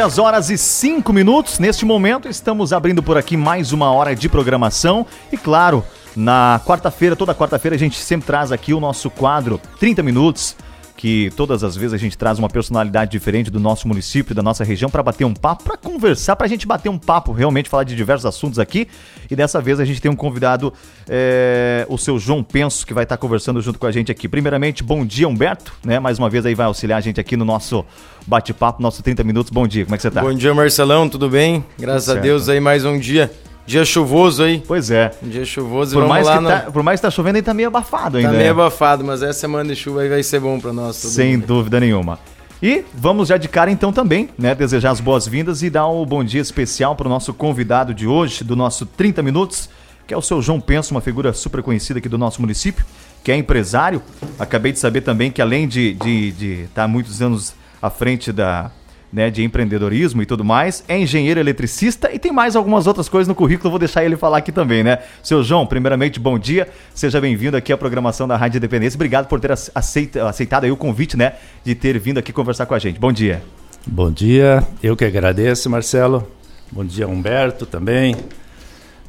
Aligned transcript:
10 0.00 0.18
horas 0.18 0.48
e 0.48 0.56
5 0.56 1.12
minutos. 1.12 1.58
Neste 1.58 1.84
momento, 1.84 2.26
estamos 2.26 2.72
abrindo 2.72 3.02
por 3.02 3.18
aqui 3.18 3.36
mais 3.36 3.70
uma 3.70 3.92
hora 3.92 4.16
de 4.16 4.30
programação. 4.30 5.06
E 5.30 5.36
claro, 5.36 5.84
na 6.16 6.58
quarta-feira, 6.64 7.14
toda 7.14 7.34
quarta-feira, 7.34 7.76
a 7.76 7.78
gente 7.78 7.98
sempre 7.98 8.26
traz 8.26 8.50
aqui 8.50 8.72
o 8.72 8.80
nosso 8.80 9.10
quadro 9.10 9.60
30 9.78 10.02
Minutos 10.02 10.56
que 11.00 11.32
todas 11.34 11.64
as 11.64 11.74
vezes 11.74 11.94
a 11.94 11.96
gente 11.96 12.18
traz 12.18 12.38
uma 12.38 12.50
personalidade 12.50 13.10
diferente 13.10 13.50
do 13.50 13.58
nosso 13.58 13.88
município, 13.88 14.34
da 14.34 14.42
nossa 14.42 14.62
região, 14.62 14.90
para 14.90 15.02
bater 15.02 15.24
um 15.24 15.32
papo, 15.32 15.64
para 15.64 15.74
conversar, 15.74 16.36
para 16.36 16.44
a 16.44 16.48
gente 16.48 16.66
bater 16.66 16.90
um 16.90 16.98
papo, 16.98 17.32
realmente 17.32 17.70
falar 17.70 17.84
de 17.84 17.96
diversos 17.96 18.26
assuntos 18.26 18.58
aqui. 18.58 18.86
E 19.30 19.34
dessa 19.34 19.62
vez 19.62 19.80
a 19.80 19.84
gente 19.86 19.98
tem 19.98 20.10
um 20.10 20.14
convidado, 20.14 20.74
é, 21.08 21.86
o 21.88 21.96
seu 21.96 22.18
João 22.18 22.42
Penso, 22.42 22.86
que 22.86 22.92
vai 22.92 23.04
estar 23.04 23.16
conversando 23.16 23.62
junto 23.62 23.78
com 23.78 23.86
a 23.86 23.90
gente 23.90 24.12
aqui. 24.12 24.28
Primeiramente, 24.28 24.82
bom 24.82 25.02
dia, 25.02 25.26
Humberto, 25.26 25.72
né? 25.82 25.98
Mais 25.98 26.18
uma 26.18 26.28
vez 26.28 26.44
aí 26.44 26.54
vai 26.54 26.66
auxiliar 26.66 26.98
a 26.98 27.00
gente 27.00 27.18
aqui 27.18 27.34
no 27.34 27.46
nosso 27.46 27.82
bate-papo, 28.26 28.82
nosso 28.82 29.02
30 29.02 29.24
minutos. 29.24 29.50
Bom 29.50 29.66
dia, 29.66 29.86
como 29.86 29.94
é 29.94 29.96
que 29.96 30.02
você 30.02 30.08
está? 30.08 30.20
Bom 30.20 30.34
dia, 30.34 30.52
Marcelão, 30.52 31.08
tudo 31.08 31.30
bem? 31.30 31.64
Graças 31.78 32.10
a 32.10 32.20
Deus 32.20 32.46
aí 32.50 32.60
mais 32.60 32.84
um 32.84 32.98
dia. 32.98 33.30
Dia 33.66 33.84
chuvoso 33.84 34.42
aí. 34.42 34.62
Pois 34.66 34.90
é. 34.90 35.12
Dia 35.22 35.44
chuvoso. 35.44 35.94
Por, 35.94 36.08
mais 36.08 36.28
que, 36.28 36.40
no... 36.40 36.48
tá, 36.48 36.60
por 36.72 36.82
mais 36.82 37.00
que 37.00 37.06
tá 37.06 37.10
chovendo, 37.10 37.36
aí 37.36 37.42
tá 37.42 37.54
meio 37.54 37.68
abafado 37.68 38.16
ainda. 38.16 38.30
Tá 38.30 38.34
meio 38.34 38.44
né? 38.44 38.50
abafado, 38.50 39.04
mas 39.04 39.22
essa 39.22 39.38
semana 39.38 39.68
de 39.68 39.76
chuva 39.76 40.02
aí 40.02 40.08
vai 40.08 40.22
ser 40.22 40.40
bom 40.40 40.58
para 40.58 40.72
nós. 40.72 40.96
Sem 40.96 41.36
mundo. 41.36 41.46
dúvida 41.46 41.78
nenhuma. 41.78 42.18
E 42.62 42.84
vamos 42.92 43.28
já 43.28 43.38
de 43.38 43.48
cara 43.48 43.70
então 43.70 43.90
também, 43.90 44.28
né? 44.38 44.54
Desejar 44.54 44.90
as 44.90 45.00
boas-vindas 45.00 45.62
e 45.62 45.70
dar 45.70 45.88
um 45.88 46.04
bom 46.04 46.22
dia 46.22 46.42
especial 46.42 46.94
para 46.94 47.06
o 47.06 47.10
nosso 47.10 47.32
convidado 47.32 47.94
de 47.94 48.06
hoje, 48.06 48.44
do 48.44 48.54
nosso 48.54 48.84
30 48.84 49.22
Minutos, 49.22 49.70
que 50.06 50.12
é 50.12 50.16
o 50.16 50.20
seu 50.20 50.42
João 50.42 50.60
Penso, 50.60 50.92
uma 50.92 51.00
figura 51.00 51.32
super 51.32 51.62
conhecida 51.62 52.00
aqui 52.00 52.08
do 52.08 52.18
nosso 52.18 52.40
município, 52.40 52.84
que 53.24 53.32
é 53.32 53.36
empresário. 53.36 54.02
Acabei 54.38 54.72
de 54.72 54.78
saber 54.78 55.00
também 55.00 55.30
que 55.30 55.40
além 55.40 55.66
de 55.66 55.92
estar 55.92 56.04
de, 56.04 56.32
de 56.32 56.66
tá 56.74 56.86
muitos 56.86 57.22
anos 57.22 57.54
à 57.80 57.88
frente 57.88 58.30
da, 58.30 58.70
né, 59.12 59.30
de 59.30 59.42
empreendedorismo 59.42 60.22
e 60.22 60.26
tudo 60.26 60.44
mais, 60.44 60.84
é 60.86 60.98
engenheiro 60.98 61.40
eletricista 61.40 62.10
e 62.12 62.18
tem 62.18 62.32
mais 62.32 62.54
algumas 62.54 62.86
outras 62.86 63.08
coisas 63.08 63.26
no 63.26 63.34
currículo, 63.34 63.70
vou 63.70 63.78
deixar 63.78 64.04
ele 64.04 64.16
falar 64.16 64.38
aqui 64.38 64.52
também, 64.52 64.82
né? 64.82 64.98
Seu 65.22 65.42
João, 65.42 65.66
primeiramente, 65.66 66.20
bom 66.20 66.38
dia, 66.38 66.68
seja 66.94 67.20
bem-vindo 67.20 67.56
aqui 67.56 67.72
à 67.72 67.78
programação 67.78 68.28
da 68.28 68.36
Rádio 68.36 68.58
Independência, 68.58 68.96
obrigado 68.96 69.26
por 69.26 69.40
ter 69.40 69.52
aceita, 69.52 70.28
aceitado 70.28 70.64
aí 70.64 70.70
o 70.70 70.76
convite, 70.76 71.16
né, 71.16 71.34
de 71.64 71.74
ter 71.74 71.98
vindo 71.98 72.18
aqui 72.18 72.32
conversar 72.32 72.66
com 72.66 72.74
a 72.74 72.78
gente. 72.78 72.98
Bom 72.98 73.12
dia. 73.12 73.42
Bom 73.86 74.10
dia, 74.10 74.66
eu 74.82 74.96
que 74.96 75.04
agradeço, 75.04 75.68
Marcelo. 75.70 76.26
Bom 76.70 76.84
dia, 76.84 77.08
Humberto 77.08 77.66
também, 77.66 78.14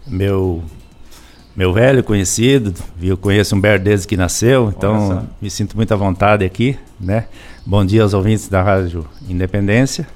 meu 0.07 0.63
meu 1.55 1.73
velho 1.73 2.03
conhecido, 2.03 2.73
eu 3.01 3.17
conheço 3.17 3.55
Humberto 3.55 3.83
desde 3.83 4.07
que 4.07 4.15
nasceu, 4.15 4.73
então 4.75 5.27
me 5.41 5.49
sinto 5.49 5.75
muito 5.75 5.93
à 5.93 5.97
vontade 5.97 6.45
aqui, 6.45 6.77
né? 6.99 7.25
Bom 7.65 7.85
dia 7.85 8.03
aos 8.03 8.13
ouvintes 8.13 8.47
da 8.47 8.61
Rádio 8.61 9.05
Independência. 9.29 10.07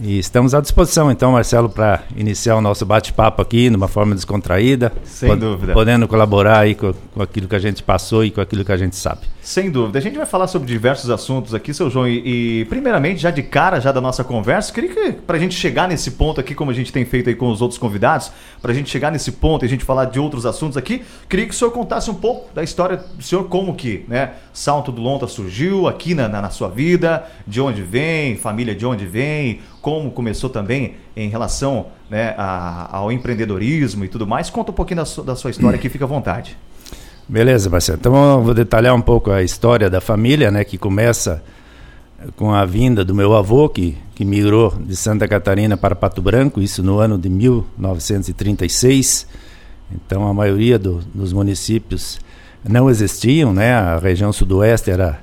E 0.00 0.16
estamos 0.16 0.54
à 0.54 0.60
disposição, 0.60 1.10
então, 1.10 1.32
Marcelo, 1.32 1.68
para 1.68 2.04
iniciar 2.16 2.54
o 2.54 2.60
nosso 2.60 2.86
bate-papo 2.86 3.42
aqui, 3.42 3.68
numa 3.68 3.88
forma 3.88 4.14
descontraída. 4.14 4.92
Sem 5.02 5.28
pod 5.28 5.40
dúvida. 5.40 5.72
Podendo 5.72 6.06
colaborar 6.06 6.60
aí 6.60 6.76
com, 6.76 6.94
com, 7.12 7.20
aquilo 7.20 7.48
que 7.48 7.56
a 7.56 7.58
gente 7.58 7.82
passou 7.82 8.24
e 8.24 8.30
com 8.30 8.40
aquilo 8.40 8.64
que 8.64 8.70
a 8.70 8.76
gente 8.76 8.94
sabe. 8.94 9.22
Sem 9.42 9.70
dúvida. 9.70 9.98
A 9.98 10.02
gente 10.02 10.16
vai 10.16 10.26
falar 10.26 10.46
sobre 10.46 10.68
diversos 10.68 11.10
assuntos 11.10 11.52
aqui, 11.52 11.74
seu 11.74 11.90
João. 11.90 12.06
E, 12.06 12.60
e 12.60 12.64
primeiramente, 12.66 13.20
já 13.20 13.32
de 13.32 13.42
cara, 13.42 13.80
já 13.80 13.90
da 13.90 14.00
nossa 14.00 14.22
conversa, 14.22 14.72
queria 14.72 14.90
que, 14.90 15.12
para 15.12 15.36
a 15.36 15.40
gente 15.40 15.56
chegar 15.56 15.88
nesse 15.88 16.12
ponto 16.12 16.40
aqui, 16.40 16.54
como 16.54 16.70
a 16.70 16.74
gente 16.74 16.92
tem 16.92 17.04
feito 17.04 17.28
aí 17.28 17.34
com 17.34 17.50
os 17.50 17.60
outros 17.60 17.78
convidados, 17.78 18.30
para 18.62 18.70
a 18.70 18.74
gente 18.74 18.88
chegar 18.88 19.10
nesse 19.10 19.32
ponto 19.32 19.64
e 19.64 19.66
a 19.66 19.68
gente 19.68 19.84
falar 19.84 20.04
de 20.04 20.20
outros 20.20 20.46
assuntos 20.46 20.76
aqui, 20.76 21.02
queria 21.28 21.46
que 21.46 21.52
o 21.52 21.56
senhor 21.56 21.72
contasse 21.72 22.08
um 22.08 22.14
pouco 22.14 22.54
da 22.54 22.62
história 22.62 22.98
do 23.16 23.22
senhor, 23.22 23.48
como 23.48 23.74
que, 23.74 24.04
né, 24.06 24.34
Salto 24.52 24.92
do 24.92 25.02
Lonta 25.02 25.26
surgiu 25.26 25.88
aqui 25.88 26.14
na, 26.14 26.28
na, 26.28 26.42
na 26.42 26.50
sua 26.50 26.68
vida, 26.68 27.24
de 27.44 27.60
onde 27.60 27.82
vem, 27.82 28.36
família 28.36 28.76
de 28.76 28.86
onde 28.86 29.06
vem, 29.06 29.60
como 29.88 30.10
começou 30.10 30.50
também 30.50 30.96
em 31.16 31.30
relação 31.30 31.86
né, 32.10 32.34
a, 32.36 32.94
ao 32.94 33.10
empreendedorismo 33.10 34.04
e 34.04 34.08
tudo 34.08 34.26
mais. 34.26 34.50
Conta 34.50 34.70
um 34.70 34.74
pouquinho 34.74 34.98
da, 34.98 35.06
su, 35.06 35.22
da 35.22 35.34
sua 35.34 35.50
história 35.50 35.78
aqui, 35.78 35.88
fica 35.88 36.04
à 36.04 36.08
vontade. 36.08 36.58
Beleza, 37.26 37.70
Marcelo. 37.70 37.96
Então 37.98 38.32
eu 38.32 38.42
vou 38.42 38.52
detalhar 38.52 38.94
um 38.94 39.00
pouco 39.00 39.30
a 39.30 39.42
história 39.42 39.88
da 39.88 39.98
família, 39.98 40.50
né, 40.50 40.62
que 40.62 40.76
começa 40.76 41.42
com 42.36 42.52
a 42.52 42.66
vinda 42.66 43.02
do 43.02 43.14
meu 43.14 43.34
avô, 43.34 43.66
que, 43.66 43.96
que 44.14 44.26
migrou 44.26 44.74
de 44.78 44.94
Santa 44.94 45.26
Catarina 45.26 45.74
para 45.74 45.96
Pato 45.96 46.20
Branco, 46.20 46.60
isso 46.60 46.82
no 46.82 46.98
ano 46.98 47.16
de 47.16 47.30
1936. 47.30 49.26
Então 49.90 50.28
a 50.28 50.34
maioria 50.34 50.78
do, 50.78 51.00
dos 51.14 51.32
municípios 51.32 52.20
não 52.62 52.90
existiam, 52.90 53.54
né? 53.54 53.72
A 53.72 53.96
região 53.96 54.30
sudoeste 54.34 54.90
era 54.90 55.18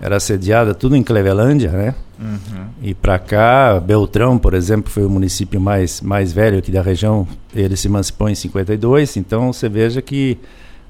era 0.00 0.20
sediada 0.20 0.74
tudo 0.74 0.94
em 0.94 1.02
Clevelândia, 1.02 1.70
né? 1.70 1.94
Uhum. 2.18 2.66
E 2.82 2.94
para 2.94 3.18
cá, 3.18 3.80
Beltrão, 3.80 4.38
por 4.38 4.54
exemplo, 4.54 4.90
foi 4.90 5.04
o 5.04 5.10
município 5.10 5.60
mais, 5.60 6.00
mais 6.00 6.32
velho 6.32 6.58
aqui 6.58 6.70
da 6.70 6.82
região. 6.82 7.26
Ele 7.54 7.76
se 7.76 7.88
emancipou 7.88 8.28
em 8.28 8.34
52. 8.34 9.16
Então 9.16 9.52
você 9.52 9.68
veja 9.68 10.00
que 10.02 10.38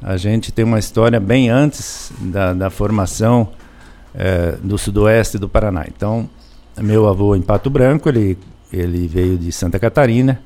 a 0.02 0.16
gente 0.16 0.52
tem 0.52 0.64
uma 0.64 0.78
história 0.78 1.18
bem 1.18 1.48
antes 1.48 2.12
da, 2.20 2.52
da 2.52 2.70
formação 2.70 3.48
é, 4.14 4.56
do 4.62 4.76
sudoeste 4.76 5.38
do 5.38 5.48
Paraná. 5.48 5.84
Então, 5.88 6.28
meu 6.78 7.06
avô 7.08 7.34
em 7.34 7.42
Pato 7.42 7.70
Branco, 7.70 8.08
ele, 8.08 8.36
ele 8.72 9.06
veio 9.06 9.38
de 9.38 9.52
Santa 9.52 9.78
Catarina, 9.78 10.40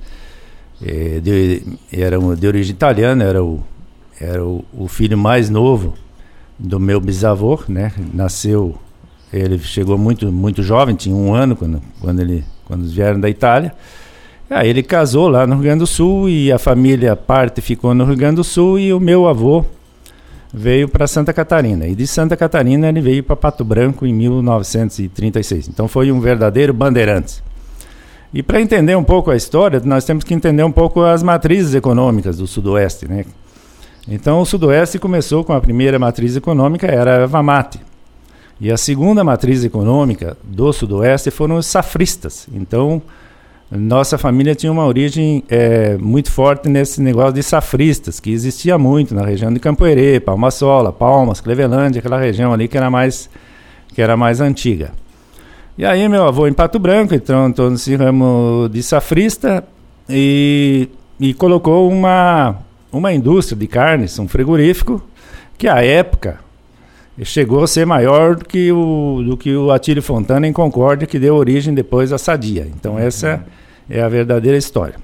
é, 0.83 1.21
de, 1.21 1.63
era 1.93 2.19
de 2.37 2.47
origem 2.47 2.75
italiana, 2.75 3.25
era 3.25 3.43
o, 3.43 3.63
era 4.21 4.45
o, 4.45 4.65
o 4.73 4.89
filho 4.89 5.17
mais 5.17 5.51
novo 5.51 5.95
do 6.61 6.79
meu 6.79 7.01
bisavô, 7.01 7.59
né? 7.67 7.91
Nasceu, 8.13 8.77
ele 9.33 9.59
chegou 9.59 9.97
muito 9.97 10.31
muito 10.31 10.63
jovem, 10.63 10.95
tinha 10.95 11.17
um 11.17 11.35
ano 11.35 11.57
quando 11.57 11.81
quando 12.01 12.21
ele 12.21 12.45
quando 12.67 12.87
vieram 12.89 13.19
da 13.19 13.29
Itália. 13.29 13.75
Aí 14.49 14.69
ele 14.69 14.83
casou 14.83 15.29
lá 15.29 15.47
no 15.47 15.55
Rio 15.55 15.63
Grande 15.63 15.79
do 15.81 15.87
Sul 15.87 16.29
e 16.29 16.53
a 16.53 16.59
família 16.59 17.17
parte 17.17 17.61
ficou 17.61 17.95
no 17.95 18.05
Rio 18.05 18.17
Grande 18.17 18.37
do 18.37 18.45
Sul 18.45 18.79
e 18.79 18.93
o 18.93 19.01
meu 19.01 19.29
avô 19.29 19.65
veio 20.53 20.89
para 20.89 21.07
Santa 21.07 21.33
Catarina. 21.33 21.87
E 21.87 21.95
de 21.95 22.07
Santa 22.07 22.37
Catarina 22.37 22.89
ele 22.89 23.01
veio 23.01 23.23
para 23.23 23.37
Pato 23.37 23.65
Branco 23.65 24.05
em 24.05 24.13
1936. 24.13 25.69
Então 25.69 25.87
foi 25.87 26.11
um 26.11 26.21
verdadeiro 26.21 26.75
bandeirantes. 26.75 27.43
E 28.35 28.43
para 28.43 28.61
entender 28.61 28.97
um 28.97 29.05
pouco 29.05 29.31
a 29.31 29.37
história, 29.37 29.81
nós 29.85 30.05
temos 30.05 30.25
que 30.25 30.35
entender 30.35 30.63
um 30.63 30.73
pouco 30.73 31.03
as 31.03 31.23
matrizes 31.23 31.75
econômicas 31.75 32.39
do 32.39 32.47
Sudoeste, 32.47 33.09
né? 33.09 33.25
Então 34.09 34.41
o 34.41 34.47
Sudoeste 34.47 34.99
começou 34.99 35.45
com 35.45 35.53
a 35.53 35.61
primeira 35.61 35.99
matriz 35.99 36.37
econômica, 36.37 36.87
era 36.87 37.25
a 37.25 37.27
Vamate. 37.27 37.81
E 38.61 38.71
a 38.71 38.77
segunda 38.77 39.25
matriz 39.25 39.65
econômica 39.65 40.37
do 40.45 40.73
Sudoeste 40.73 41.31
foram 41.31 41.57
os 41.57 41.67
safristas. 41.67 42.47
Então, 42.53 43.01
nossa 43.71 44.19
família 44.19 44.55
tinha 44.55 44.71
uma 44.71 44.85
origem 44.85 45.45
é, 45.49 45.97
muito 45.97 46.31
forte 46.31 46.69
nesse 46.69 47.01
negócio 47.01 47.33
de 47.33 47.43
safristas, 47.43 48.21
que 48.21 48.31
existia 48.31 48.77
muito 48.77 49.15
na 49.15 49.25
região 49.25 49.53
de 49.53 49.61
Campoerê, 49.61 50.21
Palmasola, 50.21 50.93
Palmas, 50.93 51.41
Clevelândia, 51.41 52.01
aquela 52.01 52.19
região 52.19 52.53
ali 52.53 52.69
que 52.69 52.77
era 52.77 52.91
mais, 52.91 53.31
que 53.95 54.03
era 54.03 54.17
mais 54.17 54.41
antiga. 54.41 54.91
E 55.79 55.85
aí 55.85 56.07
meu 56.09 56.25
avô 56.27 56.47
em 56.47 56.53
Pato 56.53 56.79
Branco 56.79 57.15
entrou, 57.15 57.47
entrou 57.47 57.71
nesse 57.71 57.95
ramo 57.95 58.69
de 58.71 58.83
safrista 58.83 59.65
e, 60.09 60.89
e 61.19 61.33
colocou 61.33 61.89
uma 61.91 62.57
uma 62.93 63.13
indústria 63.13 63.59
de 63.59 63.67
carnes, 63.67 64.19
um 64.19 64.27
frigorífico, 64.27 65.03
que 65.57 65.69
à 65.69 65.85
época 65.85 66.39
chegou 67.23 67.63
a 67.63 67.67
ser 67.67 67.87
maior 67.87 68.37
do 68.37 68.45
que 68.45 68.73
o, 68.73 69.23
do 69.23 69.37
que 69.37 69.55
o 69.55 69.71
Atílio 69.71 70.03
Fontana 70.03 70.47
em 70.47 70.53
Concórdia, 70.53 71.07
que 71.07 71.19
deu 71.19 71.35
origem 71.35 71.75
depois 71.75 72.13
à 72.13 72.19
Sadia. 72.19 72.67
Então 72.75 72.99
essa 72.99 73.45
é 73.89 74.01
a 74.01 74.09
verdadeira 74.09 74.57
história. 74.57 74.97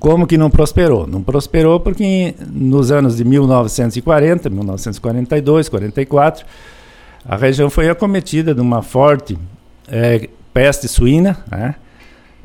Como 0.00 0.26
que 0.26 0.36
não 0.36 0.50
prosperou? 0.50 1.06
Não 1.06 1.22
prosperou 1.22 1.78
porque 1.78 2.34
nos 2.50 2.90
anos 2.90 3.16
de 3.16 3.24
1940, 3.24 4.50
1942, 4.50 5.68
44, 5.68 6.44
a 7.24 7.36
região 7.36 7.70
foi 7.70 7.88
acometida 7.88 8.54
de 8.54 8.60
uma 8.60 8.82
forte 8.82 9.38
é, 9.88 10.28
peste 10.52 10.88
suína, 10.88 11.38
né? 11.50 11.76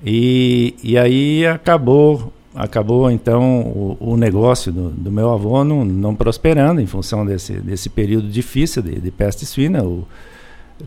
e, 0.06 0.76
e 0.84 0.98
aí 0.98 1.48
acabou 1.48 2.32
acabou 2.56 3.10
então 3.10 3.62
o, 3.62 3.98
o 4.00 4.18
negócio 4.18 4.72
do, 4.72 4.90
do, 4.90 5.12
meu 5.12 5.32
avô 5.32 5.64
não, 5.64 5.86
não, 5.86 6.16
prosperando 6.16 6.82
em 6.82 6.86
função 6.86 7.26
desse, 7.26 7.54
desse 7.54 7.90
período 7.90 8.28
difícil 8.28 8.82
de, 8.82 9.00
de 9.00 9.12
peste 9.12 9.46
suína. 9.46 9.84
O, 9.84 10.06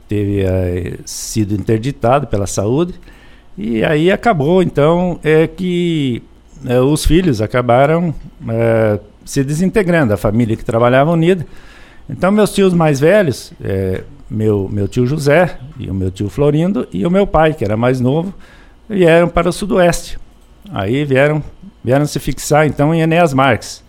teve 0.09 0.43
é, 0.43 0.99
sido 1.05 1.55
interditado 1.55 2.27
pela 2.27 2.47
saúde 2.47 2.95
e 3.57 3.85
aí 3.85 4.11
acabou 4.11 4.63
então 4.63 5.19
é 5.23 5.47
que 5.47 6.23
é, 6.67 6.81
os 6.81 7.05
filhos 7.05 7.41
acabaram 7.41 8.15
é, 8.49 8.99
se 9.25 9.43
desintegrando, 9.43 10.13
a 10.13 10.17
família 10.17 10.57
que 10.57 10.65
trabalhava 10.65 11.13
unida. 11.13 11.47
Então 12.09 12.31
meus 12.31 12.53
tios 12.53 12.75
mais 12.75 13.01
velhos, 13.01 13.55
meu, 14.29 14.69
meu 14.71 14.87
tio 14.87 15.07
José 15.07 15.57
e 15.79 15.89
o 15.89 15.95
meu 15.95 16.11
tio 16.11 16.29
Florindo 16.29 16.87
e 16.93 17.07
o 17.07 17.11
meu 17.11 17.27
pai, 17.27 17.55
que 17.55 17.65
era 17.65 17.79
mais 17.79 17.99
novo, 17.99 18.35
vieram 18.87 19.27
para 19.27 19.49
o 19.49 19.53
sudoeste 19.53 20.19
Aí 20.71 21.05
vieram, 21.05 21.43
vieram 21.83 22.07
se 22.07 22.19
fixar 22.19 22.67
então 22.67 22.95
em 22.95 23.01
Enéas 23.01 23.35
Marques, 23.35 23.83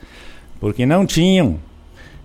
porque 0.60 0.86
não 0.86 1.06
tinham 1.06 1.60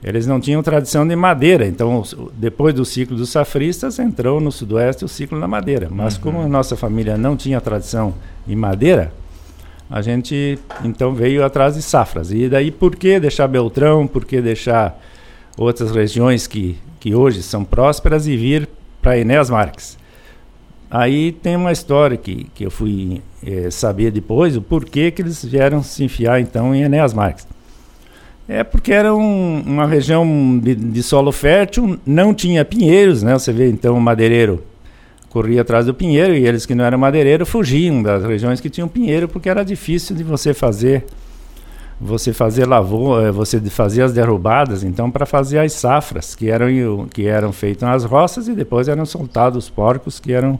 eles 0.02 0.26
não 0.26 0.40
tinham 0.40 0.62
tradição 0.62 1.06
de 1.06 1.14
madeira. 1.14 1.66
Então, 1.66 2.02
depois 2.32 2.74
do 2.74 2.84
ciclo 2.84 3.16
dos 3.16 3.28
safristas, 3.28 3.98
entrou 3.98 4.40
no 4.40 4.50
Sudoeste 4.50 5.04
o 5.04 5.08
ciclo 5.08 5.38
da 5.38 5.46
madeira. 5.46 5.88
Mas 5.90 6.16
uhum. 6.16 6.22
como 6.22 6.40
a 6.40 6.48
nossa 6.48 6.74
família 6.74 7.18
não 7.18 7.36
tinha 7.36 7.60
tradição 7.60 8.14
em 8.48 8.56
madeira, 8.56 9.12
a 9.90 10.00
gente 10.00 10.58
então 10.84 11.14
veio 11.14 11.44
atrás 11.44 11.74
de 11.74 11.82
safras. 11.82 12.32
E 12.32 12.48
daí, 12.48 12.70
por 12.70 12.96
que 12.96 13.20
deixar 13.20 13.46
Beltrão? 13.46 14.06
Por 14.06 14.24
que 14.24 14.40
deixar 14.40 14.98
outras 15.58 15.90
regiões 15.90 16.46
que, 16.46 16.78
que 16.98 17.14
hoje 17.14 17.42
são 17.42 17.62
prósperas 17.62 18.26
e 18.26 18.36
vir 18.36 18.68
para 19.02 19.18
Enéas 19.18 19.50
Marques? 19.50 19.98
Aí 20.90 21.30
tem 21.30 21.54
uma 21.54 21.70
história 21.70 22.16
que, 22.16 22.48
que 22.52 22.64
eu 22.64 22.70
fui 22.70 23.22
é, 23.46 23.70
saber 23.70 24.10
depois, 24.10 24.56
o 24.56 24.62
porquê 24.62 25.10
que 25.10 25.22
eles 25.22 25.44
vieram 25.44 25.82
se 25.82 26.02
enfiar 26.02 26.40
então 26.40 26.74
em 26.74 26.82
Enéas 26.82 27.14
Marques. 27.14 27.46
É 28.48 28.64
porque 28.64 28.92
era 28.92 29.14
um, 29.14 29.62
uma 29.64 29.86
região 29.86 30.58
de, 30.58 30.74
de, 30.74 31.02
solo 31.04 31.30
fértil, 31.30 31.96
não 32.04 32.34
tinha 32.34 32.64
pinheiros, 32.64 33.22
né? 33.22 33.32
Você 33.34 33.52
vê 33.52 33.70
então 33.70 33.96
o 33.96 34.00
madeireiro 34.00 34.64
corria 35.28 35.60
atrás 35.60 35.86
do 35.86 35.94
pinheiro 35.94 36.34
e 36.34 36.44
eles 36.44 36.66
que 36.66 36.74
não 36.74 36.84
eram 36.84 36.98
madeireiro 36.98 37.46
fugiam 37.46 38.02
das 38.02 38.24
regiões 38.24 38.60
que 38.60 38.68
tinham 38.68 38.88
pinheiro 38.88 39.28
porque 39.28 39.48
era 39.48 39.64
difícil 39.64 40.16
de 40.16 40.24
você 40.24 40.52
fazer 40.52 41.04
você 42.00 42.32
fazer 42.32 42.66
lavoura, 42.66 43.28
eh, 43.28 43.30
você 43.30 43.60
fazer 43.60 44.02
as 44.02 44.12
derrubadas, 44.12 44.82
então 44.82 45.10
para 45.10 45.26
fazer 45.26 45.58
as 45.58 45.74
safras 45.74 46.34
que 46.34 46.48
eram 46.48 47.06
que 47.06 47.26
eram 47.26 47.52
feitas 47.52 47.86
nas 47.86 48.04
roças 48.04 48.48
e 48.48 48.54
depois 48.54 48.88
eram 48.88 49.04
soltados 49.04 49.64
os 49.64 49.70
porcos 49.70 50.18
que 50.18 50.32
eram 50.32 50.58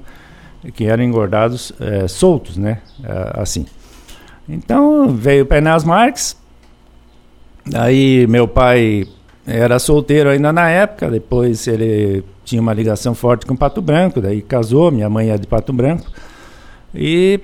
que 0.75 0.85
eram 0.85 1.03
engordados 1.03 1.73
é, 1.81 2.07
soltos, 2.07 2.59
né? 2.59 2.83
É, 3.03 3.41
assim. 3.41 3.65
Então 4.47 5.09
veio 5.09 5.47
Penás 5.47 5.83
Marques. 5.83 6.37
Aí 7.73 8.27
meu 8.27 8.47
pai 8.47 9.07
era 9.47 9.79
solteiro 9.79 10.29
ainda 10.29 10.53
na 10.53 10.69
época, 10.69 11.11
depois 11.11 11.67
ele 11.67 12.23
tinha 12.45 12.61
uma 12.61 12.75
ligação 12.75 13.15
forte 13.15 13.47
com 13.47 13.57
Pato 13.57 13.81
Branco, 13.81 14.21
daí 14.21 14.43
casou, 14.43 14.91
minha 14.91 15.09
mãe 15.09 15.31
é 15.31 15.39
de 15.39 15.47
Pato 15.47 15.73
Branco. 15.73 16.11
E 16.95 17.41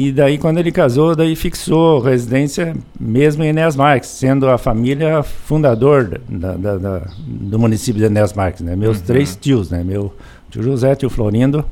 e 0.00 0.12
daí, 0.12 0.38
quando 0.38 0.58
ele 0.58 0.70
casou, 0.70 1.16
daí 1.16 1.34
fixou 1.34 1.98
residência 1.98 2.72
mesmo 3.00 3.42
em 3.42 3.48
Enéas 3.48 3.74
Marques, 3.74 4.08
sendo 4.08 4.48
a 4.48 4.56
família 4.56 5.24
fundador 5.24 6.20
da, 6.28 6.52
da, 6.52 6.76
da, 6.76 7.02
do 7.26 7.58
município 7.58 7.98
de 7.98 8.06
Enéas 8.06 8.32
Marques, 8.32 8.60
né? 8.60 8.76
Meus 8.76 8.98
uhum. 8.98 9.04
três 9.04 9.34
tios, 9.34 9.70
né? 9.70 9.82
Meu 9.82 10.14
tio 10.50 10.62
José, 10.62 10.94
tio 10.94 11.10
Florindo 11.10 11.64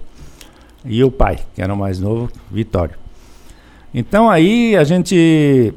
e 0.84 1.04
o 1.04 1.10
pai, 1.10 1.38
que 1.54 1.62
era 1.62 1.72
o 1.72 1.76
mais 1.76 2.00
novo, 2.00 2.28
Vitório. 2.50 2.96
Então 3.94 4.28
aí 4.28 4.74
a 4.74 4.82
gente 4.82 5.72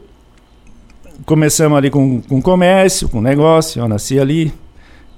começamos 1.27 1.77
ali 1.77 1.91
com, 1.91 2.19
com 2.19 2.41
comércio, 2.41 3.07
com 3.09 3.21
negócio, 3.21 3.79
eu 3.79 3.87
nasci 3.87 4.19
ali, 4.19 4.51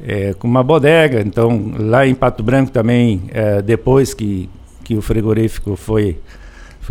é, 0.06 0.34
com 0.34 0.50
uma 0.50 0.64
bodega. 0.64 1.22
Então 1.22 1.72
lá 1.80 2.06
em 2.06 2.14
Pato 2.14 2.44
Branco 2.44 2.74
também, 2.74 3.22
é, 3.30 3.62
depois 3.62 4.14
que, 4.14 4.50
que 4.84 4.96
o 4.96 5.02
frigorífico 5.02 5.78
foi 5.78 6.20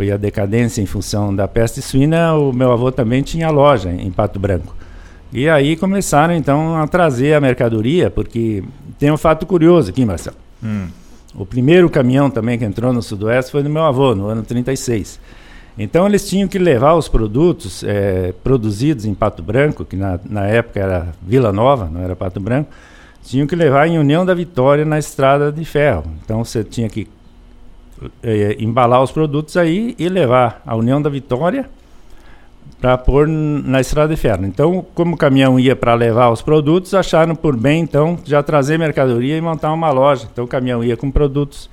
foi 0.01 0.09
a 0.09 0.17
decadência 0.17 0.81
em 0.81 0.87
função 0.87 1.35
da 1.35 1.47
peste 1.47 1.79
suína, 1.79 2.33
o 2.33 2.51
meu 2.51 2.71
avô 2.71 2.91
também 2.91 3.21
tinha 3.21 3.51
loja 3.51 3.91
em 3.91 4.09
Pato 4.09 4.39
Branco. 4.39 4.75
E 5.31 5.47
aí 5.47 5.75
começaram 5.75 6.33
então 6.33 6.75
a 6.75 6.87
trazer 6.87 7.35
a 7.35 7.39
mercadoria, 7.39 8.09
porque 8.09 8.63
tem 8.97 9.11
um 9.11 9.17
fato 9.17 9.45
curioso 9.45 9.91
aqui, 9.91 10.03
Marcelo. 10.03 10.37
Hum. 10.63 10.87
O 11.35 11.45
primeiro 11.45 11.87
caminhão 11.87 12.31
também 12.31 12.57
que 12.57 12.65
entrou 12.65 12.91
no 12.91 13.03
Sudoeste 13.03 13.51
foi 13.51 13.61
do 13.61 13.69
meu 13.69 13.83
avô, 13.83 14.15
no 14.15 14.25
ano 14.25 14.41
36. 14.41 15.19
Então 15.77 16.07
eles 16.07 16.27
tinham 16.27 16.47
que 16.47 16.57
levar 16.57 16.95
os 16.95 17.07
produtos 17.07 17.83
é, 17.83 18.33
produzidos 18.43 19.05
em 19.05 19.13
Pato 19.13 19.43
Branco, 19.43 19.85
que 19.85 19.95
na, 19.95 20.19
na 20.27 20.47
época 20.47 20.79
era 20.79 21.09
Vila 21.21 21.53
Nova, 21.53 21.87
não 21.93 22.01
era 22.01 22.15
Pato 22.15 22.39
Branco, 22.39 22.71
tinham 23.23 23.45
que 23.45 23.55
levar 23.55 23.87
em 23.87 23.99
União 23.99 24.25
da 24.25 24.33
Vitória 24.33 24.83
na 24.83 24.97
estrada 24.97 25.51
de 25.51 25.63
ferro. 25.63 26.05
Então 26.23 26.43
você 26.43 26.63
tinha 26.63 26.89
que 26.89 27.07
é, 28.23 28.55
embalar 28.59 29.01
os 29.01 29.11
produtos 29.11 29.57
aí 29.57 29.95
e 29.97 30.09
levar 30.09 30.61
a 30.65 30.75
União 30.75 31.01
da 31.01 31.09
Vitória 31.09 31.69
para 32.79 32.97
pôr 32.97 33.27
na 33.27 33.79
estrada 33.79 34.13
de 34.13 34.19
ferro. 34.19 34.45
Então, 34.45 34.83
como 34.95 35.13
o 35.13 35.17
caminhão 35.17 35.59
ia 35.59 35.75
para 35.75 35.93
levar 35.93 36.29
os 36.31 36.41
produtos, 36.41 36.93
acharam 36.95 37.35
por 37.35 37.55
bem 37.55 37.81
então 37.81 38.17
já 38.25 38.41
trazer 38.41 38.79
mercadoria 38.79 39.37
e 39.37 39.41
montar 39.41 39.71
uma 39.71 39.91
loja. 39.91 40.27
Então, 40.31 40.45
o 40.45 40.47
caminhão 40.47 40.83
ia 40.83 40.97
com 40.97 41.11
produtos 41.11 41.69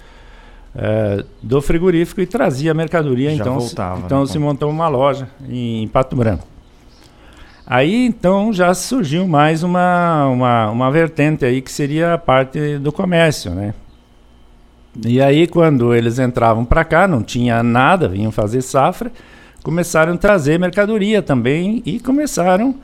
é, 0.74 1.24
do 1.42 1.62
frigorífico 1.62 2.20
e 2.20 2.26
trazia 2.26 2.74
mercadoria. 2.74 3.30
Já 3.30 3.36
então, 3.36 3.58
voltava, 3.58 4.02
então 4.04 4.20
né? 4.20 4.26
se 4.26 4.38
montou 4.38 4.70
uma 4.70 4.88
loja 4.88 5.28
em, 5.48 5.82
em 5.82 5.88
Pato 5.88 6.14
Branco. 6.14 6.46
Aí 7.66 8.06
então 8.06 8.50
já 8.50 8.72
surgiu 8.72 9.28
mais 9.28 9.62
uma, 9.62 10.26
uma, 10.26 10.70
uma 10.70 10.90
vertente 10.90 11.44
aí 11.44 11.60
que 11.60 11.70
seria 11.70 12.14
a 12.14 12.18
parte 12.18 12.78
do 12.78 12.90
comércio, 12.90 13.50
né? 13.50 13.74
E 15.06 15.20
aí, 15.20 15.46
quando 15.46 15.94
eles 15.94 16.18
entravam 16.18 16.64
para 16.64 16.84
cá, 16.84 17.06
não 17.06 17.22
tinha 17.22 17.62
nada, 17.62 18.08
vinham 18.08 18.32
fazer 18.32 18.62
safra, 18.62 19.12
começaram 19.62 20.14
a 20.14 20.16
trazer 20.16 20.58
mercadoria 20.58 21.22
também 21.22 21.82
e 21.86 22.00
começaram 22.00 22.74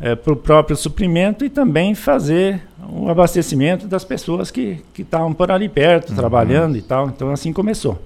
é, 0.00 0.14
para 0.14 0.32
o 0.32 0.36
próprio 0.36 0.76
suprimento 0.76 1.44
e 1.44 1.50
também 1.50 1.94
fazer 1.94 2.62
o 2.88 3.10
abastecimento 3.10 3.86
das 3.86 4.04
pessoas 4.04 4.50
que 4.50 4.82
estavam 4.98 5.34
por 5.34 5.50
ali 5.50 5.68
perto, 5.68 6.10
uhum. 6.10 6.16
trabalhando 6.16 6.76
e 6.76 6.82
tal. 6.82 7.08
Então, 7.08 7.30
assim 7.30 7.52
começou. 7.52 8.00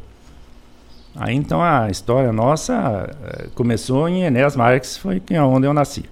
Aí, 1.15 1.37
então, 1.37 1.63
a 1.63 1.89
história 1.89 2.33
nossa 2.33 3.09
é, 3.23 3.47
começou 3.55 4.09
em 4.09 4.25
Enéas 4.25 4.57
Marques, 4.57 4.97
foi 4.97 5.23
onde 5.41 5.67
eu 5.67 5.73
nasci. 5.73 6.05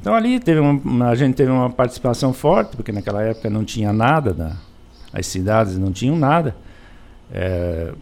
Então, 0.00 0.14
ali 0.14 0.40
teve 0.40 0.60
uma, 0.60 1.08
a 1.08 1.14
gente 1.14 1.34
teve 1.34 1.50
uma 1.50 1.68
participação 1.68 2.32
forte, 2.32 2.74
porque 2.74 2.90
naquela 2.90 3.22
época 3.22 3.50
não 3.50 3.64
tinha 3.64 3.92
nada 3.92 4.32
da 4.32 4.52
as 5.12 5.26
cidades 5.26 5.78
não 5.78 5.92
tinham 5.92 6.16
nada. 6.16 6.54
É, 7.32 7.92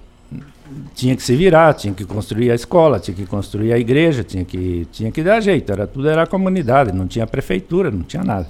tinha 0.95 1.15
que 1.15 1.23
se 1.23 1.37
virar, 1.37 1.75
tinha 1.75 1.95
que 1.95 2.05
construir 2.05 2.51
a 2.51 2.55
escola, 2.55 2.99
tinha 2.99 3.15
que 3.15 3.27
construir 3.27 3.73
a 3.73 3.79
igreja, 3.79 4.25
tinha 4.25 4.45
que, 4.45 4.87
tinha 4.91 5.13
que 5.13 5.23
dar 5.23 5.41
jeito. 5.41 5.71
Era, 5.73 5.87
tudo 5.87 6.09
era 6.09 6.27
comunidade, 6.27 6.93
não 6.93 7.07
tinha 7.07 7.27
prefeitura, 7.27 7.91
não 7.91 8.03
tinha 8.03 8.25
nada. 8.25 8.49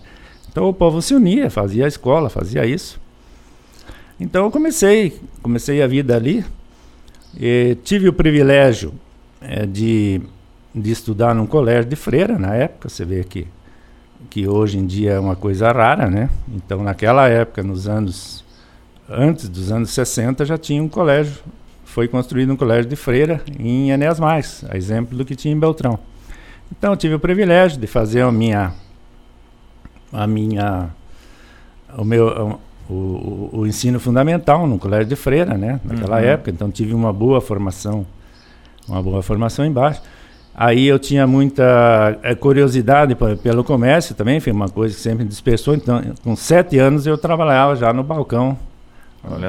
Então 0.51 0.69
o 0.69 0.73
povo 0.73 1.03
se 1.03 1.15
unia, 1.15 1.51
fazia 1.51 1.85
a 1.85 1.89
escola, 1.89 2.31
fazia 2.31 2.65
isso. 2.65 2.99
Então 4.19 4.45
eu 4.45 4.51
comecei, 4.51 5.21
comecei 5.43 5.83
a 5.83 5.87
vida 5.87 6.17
ali. 6.17 6.45
tive 7.85 8.09
o 8.09 8.13
privilégio 8.13 8.95
é, 9.41 9.67
de, 9.67 10.23
de 10.75 10.91
estudar 10.91 11.35
num 11.35 11.47
colégio 11.47 11.85
de 11.85 11.97
freira 11.97 12.39
na 12.39 12.55
época. 12.55 12.89
Você 12.89 13.05
vê 13.05 13.23
que, 13.23 13.47
que 14.31 14.49
hoje 14.49 14.79
em 14.79 14.87
dia 14.87 15.13
é 15.13 15.21
uma 15.21 15.37
coisa 15.37 15.71
rara, 15.71 16.09
né? 16.09 16.31
Então 16.49 16.83
naquela 16.83 17.29
época, 17.29 17.63
nos 17.63 17.87
anos 17.87 18.46
antes 19.09 19.49
dos 19.49 19.71
anos 19.71 19.91
60 19.91 20.45
já 20.45 20.59
tinha 20.59 20.83
um 20.83 20.89
colégio, 20.89 21.35
foi 21.85 22.09
construído 22.09 22.53
um 22.53 22.57
colégio 22.57 22.89
de 22.89 22.97
freira 22.97 23.41
em 23.59 23.91
Enéas 23.91 24.19
Mais, 24.19 24.65
a 24.69 24.77
exemplo 24.77 25.17
do 25.17 25.25
que 25.25 25.35
tinha 25.35 25.55
em 25.55 25.59
Beltrão. 25.59 25.99
Então 26.71 26.93
eu 26.93 26.97
tive 26.97 27.15
o 27.15 27.21
privilégio 27.21 27.79
de 27.79 27.87
fazer 27.87 28.23
a 28.23 28.33
minha 28.33 28.73
a 30.13 30.27
minha 30.27 30.91
o 31.97 32.05
meu 32.05 32.61
o, 32.89 32.93
o, 32.93 33.51
o 33.61 33.67
ensino 33.67 33.99
fundamental 33.99 34.67
no 34.67 34.79
colégio 34.79 35.07
de 35.07 35.17
freira, 35.17 35.57
né, 35.57 35.81
naquela 35.85 36.19
uhum. 36.19 36.25
época, 36.25 36.51
então 36.51 36.71
tive 36.71 36.95
uma 36.95 37.13
boa 37.13 37.41
formação, 37.41 38.07
uma 38.89 39.03
boa 39.03 39.23
formação 39.23 39.65
embaixo. 39.65 40.03
Aí 40.55 40.87
eu 40.87 40.99
tinha 40.99 41.27
muita 41.27 42.19
é, 42.23 42.35
curiosidade 42.35 43.15
pelo 43.43 43.63
comércio 43.63 44.15
também, 44.15 44.41
foi 44.41 44.53
uma 44.53 44.71
coisa 44.71 44.95
que 44.95 45.01
sempre 45.01 45.25
dispersou. 45.25 45.75
Então, 45.75 46.01
com 46.25 46.35
sete 46.35 46.79
anos 46.79 47.07
eu 47.07 47.19
trabalhava 47.19 47.77
já 47.77 47.93
no 47.93 48.03
balcão 48.03 48.57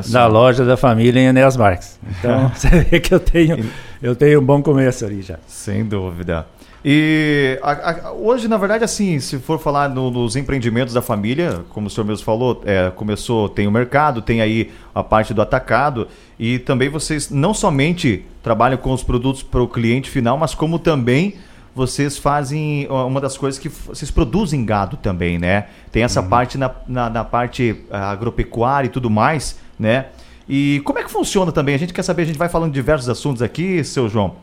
da 0.09 0.27
loja 0.27 0.65
da 0.65 0.75
família 0.75 1.19
em 1.19 1.25
Enéas 1.25 1.55
Marques. 1.55 1.99
Então 2.19 2.49
você 2.55 2.69
vê 2.69 2.99
que 2.99 3.13
eu 3.13 3.19
tenho, 3.19 3.69
eu 4.01 4.15
tenho 4.15 4.41
um 4.41 4.43
bom 4.43 4.61
começo 4.61 5.05
ali 5.05 5.21
já. 5.21 5.37
Sem 5.47 5.85
dúvida. 5.85 6.45
E 6.83 7.59
a, 7.61 8.07
a, 8.07 8.11
hoje, 8.13 8.47
na 8.47 8.55
verdade, 8.55 8.83
assim, 8.83 9.19
se 9.19 9.39
for 9.39 9.59
falar 9.59 9.89
no, 9.89 10.09
nos 10.09 10.35
empreendimentos 10.35 10.93
da 10.93 11.01
família, 11.01 11.65
como 11.69 11.87
o 11.87 11.89
senhor 11.89 12.05
mesmo 12.05 12.23
falou, 12.23 12.61
é, 12.65 12.91
começou, 12.95 13.49
tem 13.49 13.67
o 13.67 13.71
mercado, 13.71 14.21
tem 14.21 14.41
aí 14.41 14.71
a 14.93 15.03
parte 15.03 15.33
do 15.33 15.41
atacado, 15.41 16.07
e 16.39 16.59
também 16.59 16.87
vocês 16.87 17.29
não 17.29 17.53
somente 17.53 18.23
trabalham 18.41 18.77
com 18.77 18.93
os 18.93 19.03
produtos 19.03 19.43
para 19.43 19.61
o 19.61 19.67
cliente 19.67 20.09
final, 20.09 20.37
mas 20.37 20.55
como 20.55 20.79
também 20.79 21.35
vocês 21.77 22.17
fazem 22.17 22.87
uma 22.89 23.21
das 23.21 23.37
coisas 23.37 23.59
que 23.59 23.69
vocês 23.69 24.11
produzem 24.11 24.65
gado 24.65 24.97
também, 24.97 25.37
né? 25.37 25.67
Tem 25.91 26.03
essa 26.03 26.21
uhum. 26.21 26.27
parte 26.27 26.57
na, 26.57 26.71
na, 26.87 27.09
na, 27.09 27.23
parte 27.23 27.85
agropecuária 27.91 28.87
e 28.87 28.89
tudo 28.89 29.09
mais 29.09 29.55
né? 29.79 30.07
E 30.49 30.81
como 30.85 30.97
é 30.99 31.03
que 31.03 31.11
funciona 31.11 31.51
também? 31.51 31.75
A 31.75 31.77
gente 31.77 31.93
quer 31.93 32.03
saber, 32.03 32.23
a 32.23 32.25
gente 32.25 32.37
vai 32.37 32.49
falando 32.49 32.71
de 32.71 32.75
diversos 32.75 33.09
assuntos 33.09 33.41
aqui, 33.41 33.83
seu 33.83 34.07
João. 34.07 34.35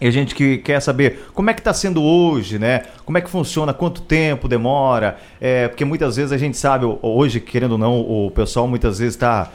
E 0.00 0.06
a 0.06 0.10
gente 0.10 0.34
que 0.34 0.58
quer 0.58 0.80
saber 0.80 1.28
como 1.34 1.50
é 1.50 1.54
que 1.54 1.60
está 1.60 1.74
sendo 1.74 2.02
hoje, 2.02 2.58
né? 2.58 2.84
Como 3.04 3.18
é 3.18 3.20
que 3.20 3.28
funciona, 3.28 3.74
quanto 3.74 4.00
tempo 4.00 4.48
demora, 4.48 5.18
é, 5.40 5.68
porque 5.68 5.84
muitas 5.84 6.16
vezes 6.16 6.32
a 6.32 6.38
gente 6.38 6.56
sabe, 6.56 6.86
hoje, 7.02 7.40
querendo 7.40 7.72
ou 7.72 7.78
não, 7.78 8.00
o 8.00 8.30
pessoal 8.30 8.66
muitas 8.66 8.98
vezes 8.98 9.14
está 9.14 9.50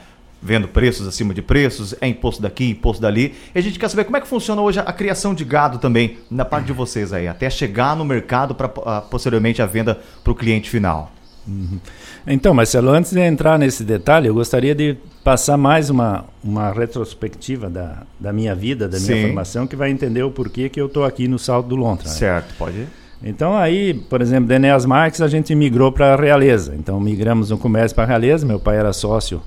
vendo 0.45 0.67
preços 0.67 1.07
acima 1.07 1.33
de 1.33 1.41
preços, 1.41 1.95
é 1.99 2.07
imposto 2.07 2.39
daqui, 2.39 2.69
imposto 2.69 3.01
dali. 3.01 3.33
E 3.53 3.57
a 3.57 3.61
gente 3.61 3.79
quer 3.79 3.89
saber 3.89 4.03
como 4.03 4.15
é 4.15 4.21
que 4.21 4.27
funciona 4.27 4.61
hoje 4.61 4.79
a 4.79 4.93
criação 4.93 5.33
de 5.33 5.43
gado 5.43 5.79
também, 5.79 6.19
na 6.29 6.45
parte 6.45 6.67
de 6.67 6.73
vocês 6.73 7.11
aí, 7.11 7.27
até 7.27 7.49
chegar 7.49 7.95
no 7.95 8.05
mercado 8.05 8.53
para 8.53 8.67
uh, 8.67 9.01
posteriormente 9.09 9.59
a 9.61 9.65
venda 9.65 9.99
para 10.23 10.31
o 10.31 10.35
cliente 10.35 10.69
final. 10.69 11.11
Uhum. 11.47 11.79
Então, 12.27 12.53
Marcelo, 12.53 12.89
antes 12.89 13.11
de 13.11 13.19
entrar 13.19 13.57
nesse 13.57 13.83
detalhe, 13.83 14.27
eu 14.27 14.33
gostaria 14.35 14.75
de 14.75 14.97
passar 15.23 15.57
mais 15.57 15.89
uma, 15.89 16.25
uma 16.43 16.71
retrospectiva 16.71 17.69
da, 17.69 18.03
da 18.19 18.31
minha 18.31 18.53
vida, 18.53 18.87
da 18.87 18.99
minha 18.99 19.15
Sim. 19.15 19.21
formação, 19.23 19.65
que 19.65 19.75
vai 19.75 19.89
entender 19.89 20.21
o 20.21 20.29
porquê 20.29 20.69
que 20.69 20.79
eu 20.79 20.85
estou 20.85 21.05
aqui 21.05 21.27
no 21.27 21.39
Salto 21.39 21.67
do 21.67 21.75
Lontra. 21.75 22.07
Né? 22.07 22.13
Certo, 22.13 22.53
pode 22.55 22.77
ir. 22.77 22.87
Então 23.23 23.57
aí, 23.57 23.93
por 23.93 24.21
exemplo, 24.21 24.47
de 24.47 24.53
Enéas 24.53 24.85
Marques 24.85 25.21
a 25.21 25.27
gente 25.27 25.55
migrou 25.55 25.91
para 25.91 26.13
a 26.13 26.15
Realeza. 26.15 26.75
Então 26.75 26.99
migramos 26.99 27.49
no 27.49 27.57
comércio 27.57 27.95
para 27.95 28.03
a 28.03 28.07
Realeza. 28.07 28.45
Meu 28.45 28.59
pai 28.59 28.77
era 28.77 28.93
sócio 28.93 29.41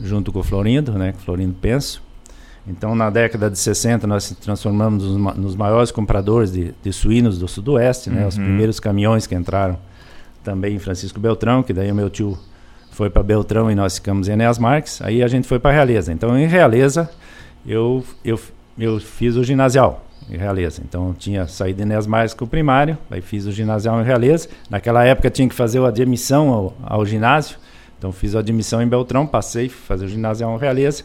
junto 0.00 0.32
com 0.32 0.40
o 0.40 0.42
Florindo, 0.42 0.92
né, 0.92 1.14
Florindo 1.24 1.54
Penso. 1.60 2.02
Então 2.66 2.94
na 2.94 3.08
década 3.08 3.50
de 3.50 3.58
60 3.58 4.06
nós 4.06 4.24
se 4.24 4.34
transformamos 4.34 5.04
nos, 5.04 5.36
nos 5.36 5.56
maiores 5.56 5.90
compradores 5.90 6.52
de, 6.52 6.74
de, 6.82 6.92
suínos 6.92 7.38
do 7.38 7.48
Sudoeste, 7.48 8.10
né, 8.10 8.22
uhum. 8.22 8.28
os 8.28 8.34
primeiros 8.34 8.78
caminhões 8.78 9.26
que 9.26 9.34
entraram 9.34 9.78
também 10.44 10.76
em 10.76 10.78
Francisco 10.78 11.18
Beltrão, 11.18 11.62
que 11.62 11.72
daí 11.72 11.90
o 11.90 11.94
meu 11.94 12.10
tio 12.10 12.38
foi 12.90 13.08
para 13.08 13.22
Beltrão 13.22 13.70
e 13.70 13.74
nós 13.74 13.94
ficamos 13.94 14.28
em 14.28 14.32
Enéas 14.32 14.58
Marques. 14.58 15.00
Aí 15.02 15.22
a 15.22 15.28
gente 15.28 15.46
foi 15.46 15.58
para 15.58 15.70
Realeza. 15.72 16.12
Então 16.12 16.38
em 16.38 16.46
Realeza 16.46 17.08
eu, 17.66 18.04
eu, 18.24 18.38
eu 18.78 18.98
fiz 19.00 19.36
o 19.36 19.44
ginasial 19.44 20.04
em 20.30 20.36
Realeza. 20.36 20.82
Então 20.86 21.14
tinha 21.18 21.46
saído 21.46 21.82
Enéas 21.82 22.06
Marques 22.06 22.34
com 22.34 22.44
o 22.44 22.48
primário, 22.48 22.98
aí 23.10 23.20
fiz 23.20 23.46
o 23.46 23.52
ginasial 23.52 24.00
em 24.00 24.04
Realeza. 24.04 24.48
Naquela 24.68 25.04
época 25.04 25.30
tinha 25.30 25.48
que 25.48 25.54
fazer 25.54 25.80
a 25.80 25.88
admissão 25.88 26.50
ao, 26.50 26.76
ao 26.84 27.06
ginásio. 27.06 27.58
Então 27.98 28.12
fiz 28.12 28.36
a 28.36 28.38
admissão 28.38 28.80
em 28.80 28.86
Beltrão, 28.86 29.26
passei, 29.26 29.68
fazer 29.68 30.06
o 30.06 30.08
ginasial 30.08 30.54
em 30.54 30.58
Realeza. 30.58 31.04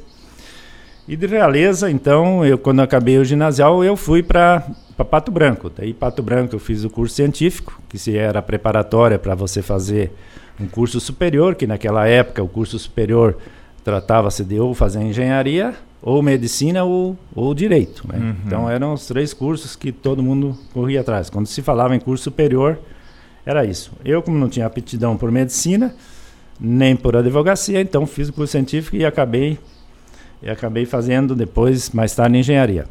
E 1.07 1.17
de 1.17 1.27
Realeza, 1.27 1.91
então, 1.91 2.45
eu 2.45 2.57
quando 2.57 2.81
acabei 2.81 3.17
o 3.17 3.25
ginasial, 3.25 3.83
eu 3.83 3.97
fui 3.97 4.23
para 4.23 4.63
Pato 5.09 5.31
Branco. 5.31 5.69
Daí 5.75 5.93
Pato 5.93 6.23
Branco 6.23 6.55
eu 6.55 6.59
fiz 6.59 6.85
o 6.85 6.89
curso 6.89 7.15
científico, 7.15 7.81
que 7.89 7.97
se 7.97 8.15
era 8.15 8.41
preparatória 8.41 9.19
para 9.19 9.35
você 9.35 9.61
fazer 9.61 10.11
um 10.59 10.67
curso 10.67 10.99
superior, 10.99 11.55
que 11.55 11.67
naquela 11.67 12.07
época 12.07 12.41
o 12.41 12.47
curso 12.47 12.79
superior 12.79 13.37
tratava-se 13.83 14.45
de 14.45 14.59
ou 14.59 14.73
fazer 14.73 15.01
engenharia, 15.01 15.73
ou 16.01 16.21
medicina, 16.21 16.83
ou, 16.83 17.17
ou 17.35 17.53
direito. 17.53 18.07
Né? 18.07 18.17
Uhum. 18.17 18.35
Então 18.45 18.69
eram 18.69 18.93
os 18.93 19.05
três 19.05 19.33
cursos 19.33 19.75
que 19.75 19.91
todo 19.91 20.23
mundo 20.23 20.57
corria 20.73 21.01
atrás. 21.01 21.29
Quando 21.29 21.47
se 21.47 21.61
falava 21.61 21.95
em 21.95 21.99
curso 21.99 22.25
superior, 22.25 22.79
era 23.45 23.65
isso. 23.65 23.91
Eu, 24.05 24.21
como 24.21 24.37
não 24.37 24.47
tinha 24.47 24.65
aptidão 24.65 25.17
por 25.17 25.31
medicina, 25.31 25.93
nem 26.59 26.95
por 26.95 27.15
advocacia, 27.15 27.81
então 27.81 28.05
fiz 28.05 28.29
o 28.29 28.33
curso 28.33 28.51
científico 28.51 28.95
e 28.95 29.05
acabei 29.05 29.57
e 30.43 30.49
acabei 30.49 30.85
fazendo 30.85 31.35
depois, 31.35 31.89
mais 31.91 32.13
tarde, 32.13 32.37
engenharia. 32.37 32.85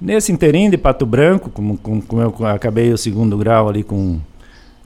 Nesse 0.00 0.30
inteirinho 0.30 0.70
de 0.70 0.76
Pato 0.76 1.06
Branco, 1.06 1.48
como, 1.48 1.78
como, 1.78 2.02
como, 2.02 2.22
eu 2.22 2.46
acabei 2.46 2.92
o 2.92 2.98
segundo 2.98 3.36
grau 3.38 3.68
ali 3.68 3.82
com, 3.82 4.20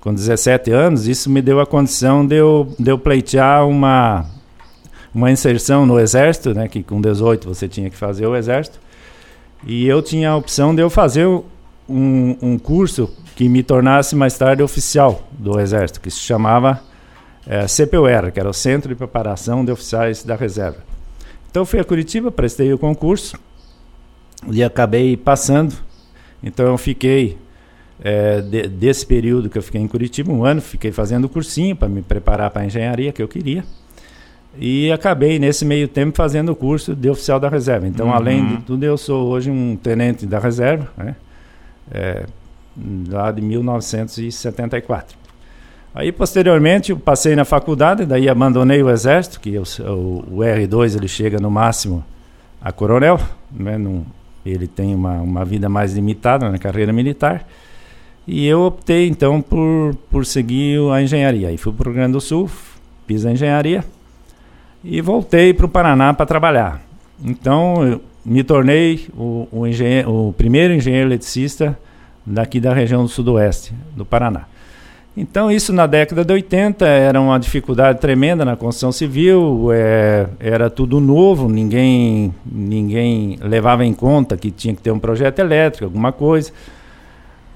com 0.00 0.14
17 0.14 0.70
anos, 0.70 1.08
isso 1.08 1.28
me 1.28 1.42
deu 1.42 1.58
a 1.58 1.66
condição 1.66 2.24
de 2.24 2.36
eu, 2.36 2.72
de 2.78 2.90
eu 2.90 2.98
pleitear 2.98 3.66
uma, 3.66 4.24
uma 5.12 5.30
inserção 5.30 5.84
no 5.84 5.98
Exército, 5.98 6.54
né, 6.54 6.68
que 6.68 6.82
com 6.82 7.00
18 7.00 7.48
você 7.48 7.66
tinha 7.66 7.90
que 7.90 7.96
fazer 7.96 8.26
o 8.26 8.36
Exército, 8.36 8.78
e 9.66 9.86
eu 9.86 10.00
tinha 10.00 10.30
a 10.30 10.36
opção 10.36 10.74
de 10.74 10.82
eu 10.82 10.88
fazer 10.88 11.26
um, 11.88 12.36
um 12.40 12.58
curso 12.58 13.10
que 13.34 13.48
me 13.48 13.62
tornasse 13.62 14.14
mais 14.14 14.38
tarde 14.38 14.62
oficial 14.62 15.26
do 15.32 15.58
Exército, 15.58 16.00
que 16.00 16.10
se 16.10 16.20
chamava 16.20 16.80
é, 17.46 17.66
CPUR, 17.66 18.32
que 18.32 18.40
era 18.40 18.48
o 18.48 18.52
Centro 18.52 18.88
de 18.88 18.94
Preparação 18.94 19.64
de 19.64 19.70
Oficiais 19.70 20.22
da 20.22 20.34
Reserva. 20.34 20.78
Então 21.50 21.64
fui 21.64 21.78
a 21.78 21.84
Curitiba, 21.84 22.30
prestei 22.30 22.72
o 22.72 22.78
concurso 22.78 23.38
e 24.50 24.62
acabei 24.62 25.16
passando. 25.16 25.74
Então 26.42 26.66
eu 26.66 26.76
fiquei 26.76 27.38
é, 28.02 28.40
de, 28.40 28.68
desse 28.68 29.06
período 29.06 29.48
que 29.48 29.56
eu 29.56 29.62
fiquei 29.62 29.80
em 29.80 29.88
Curitiba, 29.88 30.32
um 30.32 30.44
ano, 30.44 30.60
fiquei 30.60 30.92
fazendo 30.92 31.24
o 31.24 31.28
cursinho 31.28 31.74
para 31.74 31.88
me 31.88 32.02
preparar 32.02 32.50
para 32.50 32.62
a 32.62 32.66
engenharia 32.66 33.12
que 33.12 33.22
eu 33.22 33.28
queria. 33.28 33.64
E 34.58 34.90
acabei 34.90 35.38
nesse 35.38 35.64
meio 35.64 35.86
tempo 35.86 36.16
fazendo 36.16 36.50
o 36.50 36.56
curso 36.56 36.94
de 36.94 37.10
oficial 37.10 37.38
da 37.38 37.48
reserva. 37.48 37.86
Então, 37.86 38.06
uhum. 38.06 38.14
além 38.14 38.46
de 38.46 38.56
tudo, 38.62 38.84
eu 38.84 38.96
sou 38.96 39.28
hoje 39.28 39.50
um 39.50 39.76
tenente 39.76 40.24
da 40.26 40.38
reserva, 40.38 40.88
né? 40.96 41.14
É, 41.90 42.24
lá 43.08 43.30
de 43.30 43.42
1974. 43.42 45.25
Aí, 45.96 46.12
posteriormente, 46.12 46.90
eu 46.90 46.98
passei 46.98 47.34
na 47.34 47.46
faculdade, 47.46 48.04
daí 48.04 48.28
abandonei 48.28 48.82
o 48.82 48.90
exército, 48.90 49.40
que 49.40 49.54
eu, 49.54 49.62
o, 49.62 50.24
o, 50.30 50.38
R2 50.40 50.94
ele 50.94 51.08
chega 51.08 51.40
no 51.40 51.50
máximo 51.50 52.04
a 52.60 52.70
coronel, 52.70 53.18
né? 53.50 53.80
Ele 54.44 54.66
tem 54.66 54.94
uma, 54.94 55.22
uma 55.22 55.42
vida 55.42 55.70
mais 55.70 55.94
limitada 55.94 56.50
na 56.50 56.58
carreira 56.58 56.92
militar. 56.92 57.48
E 58.26 58.46
eu 58.46 58.60
optei, 58.60 59.08
então, 59.08 59.40
por, 59.40 59.94
por 60.10 60.26
seguir 60.26 60.78
a 60.92 61.00
engenharia. 61.00 61.48
Aí 61.48 61.56
fui 61.56 61.72
para 61.72 61.88
o 61.88 61.90
Rio 61.90 61.94
Grande 61.94 62.12
do 62.12 62.20
Sul, 62.20 62.50
fiz 63.06 63.24
a 63.24 63.32
engenharia 63.32 63.82
e 64.84 65.00
voltei 65.00 65.54
para 65.54 65.64
o 65.64 65.68
Paraná 65.68 66.12
para 66.12 66.26
trabalhar. 66.26 66.82
Então, 67.24 68.02
me 68.22 68.44
tornei 68.44 69.08
o, 69.16 69.48
o, 69.50 70.28
o 70.28 70.32
primeiro 70.34 70.74
engenheiro 70.74 71.08
eletricista 71.08 71.74
daqui 72.26 72.60
da 72.60 72.74
região 72.74 73.02
do 73.02 73.08
Sudoeste, 73.08 73.72
do 73.96 74.04
Paraná. 74.04 74.44
Então, 75.16 75.50
isso 75.50 75.72
na 75.72 75.86
década 75.86 76.22
de 76.22 76.32
80 76.32 76.86
era 76.86 77.18
uma 77.18 77.38
dificuldade 77.38 77.98
tremenda 77.98 78.44
na 78.44 78.54
construção 78.54 78.92
civil, 78.92 79.70
é, 79.72 80.26
era 80.38 80.68
tudo 80.68 81.00
novo, 81.00 81.48
ninguém, 81.48 82.34
ninguém 82.44 83.38
levava 83.40 83.82
em 83.82 83.94
conta 83.94 84.36
que 84.36 84.50
tinha 84.50 84.74
que 84.74 84.82
ter 84.82 84.90
um 84.90 84.98
projeto 84.98 85.38
elétrico, 85.38 85.86
alguma 85.86 86.12
coisa. 86.12 86.52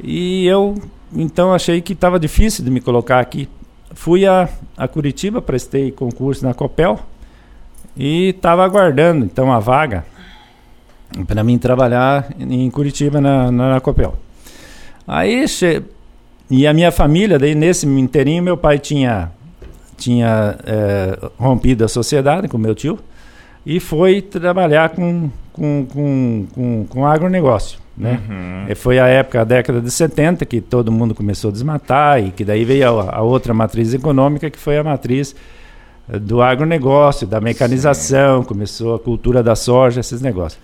E 0.02 0.46
eu, 0.46 0.74
então, 1.14 1.52
achei 1.52 1.82
que 1.82 1.92
estava 1.92 2.18
difícil 2.18 2.64
de 2.64 2.70
me 2.70 2.80
colocar 2.80 3.20
aqui. 3.20 3.46
Fui 3.92 4.26
a, 4.26 4.48
a 4.74 4.88
Curitiba, 4.88 5.42
prestei 5.42 5.92
concurso 5.92 6.46
na 6.46 6.54
Copel 6.54 6.98
e 7.94 8.28
estava 8.30 8.64
aguardando, 8.64 9.26
então, 9.26 9.52
a 9.52 9.58
vaga 9.58 10.06
para 11.26 11.44
mim 11.44 11.58
trabalhar 11.58 12.26
em 12.38 12.70
Curitiba 12.70 13.20
na, 13.20 13.50
na, 13.50 13.74
na 13.74 13.80
Copel. 13.80 14.14
Aí, 15.06 15.46
che 15.48 15.82
e 16.50 16.66
a 16.66 16.74
minha 16.74 16.90
família, 16.90 17.38
daí 17.38 17.54
nesse 17.54 17.86
inteirinho, 17.86 18.42
meu 18.42 18.56
pai 18.56 18.78
tinha, 18.78 19.30
tinha 19.96 20.56
é, 20.66 21.18
rompido 21.38 21.84
a 21.84 21.88
sociedade 21.88 22.48
com 22.48 22.58
meu 22.58 22.74
tio 22.74 22.98
e 23.64 23.78
foi 23.78 24.20
trabalhar 24.20 24.90
com, 24.90 25.30
com, 25.52 25.86
com, 25.88 26.46
com, 26.52 26.86
com 26.88 27.06
agronegócio. 27.06 27.78
Né? 27.96 28.18
Uhum. 28.28 28.74
Foi 28.74 28.98
a 28.98 29.06
época, 29.06 29.42
a 29.42 29.44
década 29.44 29.80
de 29.80 29.90
70, 29.90 30.44
que 30.44 30.60
todo 30.60 30.90
mundo 30.90 31.14
começou 31.14 31.50
a 31.50 31.52
desmatar 31.52 32.20
e 32.20 32.32
que 32.32 32.44
daí 32.44 32.64
veio 32.64 32.98
a, 32.98 33.16
a 33.16 33.22
outra 33.22 33.54
matriz 33.54 33.94
econômica, 33.94 34.50
que 34.50 34.58
foi 34.58 34.78
a 34.78 34.82
matriz 34.82 35.36
eh, 36.10 36.18
do 36.18 36.40
agronegócio, 36.42 37.26
da 37.26 37.40
mecanização, 37.40 38.40
Sim. 38.40 38.48
começou 38.48 38.94
a 38.94 38.98
cultura 38.98 39.42
da 39.42 39.54
soja, 39.54 40.00
esses 40.00 40.20
negócios. 40.20 40.60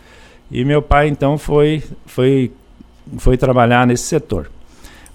E 0.51 0.65
meu 0.65 0.81
pai, 0.81 1.09
então, 1.09 1.37
foi, 1.37 1.83
foi, 2.07 2.51
foi 3.19 3.37
trabalhar 3.37 3.87
nesse 3.87 4.05
setor. 4.05 4.51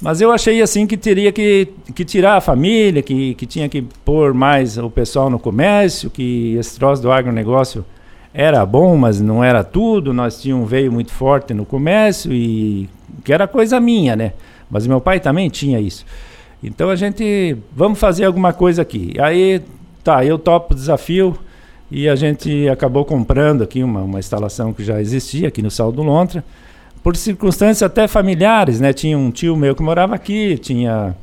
Mas 0.02 0.20
eu 0.20 0.32
achei 0.32 0.62
assim 0.64 0.88
que 0.88 0.98
teria 0.98 1.32
que, 1.32 1.68
que 1.94 2.04
tirar 2.04 2.38
a 2.38 2.42
família, 2.42 3.04
que, 3.04 3.36
que 3.36 3.46
tinha 3.46 3.70
que 3.70 3.84
pôr 4.04 4.34
mais 4.34 4.76
o 4.78 4.90
pessoal 4.90 5.30
no 5.30 5.38
comércio, 5.38 6.10
que 6.10 6.56
esse 6.56 6.78
troço 6.80 7.04
do 7.04 7.12
agronegócio 7.12 7.86
era 8.34 8.66
bom, 8.66 8.98
mas 8.98 9.22
não 9.22 9.44
era 9.44 9.64
tudo. 9.64 10.12
Nós 10.12 10.42
tínhamos 10.42 10.66
um 10.66 10.68
veio 10.68 10.92
muito 10.92 11.12
forte 11.12 11.54
no 11.54 11.66
comércio 11.66 12.34
e 12.34 12.90
que 13.24 13.32
era 13.32 13.48
coisa 13.48 13.80
minha, 13.80 14.16
né? 14.16 14.34
Mas 14.72 14.88
meu 14.88 15.00
pai 15.00 15.20
também 15.20 15.50
tinha 15.50 15.80
isso. 15.80 16.04
Então 16.64 16.90
a 16.90 16.96
gente, 16.96 17.56
vamos 17.76 18.00
fazer 18.00 18.26
alguma 18.26 18.54
coisa 18.54 18.82
aqui. 18.82 19.14
Aí, 19.20 19.62
tá, 20.04 20.26
eu 20.26 20.40
topo 20.40 20.74
o 20.74 20.76
desafio 20.76 21.38
e 21.92 22.10
a 22.10 22.16
gente 22.16 22.68
acabou 22.70 23.06
comprando 23.06 23.64
aqui 23.64 23.84
uma, 23.84 24.02
uma 24.02 24.18
instalação 24.18 24.74
que 24.74 24.84
já 24.84 25.00
existia 25.00 25.50
aqui 25.50 25.62
no 25.62 25.70
Sal 25.70 25.92
do 25.92 26.02
Lontra 26.02 26.44
por 27.04 27.16
circunstâncias 27.16 27.84
até 27.84 28.08
familiares, 28.08 28.80
né? 28.80 28.94
Tinha 28.94 29.18
um 29.18 29.32
tio 29.32 29.56
meu 29.56 29.76
que 29.76 29.82
morava 29.82 30.16
aqui, 30.16 30.58
tinha 30.58 31.16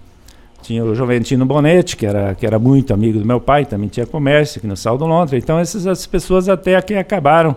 tinha 0.60 0.84
o 0.84 0.94
Joventino 0.94 1.46
Bonetti, 1.46 1.96
que 1.96 2.04
era, 2.04 2.34
que 2.34 2.44
era 2.44 2.58
muito 2.58 2.92
amigo 2.92 3.18
do 3.18 3.24
meu 3.24 3.40
pai, 3.40 3.64
também 3.64 3.88
tinha 3.88 4.04
comércio 4.04 4.58
aqui 4.58 4.66
no 4.66 4.76
Sal 4.76 4.98
do 4.98 5.06
Londres. 5.06 5.42
Então 5.42 5.58
essas 5.58 5.86
as 5.86 6.04
pessoas 6.04 6.48
até 6.48 6.76
aqui 6.76 6.94
acabaram 6.94 7.56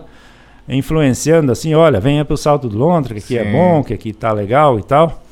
influenciando 0.68 1.50
assim, 1.50 1.74
olha, 1.74 2.00
venha 2.00 2.24
para 2.24 2.34
o 2.34 2.36
Salto 2.36 2.68
do 2.68 2.78
Londres, 2.78 3.24
que 3.24 3.36
aqui 3.36 3.48
é 3.48 3.50
Sim. 3.50 3.56
é 3.56 3.58
bom, 3.58 3.82
que 3.82 3.92
aqui 3.92 4.12
tá 4.12 4.32
legal 4.32 4.78
e 4.78 4.82
tal. 4.82 5.22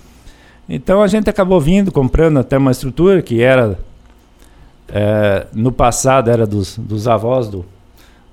Então 0.69 1.03
a 1.03 1.07
gente 1.07 1.31
acabou 1.31 1.61
vindo, 1.61 1.93
comprando 1.93 2.39
até 2.39 2.59
uma 2.59 2.73
estrutura 2.73 3.23
que 3.23 3.41
era 3.41 3.79
é, 4.89 5.47
no 5.53 5.71
passado 5.71 6.31
era 6.31 6.47
dos, 6.47 6.77
dos 6.77 7.07
avós 7.07 7.49
do, 7.49 7.65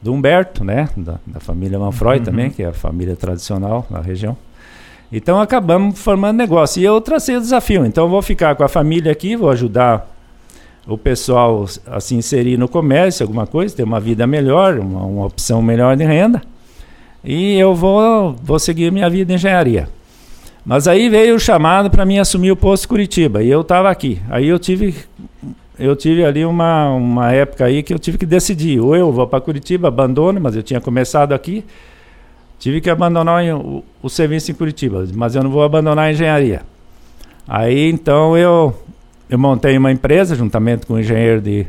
do 0.01 0.13
Humberto, 0.13 0.63
né, 0.63 0.89
da, 0.95 1.15
da 1.25 1.39
família 1.39 1.79
Manfroy 1.79 2.19
uhum. 2.19 2.23
também, 2.23 2.49
que 2.49 2.63
é 2.63 2.67
a 2.67 2.73
família 2.73 3.15
tradicional 3.15 3.85
na 3.89 3.99
região. 3.99 4.37
Então 5.11 5.39
acabamos 5.39 5.99
formando 5.99 6.37
negócio. 6.37 6.81
E 6.81 6.85
eu 6.85 6.99
tracei 6.99 7.37
o 7.37 7.39
desafio. 7.39 7.85
Então 7.85 8.05
eu 8.05 8.09
vou 8.09 8.21
ficar 8.21 8.55
com 8.55 8.63
a 8.63 8.67
família 8.67 9.11
aqui, 9.11 9.35
vou 9.35 9.49
ajudar 9.49 10.07
o 10.85 10.97
pessoal 10.97 11.65
assim 11.87 12.17
inserir 12.17 12.57
no 12.57 12.67
comércio 12.67 13.23
alguma 13.23 13.45
coisa, 13.45 13.75
ter 13.75 13.83
uma 13.83 13.99
vida 13.99 14.25
melhor, 14.25 14.79
uma, 14.79 15.03
uma 15.03 15.25
opção 15.25 15.61
melhor 15.61 15.95
de 15.95 16.03
renda. 16.03 16.41
E 17.23 17.57
eu 17.57 17.73
vou, 17.73 18.35
vou 18.41 18.59
seguir 18.59 18.91
minha 18.91 19.09
vida 19.09 19.31
em 19.31 19.35
engenharia. 19.35 19.89
Mas 20.65 20.87
aí 20.87 21.09
veio 21.09 21.35
o 21.35 21.39
chamado 21.39 21.89
para 21.89 22.05
mim 22.05 22.19
assumir 22.19 22.51
o 22.51 22.55
posto 22.55 22.89
Curitiba 22.89 23.41
e 23.41 23.49
eu 23.49 23.61
estava 23.61 23.89
aqui. 23.89 24.21
Aí 24.29 24.47
eu 24.47 24.59
tive 24.59 24.93
eu 25.79 25.95
tive 25.95 26.25
ali 26.25 26.45
uma, 26.45 26.89
uma 26.91 27.31
época 27.31 27.65
aí 27.65 27.83
que 27.83 27.93
eu 27.93 27.99
tive 27.99 28.17
que 28.17 28.25
decidir, 28.25 28.79
ou 28.79 28.95
eu 28.95 29.11
vou 29.11 29.27
para 29.27 29.41
Curitiba, 29.41 29.87
abandono, 29.87 30.39
mas 30.39 30.55
eu 30.55 30.63
tinha 30.63 30.81
começado 30.81 31.33
aqui, 31.33 31.63
tive 32.59 32.81
que 32.81 32.89
abandonar 32.89 33.43
o, 33.55 33.83
o 34.01 34.09
serviço 34.09 34.51
em 34.51 34.53
Curitiba, 34.55 35.05
mas 35.13 35.35
eu 35.35 35.43
não 35.43 35.49
vou 35.49 35.63
abandonar 35.63 36.05
a 36.05 36.11
engenharia. 36.11 36.61
Aí 37.47 37.89
então 37.89 38.37
eu 38.37 38.75
eu 39.29 39.37
montei 39.37 39.77
uma 39.77 39.91
empresa 39.91 40.35
juntamente 40.35 40.85
com 40.85 40.93
o 40.93 40.99
engenheiro 40.99 41.41
de, 41.41 41.67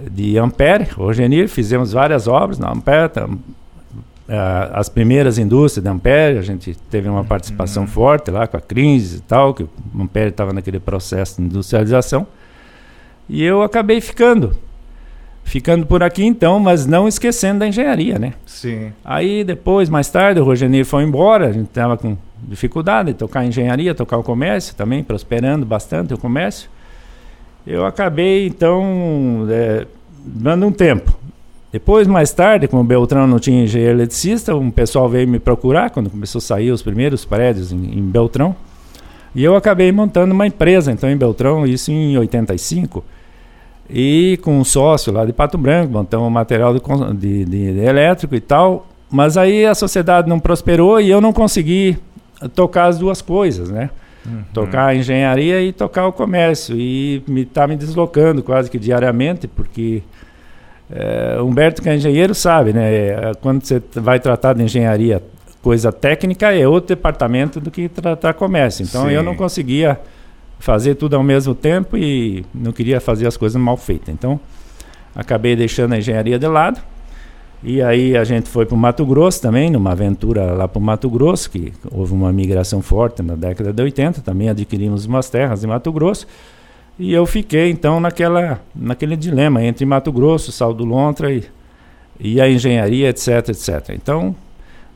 de 0.00 0.38
Ampere, 0.38 0.88
o 0.96 1.12
Genir, 1.12 1.48
fizemos 1.48 1.92
várias 1.92 2.26
obras 2.26 2.58
na 2.58 2.72
Ampere, 2.72 3.10
tam, 3.10 3.38
as 4.72 4.88
primeiras 4.88 5.36
indústrias 5.36 5.84
da 5.84 5.90
Ampere, 5.90 6.38
a 6.38 6.42
gente 6.42 6.74
teve 6.90 7.08
uma 7.08 7.24
participação 7.24 7.82
uhum. 7.82 7.88
forte 7.88 8.30
lá 8.30 8.46
com 8.46 8.56
a 8.56 8.60
Crins 8.60 9.14
e 9.14 9.20
tal, 9.20 9.52
que 9.52 9.62
o 9.62 9.68
Ampere 10.00 10.30
estava 10.30 10.52
naquele 10.52 10.80
processo 10.80 11.36
de 11.36 11.46
industrialização. 11.46 12.26
E 13.32 13.42
eu 13.42 13.62
acabei 13.62 13.98
ficando. 13.98 14.54
Ficando 15.42 15.86
por 15.86 16.02
aqui 16.02 16.22
então, 16.22 16.60
mas 16.60 16.84
não 16.84 17.08
esquecendo 17.08 17.60
da 17.60 17.66
engenharia, 17.66 18.18
né? 18.18 18.34
Sim. 18.44 18.92
Aí 19.02 19.42
depois, 19.42 19.88
mais 19.88 20.10
tarde, 20.10 20.38
o 20.38 20.44
Rogenir 20.44 20.84
foi 20.84 21.02
embora, 21.02 21.48
a 21.48 21.52
gente 21.52 21.68
estava 21.68 21.96
com 21.96 22.14
dificuldade 22.42 23.14
de 23.14 23.18
tocar 23.18 23.42
engenharia, 23.46 23.94
tocar 23.94 24.18
o 24.18 24.22
comércio 24.22 24.74
também, 24.74 25.02
prosperando 25.02 25.64
bastante 25.64 26.12
o 26.12 26.18
comércio. 26.18 26.68
Eu 27.66 27.86
acabei, 27.86 28.46
então, 28.46 29.46
é, 29.48 29.86
dando 30.22 30.66
um 30.66 30.72
tempo. 30.72 31.18
Depois, 31.72 32.06
mais 32.06 32.34
tarde, 32.34 32.68
como 32.68 32.82
o 32.82 32.84
Beltrão 32.84 33.26
não 33.26 33.38
tinha 33.38 33.64
engenheiro 33.64 33.94
eletricista, 33.94 34.54
um 34.54 34.70
pessoal 34.70 35.08
veio 35.08 35.26
me 35.26 35.38
procurar 35.38 35.88
quando 35.88 36.10
começou 36.10 36.38
a 36.38 36.42
sair 36.42 36.70
os 36.70 36.82
primeiros 36.82 37.24
prédios 37.24 37.72
em, 37.72 37.98
em 37.98 38.02
Beltrão. 38.02 38.54
E 39.34 39.42
eu 39.42 39.56
acabei 39.56 39.90
montando 39.90 40.34
uma 40.34 40.46
empresa, 40.46 40.92
então, 40.92 41.08
em 41.08 41.16
Beltrão, 41.16 41.66
isso 41.66 41.90
em 41.90 42.18
85. 42.18 43.02
E 43.90 44.38
com 44.42 44.58
um 44.58 44.64
sócio 44.64 45.12
lá 45.12 45.24
de 45.24 45.32
Pato 45.32 45.58
Branco, 45.58 45.92
montamos 45.92 46.26
um 46.26 46.30
material 46.30 46.72
de, 46.72 46.80
de, 47.14 47.44
de, 47.44 47.72
de 47.74 47.80
elétrico 47.80 48.34
e 48.34 48.40
tal. 48.40 48.86
Mas 49.10 49.36
aí 49.36 49.66
a 49.66 49.74
sociedade 49.74 50.28
não 50.28 50.40
prosperou 50.40 51.00
e 51.00 51.10
eu 51.10 51.20
não 51.20 51.32
consegui 51.32 51.98
tocar 52.54 52.86
as 52.86 52.98
duas 52.98 53.20
coisas, 53.20 53.70
né? 53.70 53.90
Uhum. 54.24 54.44
Tocar 54.54 54.86
a 54.86 54.94
engenharia 54.94 55.60
e 55.60 55.72
tocar 55.72 56.06
o 56.06 56.12
comércio. 56.12 56.76
E 56.78 57.22
me 57.28 57.44
tá 57.44 57.66
me 57.66 57.76
deslocando 57.76 58.42
quase 58.42 58.70
que 58.70 58.78
diariamente, 58.78 59.46
porque 59.46 60.02
é, 60.90 61.40
Humberto, 61.42 61.82
que 61.82 61.88
é 61.88 61.96
engenheiro, 61.96 62.34
sabe, 62.34 62.72
né? 62.72 62.94
É, 62.94 63.32
quando 63.40 63.64
você 63.64 63.82
vai 63.94 64.20
tratar 64.20 64.54
de 64.54 64.62
engenharia, 64.62 65.22
coisa 65.60 65.92
técnica, 65.92 66.52
é 66.52 66.66
outro 66.66 66.94
departamento 66.94 67.60
do 67.60 67.70
que 67.70 67.88
tratar 67.88 68.34
comércio. 68.34 68.82
Então 68.84 69.06
Sim. 69.06 69.12
eu 69.12 69.22
não 69.22 69.34
conseguia 69.34 69.98
fazer 70.62 70.94
tudo 70.94 71.16
ao 71.16 71.24
mesmo 71.24 71.56
tempo 71.56 71.96
e 71.96 72.46
não 72.54 72.70
queria 72.70 73.00
fazer 73.00 73.26
as 73.26 73.36
coisas 73.36 73.60
mal 73.60 73.76
feitas. 73.76 74.14
Então 74.14 74.38
acabei 75.12 75.56
deixando 75.56 75.92
a 75.92 75.98
engenharia 75.98 76.38
de 76.38 76.46
lado 76.46 76.80
e 77.64 77.82
aí 77.82 78.16
a 78.16 78.22
gente 78.22 78.48
foi 78.48 78.64
para 78.64 78.76
o 78.76 78.78
Mato 78.78 79.04
Grosso 79.04 79.42
também, 79.42 79.70
numa 79.70 79.90
aventura 79.90 80.52
lá 80.52 80.68
para 80.68 80.78
o 80.78 80.82
Mato 80.82 81.10
Grosso, 81.10 81.50
que 81.50 81.72
houve 81.90 82.12
uma 82.12 82.32
migração 82.32 82.80
forte 82.80 83.22
na 83.22 83.34
década 83.34 83.72
de 83.72 83.82
80, 83.82 84.20
também 84.20 84.48
adquirimos 84.48 85.04
umas 85.04 85.28
terras 85.28 85.64
em 85.64 85.66
Mato 85.66 85.90
Grosso. 85.90 86.28
E 86.96 87.12
eu 87.12 87.26
fiquei 87.26 87.68
então 87.68 87.98
naquela, 87.98 88.60
naquele 88.72 89.16
dilema 89.16 89.64
entre 89.64 89.84
Mato 89.84 90.12
Grosso, 90.12 90.52
Sal 90.52 90.72
do 90.72 90.84
Lontra 90.84 91.32
e, 91.32 91.42
e 92.20 92.40
a 92.40 92.48
engenharia, 92.48 93.08
etc, 93.08 93.48
etc. 93.48 93.90
Então, 93.94 94.32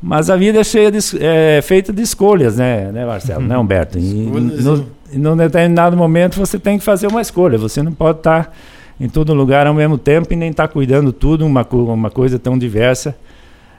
mas 0.00 0.30
a 0.30 0.36
vida 0.36 0.60
é 0.60 0.64
cheia 0.64 0.92
de, 0.92 0.98
é, 1.20 1.60
feita 1.60 1.92
de 1.92 2.02
escolhas, 2.02 2.56
né, 2.56 2.92
né 2.92 3.04
Marcelo, 3.04 3.42
né, 3.42 3.58
Humberto? 3.58 3.98
E, 3.98 4.02
no, 4.02 4.86
num 5.12 5.36
determinado 5.36 5.96
momento 5.96 6.38
você 6.38 6.58
tem 6.58 6.78
que 6.78 6.84
fazer 6.84 7.06
uma 7.06 7.20
escolha, 7.20 7.58
você 7.58 7.82
não 7.82 7.92
pode 7.92 8.18
estar... 8.18 8.44
Tá 8.46 8.52
em 9.00 9.08
todo 9.08 9.34
lugar 9.34 9.66
ao 9.66 9.74
mesmo 9.74 9.98
tempo 9.98 10.32
e 10.32 10.36
nem 10.36 10.50
estar 10.50 10.66
tá 10.66 10.72
cuidando 10.72 11.12
tudo, 11.12 11.44
uma, 11.44 11.66
uma 11.70 12.10
coisa 12.10 12.38
tão 12.38 12.58
diversa 12.58 13.16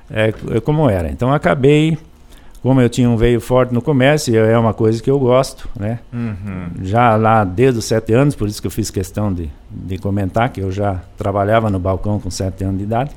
é, 0.09 0.33
é, 0.51 0.59
como 0.59 0.89
era. 0.89 1.09
Então 1.09 1.33
acabei, 1.33 1.97
como 2.61 2.79
eu 2.79 2.89
tinha 2.89 3.09
um 3.09 3.17
veio 3.17 3.41
forte 3.41 3.73
no 3.73 3.81
comércio, 3.81 4.33
e 4.33 4.37
é 4.37 4.57
uma 4.57 4.73
coisa 4.73 5.01
que 5.01 5.09
eu 5.09 5.19
gosto, 5.19 5.67
né? 5.77 5.99
Uhum. 6.13 6.83
Já 6.83 7.15
lá 7.15 7.43
desde 7.43 7.79
os 7.79 7.85
sete 7.85 8.13
anos, 8.13 8.35
por 8.35 8.47
isso 8.47 8.61
que 8.61 8.67
eu 8.67 8.71
fiz 8.71 8.91
questão 8.91 9.33
de, 9.33 9.49
de 9.69 9.97
comentar 9.97 10.49
que 10.49 10.61
eu 10.61 10.71
já 10.71 11.01
trabalhava 11.17 11.69
no 11.69 11.79
balcão 11.79 12.19
com 12.19 12.29
sete 12.29 12.63
anos 12.63 12.77
de 12.77 12.83
idade. 12.83 13.11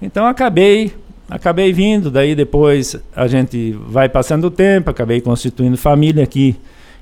Então 0.00 0.26
acabei 0.26 0.92
acabei 1.26 1.72
vindo, 1.72 2.10
daí 2.10 2.34
depois 2.34 2.96
a 3.16 3.26
gente 3.26 3.72
vai 3.88 4.10
passando 4.10 4.44
o 4.44 4.50
tempo, 4.50 4.90
acabei 4.90 5.22
constituindo 5.22 5.76
família 5.76 6.22
aqui 6.22 6.54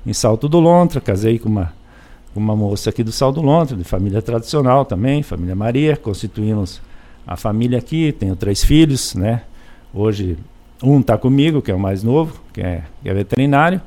em 0.05 0.13
Salto 0.13 0.47
do 0.49 0.59
Lontra, 0.59 0.99
casei 1.01 1.39
com 1.39 1.49
uma 1.49 1.73
uma 2.35 2.55
moça 2.55 2.89
aqui 2.89 3.03
do 3.03 3.11
Sal 3.11 3.31
do 3.31 3.41
Lontra, 3.41 3.75
de 3.77 3.83
família 3.83 4.21
tradicional 4.21 4.85
também, 4.85 5.21
família 5.21 5.55
Maria, 5.55 5.95
constituímos 5.95 6.81
a 7.25 7.37
família 7.37 7.77
aqui, 7.77 8.11
tenho 8.11 8.35
três 8.35 8.63
filhos, 8.63 9.15
né? 9.15 9.43
Hoje 9.93 10.37
um 10.81 10.99
está 10.99 11.17
comigo, 11.17 11.61
que 11.61 11.71
é 11.71 11.75
o 11.75 11.79
mais 11.79 12.03
novo, 12.03 12.41
que 12.51 12.61
é, 12.61 12.83
que 13.01 13.09
é 13.09 13.13
veterinário, 13.13 13.79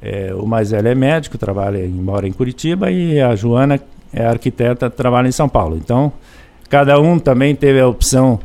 é, 0.00 0.34
o 0.34 0.46
mais 0.46 0.70
velho 0.70 0.88
é 0.88 0.94
médico, 0.94 1.38
trabalha 1.38 1.86
mora 1.88 2.26
em 2.26 2.32
Curitiba 2.32 2.90
e 2.90 3.20
a 3.20 3.36
Joana 3.36 3.78
é 4.12 4.26
arquiteta, 4.26 4.90
trabalha 4.90 5.28
em 5.28 5.32
São 5.32 5.48
Paulo. 5.48 5.76
Então, 5.76 6.12
cada 6.68 6.98
um 6.98 7.18
também 7.18 7.54
teve 7.54 7.78
a 7.78 7.86
opção 7.86 8.40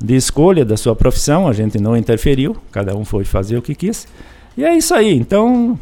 de 0.00 0.16
escolha 0.16 0.64
da 0.64 0.76
sua 0.76 0.96
profissão, 0.96 1.46
a 1.46 1.52
gente 1.52 1.78
não 1.78 1.96
interferiu, 1.96 2.56
cada 2.70 2.96
um 2.96 3.04
foi 3.04 3.24
fazer 3.24 3.56
o 3.56 3.62
que 3.62 3.74
quis. 3.74 4.06
E 4.56 4.64
é 4.64 4.74
isso 4.74 4.94
aí. 4.94 5.14
Então, 5.14 5.78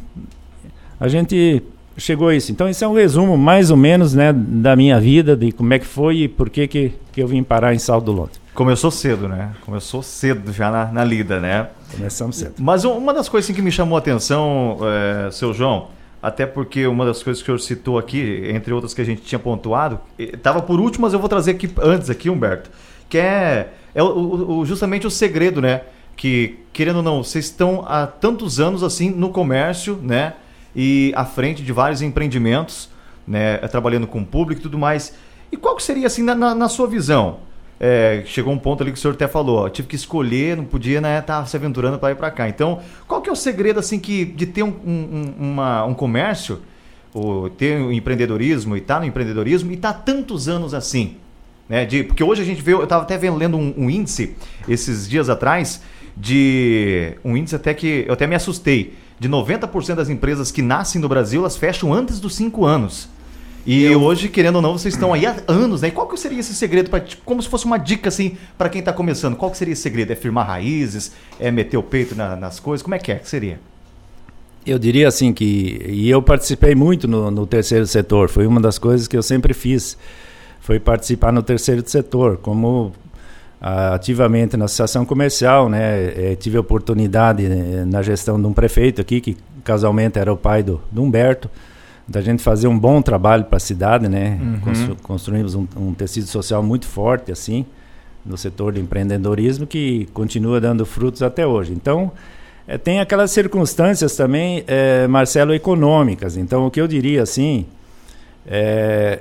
a 1.01 1.09
gente 1.09 1.63
chegou 1.97 2.29
a 2.29 2.35
isso. 2.35 2.53
Então, 2.53 2.69
esse 2.69 2.85
é 2.85 2.89
um 2.89 2.95
resumo, 2.95 3.37
mais 3.37 3.71
ou 3.71 3.77
menos, 3.77 4.15
né, 4.15 4.33
da 4.33 4.77
minha 4.77 5.01
vida, 5.01 5.37
de 5.37 5.51
como 5.51 5.73
é 5.73 5.79
que 5.79 5.87
foi 5.87 6.19
e 6.19 6.29
por 6.29 6.51
que, 6.51 6.69
que, 6.69 6.93
que 7.13 7.23
eu 7.23 7.27
vim 7.27 7.43
parar 7.43 7.75
em 7.75 7.79
Salto 7.79 8.05
do 8.05 8.13
Lonte. 8.13 8.41
Começou 8.55 8.91
cedo, 8.91 9.29
né? 9.29 9.53
Começou 9.65 10.03
cedo 10.03 10.53
já 10.53 10.71
na, 10.71 10.87
na 10.87 11.05
lida, 11.05 11.41
né? 11.41 11.69
Começamos 11.93 12.37
cedo. 12.37 12.55
Mas 12.59 12.85
uma 12.85 13.15
das 13.15 13.29
coisas 13.29 13.47
assim, 13.47 13.55
que 13.55 13.63
me 13.63 13.73
chamou 13.73 13.97
a 13.97 13.99
atenção, 14.01 14.79
é, 14.83 15.31
seu 15.31 15.55
João, 15.55 15.89
até 16.23 16.45
porque 16.45 16.87
uma 16.87 17.07
das 17.07 17.23
coisas 17.23 17.43
que 17.43 17.51
o 17.51 17.59
senhor 17.59 17.67
citou 17.67 17.99
aqui, 17.99 18.43
entre 18.53 18.73
outras 18.73 18.93
que 18.93 19.01
a 19.01 19.05
gente 19.05 19.23
tinha 19.23 19.39
pontuado, 19.39 20.01
estava 20.19 20.61
por 20.61 20.79
último, 20.81 21.07
mas 21.07 21.15
eu 21.15 21.19
vou 21.19 21.29
trazer 21.29 21.53
aqui 21.53 21.71
antes 21.81 22.11
aqui, 22.11 22.29
Humberto, 22.29 22.71
que 23.09 23.17
é, 23.17 23.73
é 23.95 24.03
o, 24.03 24.59
o, 24.59 24.67
justamente 24.67 25.07
o 25.07 25.11
segredo, 25.11 25.63
né? 25.63 25.83
Que, 26.17 26.59
querendo 26.73 26.97
ou 26.97 27.03
não, 27.03 27.25
vocês 27.25 27.47
estão 27.47 27.85
há 27.87 28.07
tantos 28.07 28.61
anos 28.61 28.83
assim 28.83 29.11
no 29.11 29.31
comércio, 29.31 29.99
né? 30.03 30.35
E 30.75 31.13
à 31.17 31.25
frente 31.25 31.63
de 31.63 31.73
vários 31.73 32.03
empreendimentos, 32.03 32.89
né, 33.27 33.59
trabalhando 33.69 34.07
com 34.07 34.21
o 34.21 34.27
público 34.27 34.61
e 34.61 34.63
tudo 34.63 34.79
mais. 34.79 35.15
E 35.53 35.57
qual 35.57 35.77
que 35.77 35.83
seria, 35.83 36.07
assim, 36.07 36.23
na, 36.23 36.35
na, 36.35 36.55
na 36.55 36.69
sua 36.69 36.87
visão? 36.87 37.41
É, 37.79 38.23
chegou 38.27 38.53
um 38.53 38.59
ponto 38.59 38.83
ali 38.83 38.93
que 38.93 38.99
o 38.99 39.01
senhor 39.01 39.15
até 39.15 39.27
falou, 39.27 39.61
ó, 39.61 39.69
tive 39.69 39.89
que 39.89 39.97
escolher, 39.97 40.57
não 40.57 40.65
podia, 40.65 41.01
né, 41.01 41.19
estar 41.19 41.41
tá 41.41 41.47
se 41.47 41.57
aventurando 41.57 41.99
para 41.99 42.13
ir 42.13 42.17
para 42.17 42.31
cá. 42.31 42.49
Então, 42.49 42.81
qual 43.09 43.23
que 43.23 43.29
é 43.29 43.33
o 43.33 43.37
segredo, 43.37 43.81
assim, 43.81 43.99
que, 43.99 44.25
de 44.25 44.47
ter 44.47 44.63
um, 44.63 44.69
um, 44.85 45.35
uma, 45.39 45.85
um 45.85 45.95
comércio, 45.95 46.61
ou 47.13 47.49
ter 47.49 47.81
um 47.81 47.91
empreendedorismo, 47.91 48.77
e 48.77 48.81
estar 48.81 48.95
tá 48.95 49.01
no 49.01 49.07
empreendedorismo, 49.07 49.71
e 49.71 49.75
estar 49.75 49.95
tá 49.95 49.99
tantos 49.99 50.49
anos 50.49 50.75
assim? 50.75 51.17
Né, 51.69 51.87
de, 51.87 52.03
porque 52.05 52.23
hoje 52.23 52.43
a 52.43 52.45
gente 52.45 52.61
vê, 52.61 52.73
eu 52.73 52.83
estava 52.83 53.03
até 53.03 53.17
vendo 53.17 53.37
lendo 53.37 53.57
um, 53.57 53.73
um 53.77 53.89
índice, 53.89 54.37
esses 54.69 55.09
dias 55.09 55.31
atrás, 55.31 55.83
de 56.17 57.15
um 57.25 57.37
índice 57.37 57.57
até 57.57 57.73
que 57.73 58.05
eu 58.07 58.13
até 58.13 58.27
me 58.27 58.35
assustei, 58.35 58.95
de 59.21 59.29
90% 59.29 59.95
das 59.95 60.09
empresas 60.09 60.51
que 60.51 60.63
nascem 60.63 60.99
no 60.99 61.07
Brasil, 61.07 61.43
elas 61.43 61.55
fecham 61.55 61.93
antes 61.93 62.19
dos 62.19 62.35
5 62.35 62.65
anos. 62.65 63.07
E 63.67 63.85
eu... 63.85 64.03
hoje, 64.03 64.31
querendo 64.31 64.57
ou 64.57 64.63
não, 64.63 64.79
vocês 64.79 64.95
estão 64.95 65.13
aí 65.13 65.27
há 65.27 65.37
anos, 65.47 65.83
né? 65.83 65.89
E 65.89 65.91
qual 65.91 66.09
que 66.09 66.19
seria 66.19 66.41
esse 66.41 66.55
segredo, 66.55 66.89
pra, 66.89 66.99
tipo, 66.99 67.23
como 67.23 67.43
se 67.43 67.49
fosse 67.49 67.67
uma 67.67 67.77
dica 67.77 68.09
assim 68.09 68.39
para 68.57 68.71
quem 68.71 68.79
está 68.79 68.95
começando? 68.95 69.37
Qual 69.37 69.51
que 69.51 69.59
seria 69.59 69.73
esse 69.73 69.83
segredo? 69.83 70.11
É 70.11 70.17
firmar 70.17 70.47
raízes? 70.47 71.13
É 71.39 71.51
meter 71.51 71.77
o 71.77 71.83
peito 71.83 72.15
na, 72.15 72.35
nas 72.35 72.59
coisas? 72.59 72.83
Como 72.83 72.95
é 72.95 72.99
que 72.99 73.13
é? 73.13 73.17
que 73.17 73.29
seria? 73.29 73.61
Eu 74.65 74.79
diria 74.79 75.07
assim 75.07 75.35
que, 75.35 75.85
e 75.87 76.09
eu 76.09 76.23
participei 76.23 76.75
muito 76.75 77.07
no, 77.07 77.31
no 77.31 77.47
terceiro 77.47 77.87
setor, 77.87 78.29
foi 78.29 78.47
uma 78.47 78.61
das 78.61 78.79
coisas 78.79 79.07
que 79.07 79.17
eu 79.17 79.23
sempre 79.23 79.53
fiz, 79.53 79.97
foi 80.61 80.79
participar 80.79 81.33
no 81.33 81.43
terceiro 81.43 81.83
setor, 81.87 82.39
como 82.39 82.93
ativamente 83.61 84.57
na 84.57 84.65
associação 84.65 85.05
comercial, 85.05 85.69
né? 85.69 86.33
É, 86.33 86.35
tive 86.35 86.57
a 86.57 86.61
oportunidade 86.61 87.47
né, 87.47 87.85
na 87.85 88.01
gestão 88.01 88.41
de 88.41 88.47
um 88.47 88.55
prefeito 88.55 89.01
aqui 89.01 89.21
que 89.21 89.37
casualmente 89.63 90.19
era 90.19 90.33
o 90.33 90.37
pai 90.37 90.63
do, 90.63 90.81
do 90.91 91.03
Humberto, 91.03 91.51
da 92.09 92.23
gente 92.23 92.43
fazer 92.43 92.69
um 92.69 92.79
bom 92.79 93.03
trabalho 93.03 93.45
para 93.45 93.59
a 93.59 93.61
cidade, 93.61 94.09
né? 94.09 94.39
Uhum. 94.41 94.61
Constru, 94.61 94.97
construímos 95.03 95.55
um, 95.55 95.67
um, 95.77 95.93
tecido 95.93 96.27
social 96.27 96.63
muito 96.63 96.87
forte 96.87 97.31
assim 97.31 97.67
no 98.25 98.37
setor 98.37 98.73
de 98.73 98.81
empreendedorismo 98.81 99.67
que 99.67 100.09
continua 100.15 100.59
dando 100.61 100.87
frutos 100.87 101.23
até 101.23 101.47
hoje. 101.47 101.73
Então 101.75 102.11
é, 102.67 102.79
tem 102.79 102.99
aquelas 102.99 103.31
circunstâncias 103.31 104.17
também, 104.17 104.65
é, 104.67 105.07
Marcelo, 105.07 105.53
econômicas. 105.53 106.37
Então 106.39 106.67
o 106.67 106.71
que 106.71 106.81
eu 106.81 106.89
diria 106.89 107.23
assim 107.23 107.67
é, 108.47 109.21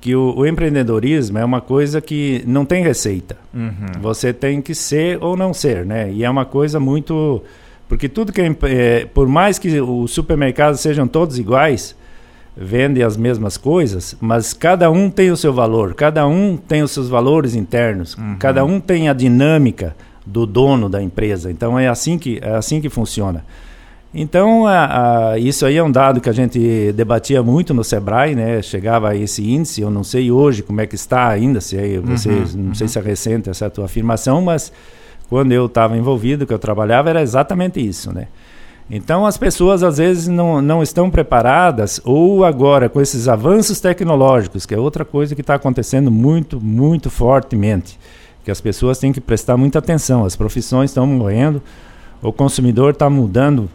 que 0.00 0.14
o, 0.14 0.34
o, 0.36 0.46
empreendedorismo 0.46 1.38
é 1.38 1.44
uma 1.44 1.60
coisa 1.60 2.00
que 2.00 2.42
não 2.46 2.64
tem 2.64 2.82
receita. 2.82 3.36
Uhum. 3.52 4.00
Você 4.00 4.32
tem 4.32 4.60
que 4.60 4.74
ser 4.74 5.22
ou 5.22 5.36
não 5.36 5.52
ser, 5.52 5.84
né? 5.84 6.10
E 6.12 6.24
é 6.24 6.30
uma 6.30 6.44
coisa 6.44 6.80
muito 6.80 7.42
porque 7.92 8.08
tudo 8.08 8.32
que 8.32 8.40
é, 8.40 8.56
é, 8.62 9.04
por 9.04 9.28
mais 9.28 9.58
que 9.58 9.78
os 9.78 10.10
supermercados 10.12 10.80
sejam 10.80 11.06
todos 11.06 11.38
iguais, 11.38 11.94
vendem 12.56 13.02
as 13.02 13.18
mesmas 13.18 13.58
coisas, 13.58 14.16
mas 14.18 14.54
cada 14.54 14.90
um 14.90 15.10
tem 15.10 15.30
o 15.30 15.36
seu 15.36 15.52
valor, 15.52 15.92
cada 15.92 16.26
um 16.26 16.56
tem 16.56 16.82
os 16.82 16.90
seus 16.90 17.10
valores 17.10 17.54
internos, 17.54 18.14
uhum. 18.16 18.36
cada 18.38 18.64
um 18.64 18.80
tem 18.80 19.10
a 19.10 19.12
dinâmica 19.12 19.94
do 20.24 20.46
dono 20.46 20.88
da 20.88 21.02
empresa. 21.02 21.50
Então 21.50 21.78
é 21.78 21.86
assim 21.86 22.16
que 22.16 22.38
é 22.40 22.54
assim 22.54 22.80
que 22.80 22.88
funciona. 22.88 23.44
Então, 24.14 24.66
a, 24.66 25.30
a, 25.30 25.38
isso 25.38 25.64
aí 25.64 25.76
é 25.76 25.82
um 25.82 25.90
dado 25.90 26.20
que 26.20 26.28
a 26.28 26.32
gente 26.32 26.92
debatia 26.92 27.42
muito 27.42 27.72
no 27.72 27.82
Sebrae, 27.82 28.34
né? 28.34 28.60
Chegava 28.60 29.10
a 29.10 29.16
esse 29.16 29.50
índice, 29.50 29.80
eu 29.80 29.90
não 29.90 30.04
sei 30.04 30.30
hoje 30.30 30.62
como 30.62 30.80
é 30.82 30.86
que 30.86 30.94
está 30.94 31.28
ainda, 31.28 31.62
se 31.62 31.78
é, 31.78 31.98
você, 31.98 32.28
uhum, 32.28 32.46
não 32.54 32.64
uhum. 32.66 32.74
sei 32.74 32.88
se 32.88 32.98
é 32.98 33.02
recente 33.02 33.48
essa 33.48 33.70
tua 33.70 33.86
afirmação, 33.86 34.42
mas 34.42 34.70
quando 35.30 35.52
eu 35.52 35.64
estava 35.64 35.96
envolvido, 35.96 36.46
que 36.46 36.52
eu 36.52 36.58
trabalhava, 36.58 37.08
era 37.08 37.22
exatamente 37.22 37.80
isso, 37.80 38.12
né? 38.12 38.26
Então 38.90 39.24
as 39.24 39.38
pessoas 39.38 39.82
às 39.82 39.96
vezes 39.96 40.28
não, 40.28 40.60
não 40.60 40.82
estão 40.82 41.10
preparadas, 41.10 41.98
ou 42.04 42.44
agora 42.44 42.90
com 42.90 43.00
esses 43.00 43.28
avanços 43.28 43.80
tecnológicos, 43.80 44.66
que 44.66 44.74
é 44.74 44.78
outra 44.78 45.06
coisa 45.06 45.34
que 45.34 45.40
está 45.40 45.54
acontecendo 45.54 46.10
muito, 46.10 46.60
muito 46.60 47.08
fortemente, 47.08 47.98
que 48.44 48.50
as 48.50 48.60
pessoas 48.60 48.98
têm 48.98 49.10
que 49.10 49.22
prestar 49.22 49.56
muita 49.56 49.78
atenção, 49.78 50.26
as 50.26 50.36
profissões 50.36 50.90
estão 50.90 51.06
morrendo, 51.06 51.62
o 52.20 52.30
consumidor 52.30 52.90
está 52.90 53.08
mudando 53.08 53.70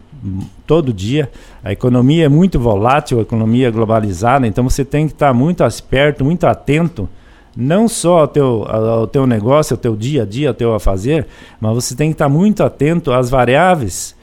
todo 0.66 0.92
dia, 0.92 1.30
a 1.62 1.72
economia 1.72 2.26
é 2.26 2.28
muito 2.28 2.58
volátil, 2.58 3.18
a 3.18 3.22
economia 3.22 3.68
é 3.68 3.70
globalizada, 3.70 4.46
então 4.46 4.68
você 4.68 4.84
tem 4.84 5.06
que 5.06 5.12
estar 5.12 5.32
muito 5.32 5.62
esperto, 5.64 6.24
muito 6.24 6.44
atento 6.46 7.08
não 7.56 7.88
só 7.88 8.20
ao 8.20 8.28
teu, 8.28 8.64
ao 8.68 9.06
teu 9.06 9.26
negócio, 9.26 9.74
ao 9.74 9.78
teu 9.78 9.96
dia 9.96 10.22
a 10.22 10.26
dia, 10.26 10.48
ao 10.48 10.54
teu 10.54 10.74
a 10.74 10.78
fazer, 10.78 11.26
mas 11.60 11.74
você 11.74 11.94
tem 11.94 12.10
que 12.10 12.14
estar 12.14 12.28
muito 12.28 12.62
atento 12.62 13.12
às 13.12 13.28
variáveis 13.28 14.16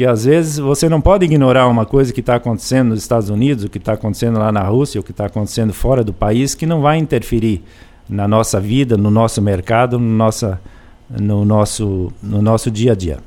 que 0.00 0.06
às 0.06 0.24
vezes 0.24 0.56
você 0.56 0.88
não 0.88 0.98
pode 0.98 1.26
ignorar 1.26 1.66
uma 1.68 1.84
coisa 1.84 2.10
que 2.10 2.20
está 2.20 2.36
acontecendo 2.36 2.88
nos 2.88 3.00
Estados 3.00 3.28
Unidos, 3.28 3.64
o 3.64 3.68
que 3.68 3.76
está 3.76 3.92
acontecendo 3.92 4.38
lá 4.38 4.50
na 4.50 4.62
Rússia, 4.62 4.98
o 4.98 5.04
que 5.04 5.10
está 5.10 5.26
acontecendo 5.26 5.74
fora 5.74 6.02
do 6.02 6.10
país, 6.10 6.54
que 6.54 6.64
não 6.64 6.80
vai 6.80 6.96
interferir 6.96 7.62
na 8.08 8.26
nossa 8.26 8.58
vida, 8.58 8.96
no 8.96 9.10
nosso 9.10 9.42
mercado, 9.42 9.98
no, 9.98 10.08
nossa, 10.08 10.58
no, 11.10 11.44
nosso, 11.44 12.10
no 12.22 12.40
nosso 12.40 12.70
dia 12.70 12.92
a 12.92 12.94
dia. 12.94 13.18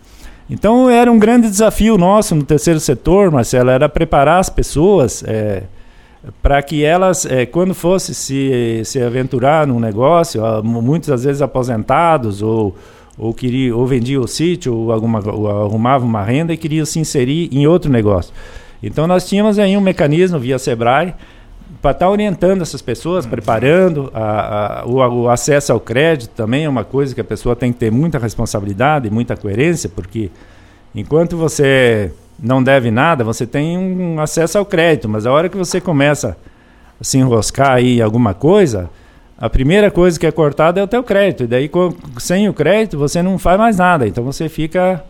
Então 0.49 0.89
era 0.89 1.11
um 1.11 1.17
grande 1.17 1.49
desafio 1.49 1.97
nosso 1.97 2.35
no 2.35 2.43
terceiro 2.43 2.79
setor, 2.79 3.31
Marcelo, 3.31 3.69
era 3.69 3.87
preparar 3.87 4.39
as 4.39 4.49
pessoas. 4.49 5.23
É, 5.25 5.63
para 6.41 6.61
que 6.61 6.85
elas, 6.85 7.25
é, 7.25 7.45
quando 7.45 7.73
fosse 7.73 8.13
se, 8.13 8.81
se 8.85 9.01
aventurar 9.01 9.67
num 9.67 9.79
negócio, 9.79 10.41
muitas 10.63 11.07
das 11.09 11.23
vezes 11.23 11.41
aposentados 11.41 12.41
ou 12.41 12.75
ou 13.17 13.33
queria 13.33 13.75
ou 13.75 13.85
vendia 13.85 14.19
o 14.19 14.27
sítio 14.27 14.73
ou 14.73 14.91
alguma 14.91 15.21
ou 15.29 15.47
arrumava 15.47 16.03
uma 16.03 16.23
renda 16.23 16.53
e 16.53 16.57
queria 16.57 16.85
se 16.85 16.99
inserir 16.99 17.49
em 17.51 17.67
outro 17.67 17.91
negócio. 17.91 18.33
Então 18.81 19.07
nós 19.07 19.27
tínhamos 19.27 19.59
aí 19.59 19.77
um 19.77 19.81
mecanismo 19.81 20.39
via 20.39 20.57
Sebrae 20.57 21.13
para 21.81 21.91
estar 21.91 22.05
tá 22.05 22.09
orientando 22.09 22.61
essas 22.61 22.81
pessoas, 22.81 23.25
preparando 23.25 24.09
a, 24.13 24.81
a, 24.81 24.85
o, 24.85 24.95
o, 24.95 25.29
acesso 25.29 25.73
ao 25.73 25.79
crédito 25.79 26.31
também 26.31 26.65
é 26.65 26.69
uma 26.69 26.83
coisa 26.83 27.13
que 27.13 27.21
a 27.21 27.23
pessoa 27.25 27.55
tem 27.55 27.73
que 27.73 27.79
ter 27.79 27.91
muita 27.91 28.17
responsabilidade 28.17 29.07
e 29.07 29.11
muita 29.11 29.35
coerência, 29.35 29.89
porque 29.89 30.29
enquanto 30.95 31.35
você 31.35 32.11
não 32.39 32.63
deve 32.63 32.89
nada, 32.91 33.23
você 33.23 33.45
tem 33.45 33.77
um 33.77 34.19
acesso 34.19 34.57
ao 34.57 34.65
crédito, 34.65 35.09
mas 35.09 35.25
a 35.25 35.31
hora 35.31 35.49
que 35.49 35.57
você 35.57 35.81
começa 35.81 36.37
a 36.99 37.03
se 37.03 37.17
enroscar 37.17 37.71
aí 37.71 37.99
em 37.99 38.01
alguma 38.01 38.33
coisa, 38.33 38.89
a 39.37 39.49
primeira 39.49 39.91
coisa 39.91 40.19
que 40.19 40.25
é 40.25 40.31
cortada 40.31 40.79
é 40.79 40.83
o 40.83 40.87
teu 40.87 41.03
crédito. 41.03 41.43
E 41.43 41.47
daí, 41.47 41.69
sem 42.17 42.47
o 42.47 42.53
crédito, 42.53 42.97
você 42.97 43.21
não 43.21 43.37
faz 43.37 43.57
mais 43.57 43.77
nada. 43.77 44.07
Então 44.07 44.23
você 44.23 44.47
fica. 44.47 45.03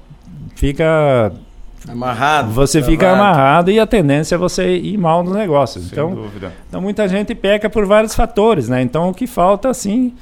fica 0.55 1.31
amarrado. 1.87 2.51
Você 2.51 2.79
travado. 2.79 2.91
fica 2.91 3.11
amarrado 3.11 3.71
e 3.71 3.79
a 3.79 3.87
tendência 3.87 4.35
é 4.35 4.37
você 4.37 4.77
ir 4.77 4.97
mal 4.97 5.23
nos 5.23 5.35
negócios. 5.35 5.85
Sem 5.85 5.93
então, 5.93 6.15
dúvida. 6.15 6.53
então 6.67 6.81
muita 6.81 7.07
gente 7.07 7.33
peca 7.35 7.69
por 7.69 7.85
vários 7.85 8.15
fatores, 8.15 8.69
né? 8.69 8.81
Então 8.81 9.09
o 9.09 9.13
que 9.13 9.27
falta, 9.27 9.69
assim 9.69 10.13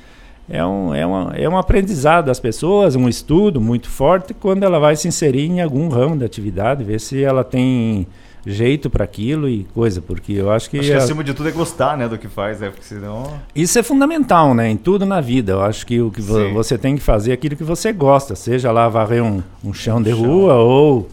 é 0.50 0.65
um, 0.65 0.93
é, 0.93 1.06
uma, 1.06 1.34
é 1.34 1.47
um 1.47 1.58
aprendizado 1.58 2.26
das 2.26 2.39
pessoas, 2.39 2.97
um 2.97 3.08
estudo 3.08 3.62
muito 3.62 3.89
forte 3.89 4.34
quando 4.34 4.63
ela 4.63 4.80
vai 4.80 4.97
se 4.97 5.08
inserir 5.08 5.45
em 5.45 5.62
algum 5.62 5.88
ramo 5.88 6.17
da 6.17 6.26
atividade, 6.26 6.84
ver 6.84 7.00
se 7.00 7.24
ela 7.24 7.41
tem 7.41 8.06
jeito 8.45 8.89
para 8.89 9.06
aquilo 9.06 9.47
e 9.47 9.63
coisa, 9.74 10.02
porque 10.02 10.34
eu 10.34 10.52
acho 10.52 10.69
que. 10.69 10.80
Acho 10.80 10.89
que 10.89 10.93
acima 10.93 11.24
de 11.24 11.34
tudo 11.34 11.47
é 11.47 11.54
gostar, 11.54 11.95
né, 11.95 12.08
do 12.10 12.17
que 12.17 12.28
faz, 12.28 12.60
né? 12.60 12.69
Porque 12.69 12.84
senão. 12.84 13.32
Isso 13.56 13.80
é 13.80 13.84
fundamental, 13.84 14.54
né? 14.54 14.69
Em 14.69 14.76
tudo 14.76 15.06
na 15.06 15.21
vida. 15.21 15.54
Eu 15.54 15.62
acho 15.62 15.86
que 15.86 16.02
o 16.02 16.12
que 16.12 16.21
Sim. 16.21 16.52
você 16.54 16.78
tem 16.78 16.95
que 16.97 17.02
fazer 17.02 17.32
é 17.32 17.34
aquilo 17.34 17.56
que 17.56 17.63
você 17.63 17.93
gosta, 17.93 18.36
seja 18.36 18.74
lá 18.74 18.89
varrer 18.89 19.24
um, 19.24 19.41
um 19.63 19.74
chão 19.74 20.00
um 20.00 20.02
de 20.02 20.10
chão. 20.10 20.19
rua 20.19 20.56
ou, 20.56 21.08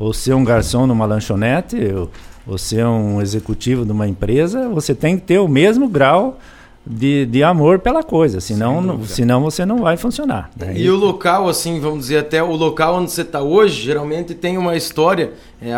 ou 0.00 0.14
ser 0.14 0.32
um 0.32 0.42
garçom 0.42 0.86
numa 0.86 1.04
lanchonete, 1.04 1.76
ou, 1.94 2.10
ou 2.46 2.56
ser 2.56 2.86
um 2.86 3.20
executivo 3.20 3.84
de 3.84 3.92
uma 3.92 4.08
empresa, 4.08 4.66
você 4.70 4.94
tem 4.94 5.18
que 5.18 5.26
ter 5.26 5.38
o 5.38 5.46
mesmo 5.46 5.86
grau 5.86 6.38
de, 6.86 7.26
de 7.26 7.42
amor 7.44 7.80
pela 7.80 8.02
coisa, 8.02 8.40
senão, 8.40 8.80
não, 8.80 9.04
senão 9.04 9.42
você 9.42 9.66
não 9.66 9.82
vai 9.82 9.98
funcionar. 9.98 10.50
Né? 10.56 10.72
E 10.74 10.88
o 10.88 10.96
local, 10.96 11.50
assim, 11.50 11.78
vamos 11.78 12.00
dizer, 12.00 12.18
até 12.18 12.42
o 12.42 12.56
local 12.56 12.96
onde 12.96 13.10
você 13.10 13.20
está 13.20 13.42
hoje, 13.42 13.82
geralmente 13.82 14.34
tem 14.34 14.56
uma 14.56 14.74
história. 14.74 15.34
É, 15.60 15.74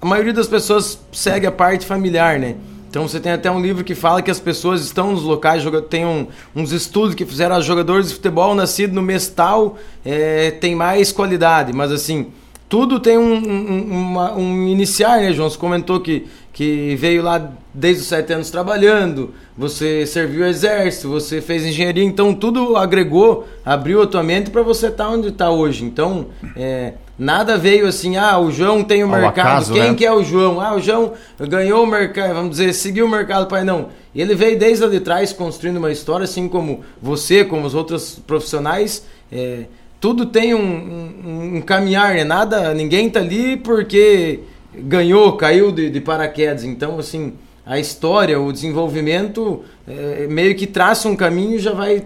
a 0.00 0.04
maioria 0.04 0.32
das 0.32 0.48
pessoas 0.48 0.98
segue 1.12 1.46
a 1.46 1.52
parte 1.52 1.86
familiar, 1.86 2.40
né? 2.40 2.56
Então 2.90 3.06
você 3.08 3.20
tem 3.20 3.32
até 3.32 3.50
um 3.50 3.60
livro 3.62 3.84
que 3.84 3.94
fala 3.94 4.20
que 4.20 4.30
as 4.30 4.40
pessoas 4.40 4.82
estão 4.82 5.12
nos 5.12 5.22
locais, 5.22 5.64
tem 5.88 6.04
um, 6.04 6.26
uns 6.54 6.72
estudos 6.72 7.14
que 7.14 7.24
fizeram 7.24 7.56
os 7.56 7.64
jogadores 7.64 8.08
de 8.08 8.14
futebol 8.14 8.54
nascidos 8.54 8.94
no 8.94 9.00
mês 9.00 9.28
tal, 9.28 9.78
é, 10.04 10.50
tem 10.50 10.74
mais 10.74 11.10
qualidade, 11.10 11.72
mas 11.72 11.90
assim, 11.90 12.26
tudo 12.72 12.98
tem 12.98 13.18
um, 13.18 13.34
um, 13.34 13.84
uma, 13.90 14.32
um 14.32 14.66
iniciar, 14.66 15.20
né, 15.20 15.30
João? 15.34 15.50
Você 15.50 15.58
comentou 15.58 16.00
que, 16.00 16.26
que 16.54 16.96
veio 16.96 17.22
lá 17.22 17.52
desde 17.74 18.00
os 18.00 18.08
sete 18.08 18.32
anos 18.32 18.50
trabalhando, 18.50 19.34
você 19.54 20.06
serviu 20.06 20.42
o 20.42 20.46
exército, 20.46 21.10
você 21.10 21.42
fez 21.42 21.66
engenharia, 21.66 22.02
então 22.02 22.32
tudo 22.32 22.74
agregou, 22.78 23.46
abriu 23.62 24.00
a 24.00 24.06
tua 24.06 24.22
mente 24.22 24.48
para 24.48 24.62
você 24.62 24.86
estar 24.86 25.04
tá 25.04 25.10
onde 25.10 25.28
está 25.28 25.50
hoje. 25.50 25.84
Então, 25.84 26.28
é, 26.56 26.94
nada 27.18 27.58
veio 27.58 27.86
assim, 27.86 28.16
ah, 28.16 28.38
o 28.38 28.50
João 28.50 28.82
tem 28.82 29.04
o 29.04 29.06
Ao 29.06 29.20
mercado, 29.20 29.48
acaso, 29.48 29.74
quem 29.74 29.90
né? 29.90 29.94
que 29.94 30.06
é 30.06 30.12
o 30.12 30.24
João? 30.24 30.58
Ah, 30.58 30.74
o 30.74 30.80
João 30.80 31.12
ganhou 31.38 31.84
o 31.84 31.86
mercado, 31.86 32.32
vamos 32.32 32.52
dizer, 32.52 32.72
seguiu 32.72 33.04
o 33.04 33.08
mercado, 33.10 33.48
pai, 33.48 33.64
não. 33.64 33.88
Ele 34.16 34.34
veio 34.34 34.58
desde 34.58 34.82
lá 34.82 34.90
de 34.90 35.00
trás 35.00 35.30
construindo 35.30 35.76
uma 35.76 35.92
história, 35.92 36.24
assim 36.24 36.48
como 36.48 36.80
você, 37.02 37.44
como 37.44 37.66
os 37.66 37.74
outros 37.74 38.18
profissionais, 38.26 39.04
é, 39.30 39.64
tudo 40.02 40.26
tem 40.26 40.52
um, 40.52 40.58
um, 40.58 41.56
um, 41.56 41.60
caminhar, 41.60 42.16
né? 42.16 42.24
Nada, 42.24 42.74
ninguém 42.74 43.08
tá 43.08 43.20
ali 43.20 43.56
porque 43.56 44.40
ganhou, 44.74 45.34
caiu 45.36 45.70
de, 45.70 45.88
de 45.90 46.00
paraquedas. 46.00 46.64
Então, 46.64 46.98
assim, 46.98 47.34
a 47.64 47.78
história, 47.78 48.40
o 48.40 48.52
desenvolvimento 48.52 49.62
é, 49.86 50.26
meio 50.28 50.56
que 50.56 50.66
traça 50.66 51.08
um 51.08 51.14
caminho 51.14 51.54
e 51.54 51.60
já 51.60 51.72
vai, 51.72 52.04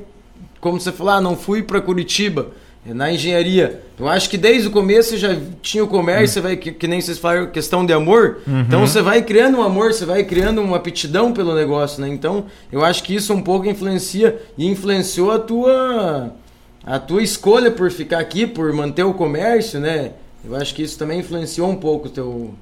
como 0.61 0.79
você 0.79 0.93
falou, 0.93 1.15
ah, 1.15 1.21
não 1.23 1.35
fui 1.35 1.63
para 1.63 1.81
Curitiba 1.81 2.49
é, 2.87 2.93
na 2.93 3.11
engenharia. 3.11 3.81
Eu 3.99 4.07
acho 4.07 4.29
que 4.29 4.37
desde 4.37 4.69
o 4.69 4.71
começo 4.71 5.17
já 5.17 5.35
tinha 5.63 5.83
o 5.83 5.89
comércio, 5.89 6.27
uhum. 6.27 6.33
você 6.33 6.41
vai, 6.43 6.57
que, 6.59 6.73
que, 6.73 6.87
nem 6.87 7.01
vocês 7.01 7.17
falaram, 7.17 7.47
questão 7.47 7.87
de 7.87 7.95
amor. 7.95 8.41
Uhum. 8.47 8.61
Então 8.61 8.87
você 8.87 9.01
vai 9.01 9.23
criando 9.23 9.57
um 9.57 9.63
amor, 9.63 9.95
você 9.95 10.05
vai 10.05 10.23
criando 10.23 10.61
uma 10.61 10.77
aptidão 10.77 11.33
pelo 11.33 11.55
negócio, 11.55 12.03
né? 12.03 12.09
Então 12.11 12.45
eu 12.71 12.85
acho 12.85 13.03
que 13.03 13.15
isso 13.15 13.33
um 13.33 13.41
pouco 13.41 13.67
influencia 13.67 14.39
e 14.59 14.67
influenciou 14.67 15.31
a 15.31 15.39
tua 15.39 16.35
a 16.87 17.01
tua 17.01 17.21
escolha 17.21 17.73
por 17.73 17.91
ficar 17.91 18.21
aqui, 18.21 18.47
por 18.47 18.73
manter 18.73 19.03
o 19.03 19.13
comércio, 19.13 19.81
né? 19.81 20.13
Eu 20.45 20.55
acho 20.55 20.73
que 20.73 20.83
isso 20.83 20.97
também 20.97 21.19
influenciou 21.19 21.69
um 21.69 21.75
pouco 21.75 22.07
o 22.07 22.11
teu. 22.11 22.55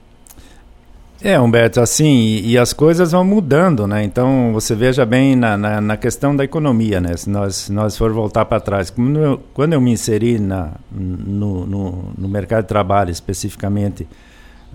É, 1.22 1.38
Humberto, 1.38 1.80
assim, 1.80 2.06
e, 2.06 2.52
e, 2.52 2.58
as 2.58 2.72
coisas 2.72 3.12
vão 3.12 3.24
mudando, 3.24 3.86
né? 3.86 4.02
Então, 4.02 4.50
você 4.52 4.74
veja 4.74 5.04
bem 5.04 5.36
na, 5.36 5.56
na, 5.56 5.80
na 5.80 5.96
questão 5.96 6.34
da 6.34 6.42
economia, 6.42 7.00
né? 7.00 7.16
Se 7.16 7.28
nós, 7.28 7.56
se 7.56 7.72
nós 7.72 7.96
for 7.96 8.12
voltar 8.12 8.46
para 8.46 8.60
trás, 8.60 8.90
quando 8.90 9.18
eu, 9.18 9.40
quando 9.52 9.74
eu 9.74 9.80
me 9.80 9.92
inseri 9.92 10.38
na, 10.38 10.72
no, 10.90 11.66
no, 11.66 12.12
no 12.16 12.28
mercado 12.28 12.62
de 12.62 12.68
trabalho, 12.68 13.10
especificamente 13.10 14.06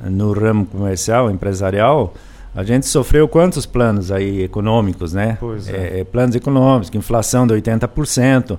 no 0.04 0.32
ramo 0.32 0.66
comercial, 0.66 1.30
empresarial, 1.30 2.14
a 2.56 2.64
gente 2.64 2.86
sofreu 2.88 3.28
quantos 3.28 3.66
planos 3.66 4.12
aí 4.12 4.44
econômicos, 4.44 5.14
né? 5.14 5.38
Pois 5.40 5.68
é. 5.68 5.98
é, 5.98 6.00
é 6.00 6.04
planos 6.04 6.36
econômicos, 6.36 6.94
inflação 6.96 7.46
de 7.46 7.54
80%, 7.54 8.58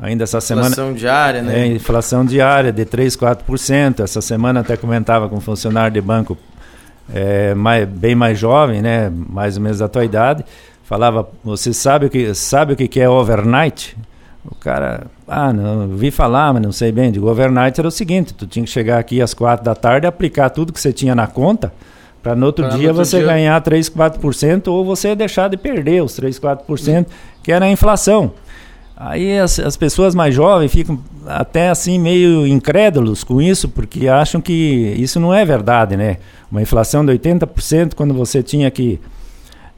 ainda 0.00 0.24
essa 0.24 0.40
semana. 0.40 0.68
Inflação 0.68 0.92
diária, 0.94 1.42
né? 1.42 1.60
É, 1.60 1.66
inflação 1.66 2.24
diária 2.24 2.72
de 2.72 2.84
3, 2.84 3.16
4%. 3.16 4.00
Essa 4.02 4.20
semana 4.20 4.60
até 4.60 4.76
comentava 4.76 5.28
com 5.28 5.36
um 5.36 5.40
funcionário 5.40 5.92
de 5.92 6.00
banco 6.00 6.36
é, 7.12 7.54
mais, 7.54 7.86
bem 7.88 8.14
mais 8.14 8.38
jovem, 8.38 8.80
né? 8.82 9.10
Mais 9.28 9.56
ou 9.56 9.62
menos 9.62 9.78
da 9.78 9.88
tua 9.88 10.04
idade. 10.04 10.44
Falava, 10.84 11.28
você 11.44 11.72
sabe 11.72 12.06
o 12.06 12.10
que, 12.10 12.34
sabe 12.34 12.72
o 12.72 12.76
que 12.76 13.00
é 13.00 13.08
overnight? 13.08 13.96
O 14.44 14.54
cara, 14.54 15.02
ah, 15.28 15.52
não, 15.52 15.86
vi 15.88 16.10
falar, 16.10 16.52
mas 16.54 16.62
não 16.62 16.72
sei 16.72 16.90
bem. 16.90 17.12
Digo, 17.12 17.28
overnight 17.28 17.78
era 17.78 17.86
o 17.86 17.90
seguinte: 17.90 18.32
tu 18.32 18.46
tinha 18.46 18.64
que 18.64 18.70
chegar 18.70 18.98
aqui 18.98 19.20
às 19.20 19.34
quatro 19.34 19.64
da 19.64 19.74
tarde, 19.74 20.06
aplicar 20.06 20.48
tudo 20.50 20.72
que 20.72 20.80
você 20.80 20.92
tinha 20.92 21.14
na 21.14 21.26
conta, 21.26 21.72
para 22.22 22.34
no 22.34 22.46
outro 22.46 22.64
Pra 22.64 22.72
no 22.74 22.78
dia 22.80 22.88
outro 22.88 23.04
você 23.04 23.18
dia- 23.18 23.26
ganhar 23.26 23.60
3, 23.60 23.88
4% 23.90 24.68
ou 24.68 24.84
você 24.84 25.14
deixar 25.14 25.48
de 25.48 25.56
perder 25.58 26.02
os 26.02 26.14
3, 26.14 26.38
4%, 26.40 27.06
que 27.42 27.52
era 27.52 27.66
a 27.66 27.70
inflação. 27.70 28.32
Aí 29.02 29.38
as, 29.38 29.58
as 29.58 29.78
pessoas 29.78 30.14
mais 30.14 30.34
jovens 30.34 30.70
ficam 30.70 30.98
até 31.26 31.70
assim 31.70 31.98
meio 31.98 32.46
incrédulos 32.46 33.24
com 33.24 33.40
isso, 33.40 33.66
porque 33.66 34.06
acham 34.06 34.42
que 34.42 34.52
isso 34.98 35.18
não 35.18 35.32
é 35.32 35.42
verdade, 35.42 35.96
né? 35.96 36.18
Uma 36.52 36.60
inflação 36.60 37.02
de 37.02 37.10
80% 37.12 37.94
quando 37.94 38.12
você 38.12 38.42
tinha 38.42 38.70
que 38.70 39.00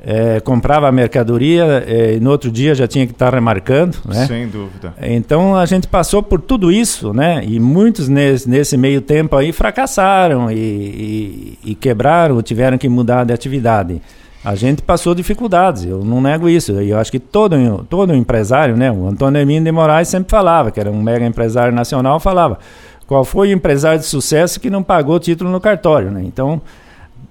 eh, 0.04 0.40
comprava 0.40 0.88
a 0.88 0.92
mercadoria 0.92 1.84
eh, 1.86 2.16
e 2.16 2.20
no 2.20 2.30
outro 2.30 2.50
dia 2.50 2.74
já 2.74 2.88
tinha 2.88 3.06
que 3.06 3.12
estar 3.12 3.32
remarcando, 3.32 3.96
né? 4.04 4.26
Sem 4.26 4.48
dúvida. 4.48 4.92
Então 5.00 5.54
a 5.54 5.66
gente 5.66 5.86
passou 5.86 6.20
por 6.20 6.40
tudo 6.40 6.72
isso, 6.72 7.12
né? 7.12 7.44
E 7.46 7.60
muitos 7.60 8.08
nesse, 8.08 8.50
nesse 8.50 8.76
meio 8.76 9.00
tempo 9.00 9.36
aí 9.36 9.52
fracassaram 9.52 10.50
e, 10.50 10.56
e, 10.56 11.58
e 11.66 11.74
quebraram, 11.76 12.42
tiveram 12.42 12.76
que 12.76 12.88
mudar 12.88 13.22
de 13.22 13.32
atividade. 13.32 14.02
A 14.44 14.54
gente 14.56 14.82
passou 14.82 15.14
dificuldades, 15.14 15.84
eu 15.84 16.04
não 16.04 16.20
nego 16.20 16.48
isso. 16.48 16.72
E 16.82 16.90
eu 16.90 16.98
acho 16.98 17.12
que 17.12 17.20
todo, 17.20 17.56
todo 17.88 18.14
empresário, 18.14 18.76
né? 18.76 18.90
O 18.90 19.06
Antônio 19.06 19.38
Hermínio 19.40 19.62
de 19.64 19.70
Moraes 19.72 20.08
sempre 20.08 20.30
falava, 20.30 20.70
que 20.72 20.80
era 20.80 20.90
um 20.90 21.00
mega 21.00 21.24
empresário 21.24 21.72
nacional, 21.74 22.18
falava 22.18 22.58
qual 23.06 23.24
foi 23.24 23.48
o 23.48 23.52
empresário 23.52 24.00
de 24.00 24.06
sucesso 24.06 24.58
que 24.58 24.68
não 24.70 24.82
pagou 24.82 25.20
título 25.20 25.50
no 25.50 25.60
cartório, 25.60 26.10
né? 26.10 26.22
Então 26.24 26.60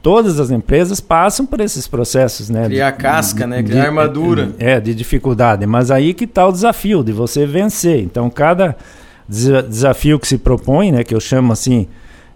todas 0.02 0.40
as 0.40 0.50
empresas 0.52 1.00
passam 1.00 1.46
por 1.46 1.60
esses 1.60 1.86
processos, 1.88 2.50
né? 2.50 2.66
Criar 2.66 2.92
de- 2.92 2.98
casca, 2.98 3.46
né? 3.46 3.62
de- 3.62 3.72
Criar 3.72 3.84
armadura. 3.86 4.50
É, 4.58 4.80
de 4.80 4.96
dificuldade. 4.96 5.66
Mas 5.66 5.92
aí 5.92 6.14
que 6.14 6.24
está 6.24 6.48
o 6.48 6.52
desafio 6.52 7.04
de 7.04 7.12
você 7.12 7.46
vencer. 7.46 8.02
Então, 8.02 8.30
cada 8.30 8.76
desa- 9.28 9.62
desafio 9.64 10.18
que 10.20 10.28
se 10.28 10.38
propõe, 10.38 10.92
né, 10.92 11.04
que 11.04 11.14
eu 11.14 11.20
chamo 11.20 11.54
assim, 11.54 11.88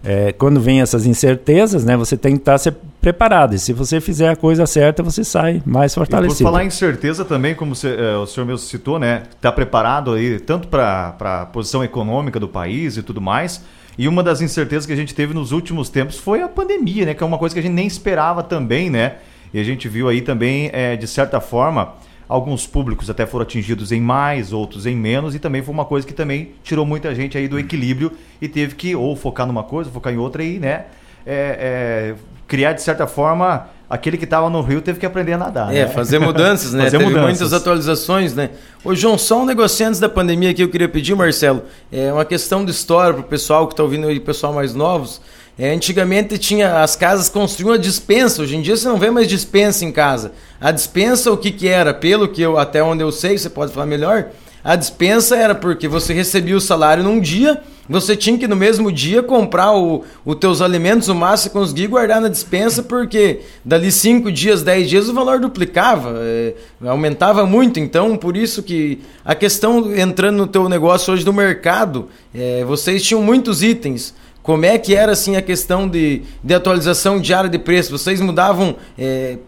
é, 0.04 0.32
quando 0.32 0.60
vem 0.60 0.80
essas 0.80 1.06
incertezas, 1.06 1.84
né, 1.84 1.96
você 1.96 2.16
tem 2.16 2.32
que 2.34 2.42
estar 2.42 2.56
se 2.58 2.72
preparado. 3.06 3.54
E 3.54 3.58
se 3.58 3.72
você 3.72 4.00
fizer 4.00 4.30
a 4.30 4.34
coisa 4.34 4.66
certa, 4.66 5.00
você 5.00 5.22
sai 5.22 5.62
mais 5.64 5.92
E 5.92 5.94
por 5.94 6.00
fortalecido. 6.00 6.42
falar 6.42 6.64
em 6.64 6.70
certeza 6.70 7.24
também, 7.24 7.54
como 7.54 7.72
você, 7.72 7.88
eh, 7.88 8.16
o 8.16 8.26
senhor 8.26 8.44
mesmo 8.44 8.58
citou, 8.66 8.98
né? 8.98 9.22
Está 9.30 9.52
preparado 9.52 10.12
aí 10.12 10.40
tanto 10.40 10.66
para 10.66 11.14
a 11.20 11.46
posição 11.46 11.84
econômica 11.84 12.40
do 12.40 12.48
país 12.48 12.96
e 12.96 13.02
tudo 13.04 13.20
mais. 13.20 13.62
E 13.96 14.08
uma 14.08 14.24
das 14.24 14.40
incertezas 14.40 14.86
que 14.86 14.92
a 14.92 14.96
gente 14.96 15.14
teve 15.14 15.32
nos 15.32 15.52
últimos 15.52 15.88
tempos 15.88 16.18
foi 16.18 16.42
a 16.42 16.48
pandemia, 16.48 17.06
né? 17.06 17.14
Que 17.14 17.22
é 17.22 17.26
uma 17.26 17.38
coisa 17.38 17.54
que 17.54 17.60
a 17.60 17.62
gente 17.62 17.74
nem 17.74 17.86
esperava 17.86 18.42
também, 18.42 18.90
né? 18.90 19.14
E 19.54 19.60
a 19.60 19.62
gente 19.62 19.88
viu 19.88 20.08
aí 20.08 20.20
também, 20.20 20.68
eh, 20.72 20.96
de 20.96 21.06
certa 21.06 21.40
forma, 21.40 21.94
alguns 22.28 22.66
públicos 22.66 23.08
até 23.08 23.24
foram 23.24 23.44
atingidos 23.44 23.92
em 23.92 24.00
mais, 24.00 24.52
outros 24.52 24.84
em 24.84 24.96
menos, 24.96 25.32
e 25.36 25.38
também 25.38 25.62
foi 25.62 25.72
uma 25.72 25.84
coisa 25.84 26.04
que 26.04 26.12
também 26.12 26.50
tirou 26.64 26.84
muita 26.84 27.14
gente 27.14 27.38
aí 27.38 27.46
do 27.46 27.56
equilíbrio 27.56 28.10
e 28.42 28.48
teve 28.48 28.74
que 28.74 28.96
ou 28.96 29.14
focar 29.14 29.46
numa 29.46 29.62
coisa, 29.62 29.92
focar 29.92 30.12
em 30.12 30.16
outra 30.16 30.42
e, 30.42 30.58
né? 30.58 30.86
Eh, 31.26 31.58
eh, 31.60 32.14
criar 32.46 32.72
de 32.72 32.82
certa 32.82 33.06
forma 33.06 33.68
aquele 33.88 34.16
que 34.16 34.24
estava 34.24 34.50
no 34.50 34.60
rio 34.60 34.80
teve 34.80 34.98
que 34.98 35.06
aprender 35.06 35.34
a 35.34 35.38
nadar. 35.38 35.74
É, 35.74 35.84
né? 35.84 35.88
fazer 35.88 36.18
mudanças, 36.18 36.72
né? 36.72 36.84
Fazer 36.90 36.98
Teve 36.98 37.10
mudanças. 37.10 37.40
muitas 37.40 37.52
atualizações, 37.52 38.34
né? 38.34 38.50
Ô, 38.84 38.94
João, 38.94 39.16
só 39.16 39.42
um 39.42 39.44
negocinho 39.44 39.88
antes 39.88 40.00
da 40.00 40.08
pandemia 40.08 40.52
que 40.52 40.62
eu 40.62 40.68
queria 40.68 40.88
pedir, 40.88 41.14
Marcelo. 41.14 41.64
É 41.90 42.12
uma 42.12 42.24
questão 42.24 42.64
de 42.64 42.70
história 42.70 43.14
pro 43.14 43.22
pessoal 43.22 43.66
que 43.66 43.74
tá 43.74 43.82
ouvindo 43.82 44.06
aí, 44.06 44.20
pessoal 44.20 44.52
mais 44.52 44.74
novos. 44.74 45.20
É, 45.58 45.70
antigamente 45.70 46.36
tinha 46.36 46.82
as 46.82 46.96
casas 46.96 47.28
construíam 47.28 47.74
a 47.74 47.78
dispensa. 47.78 48.42
Hoje 48.42 48.56
em 48.56 48.62
dia 48.62 48.76
você 48.76 48.86
não 48.88 48.98
vê 48.98 49.10
mais 49.10 49.26
dispensa 49.26 49.84
em 49.84 49.92
casa. 49.92 50.32
A 50.60 50.70
dispensa, 50.70 51.32
o 51.32 51.36
que 51.36 51.50
que 51.50 51.66
era? 51.66 51.94
Pelo 51.94 52.28
que 52.28 52.42
eu, 52.42 52.58
até 52.58 52.82
onde 52.82 53.02
eu 53.02 53.10
sei, 53.10 53.38
você 53.38 53.48
pode 53.48 53.72
falar 53.72 53.86
melhor. 53.86 54.26
A 54.66 54.74
dispensa 54.74 55.36
era 55.36 55.54
porque 55.54 55.86
você 55.86 56.12
recebia 56.12 56.56
o 56.56 56.60
salário 56.60 57.04
num 57.04 57.20
dia, 57.20 57.62
você 57.88 58.16
tinha 58.16 58.36
que 58.36 58.48
no 58.48 58.56
mesmo 58.56 58.90
dia 58.90 59.22
comprar 59.22 59.72
os 59.72 60.34
teus 60.40 60.60
alimentos, 60.60 61.06
o 61.06 61.14
máximo 61.14 61.52
que 61.52 61.58
conseguir 61.60 61.86
guardar 61.86 62.20
na 62.20 62.26
dispensa, 62.26 62.82
porque 62.82 63.42
dali 63.64 63.92
5 63.92 64.32
dias, 64.32 64.64
10 64.64 64.88
dias 64.88 65.08
o 65.08 65.14
valor 65.14 65.38
duplicava, 65.38 66.16
é, 66.20 66.54
aumentava 66.84 67.46
muito. 67.46 67.78
Então, 67.78 68.16
por 68.16 68.36
isso 68.36 68.60
que 68.60 68.98
a 69.24 69.36
questão 69.36 69.94
entrando 69.94 70.38
no 70.38 70.48
teu 70.48 70.68
negócio 70.68 71.14
hoje 71.14 71.24
do 71.24 71.32
mercado, 71.32 72.08
é, 72.34 72.64
vocês 72.64 73.04
tinham 73.04 73.22
muitos 73.22 73.62
itens. 73.62 74.12
Como 74.46 74.64
é 74.64 74.78
que 74.78 74.94
era 74.94 75.10
assim 75.10 75.34
a 75.34 75.42
questão 75.42 75.88
de, 75.88 76.22
de 76.40 76.54
atualização 76.54 77.20
diária 77.20 77.50
de 77.50 77.58
preço? 77.58 77.90
Vocês 77.90 78.20
mudavam, 78.20 78.76
é, 78.96 79.38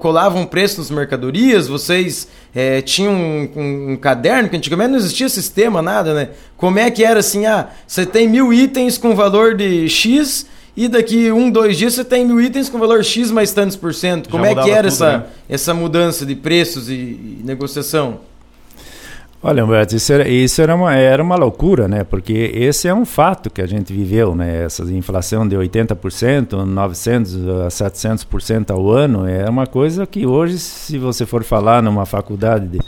colavam 0.00 0.44
preço 0.44 0.78
nas 0.80 0.90
mercadorias? 0.90 1.68
Vocês 1.68 2.26
é, 2.52 2.82
tinham 2.82 3.12
um, 3.14 3.48
um- 3.54 3.92
um 3.92 3.96
caderno? 3.96 4.48
Que 4.48 4.56
antigamente 4.56 4.90
não 4.90 4.98
existia 4.98 5.28
sistema, 5.28 5.80
nada, 5.80 6.12
né? 6.12 6.30
Como 6.56 6.76
é 6.76 6.90
que 6.90 7.04
era 7.04 7.20
assim? 7.20 7.46
Ah, 7.46 7.68
você 7.86 8.04
tem 8.04 8.28
mil 8.28 8.52
itens 8.52 8.98
com 8.98 9.14
valor 9.14 9.54
de 9.54 9.88
X 9.88 10.44
e 10.76 10.88
daqui 10.88 11.30
um, 11.30 11.48
dois 11.52 11.76
dias 11.78 11.94
você 11.94 12.04
tem 12.04 12.26
mil 12.26 12.40
itens 12.40 12.68
com 12.68 12.80
valor 12.80 13.04
X 13.04 13.30
mais 13.30 13.52
tantos 13.52 13.76
por 13.76 13.94
cento. 13.94 14.28
Como 14.28 14.44
é 14.44 14.56
que 14.56 14.70
era 14.72 14.88
tudo, 14.88 14.92
essa, 15.04 15.18
né? 15.18 15.24
essa 15.48 15.72
mudança 15.72 16.26
de 16.26 16.34
preços 16.34 16.88
e, 16.88 16.94
e 16.94 17.40
negociação? 17.44 18.20
Olha, 19.40 19.64
Humberto, 19.64 19.94
isso, 19.94 20.12
era, 20.12 20.28
isso 20.28 20.60
era, 20.60 20.74
uma, 20.74 20.92
era 20.94 21.22
uma 21.22 21.36
loucura, 21.36 21.86
né? 21.86 22.02
Porque 22.02 22.50
esse 22.54 22.88
é 22.88 22.94
um 22.94 23.04
fato 23.04 23.48
que 23.48 23.62
a 23.62 23.66
gente 23.66 23.92
viveu, 23.92 24.34
né? 24.34 24.64
Essa 24.64 24.82
inflação 24.92 25.46
de 25.46 25.54
80%, 25.54 26.48
900% 26.48 27.64
a 27.64 27.68
700% 27.68 28.70
ao 28.72 28.90
ano, 28.90 29.28
é 29.28 29.48
uma 29.48 29.64
coisa 29.64 30.04
que 30.08 30.26
hoje, 30.26 30.58
se 30.58 30.98
você 30.98 31.24
for 31.24 31.44
falar 31.44 31.80
numa 31.80 32.04
faculdade 32.04 32.66
de, 32.66 32.80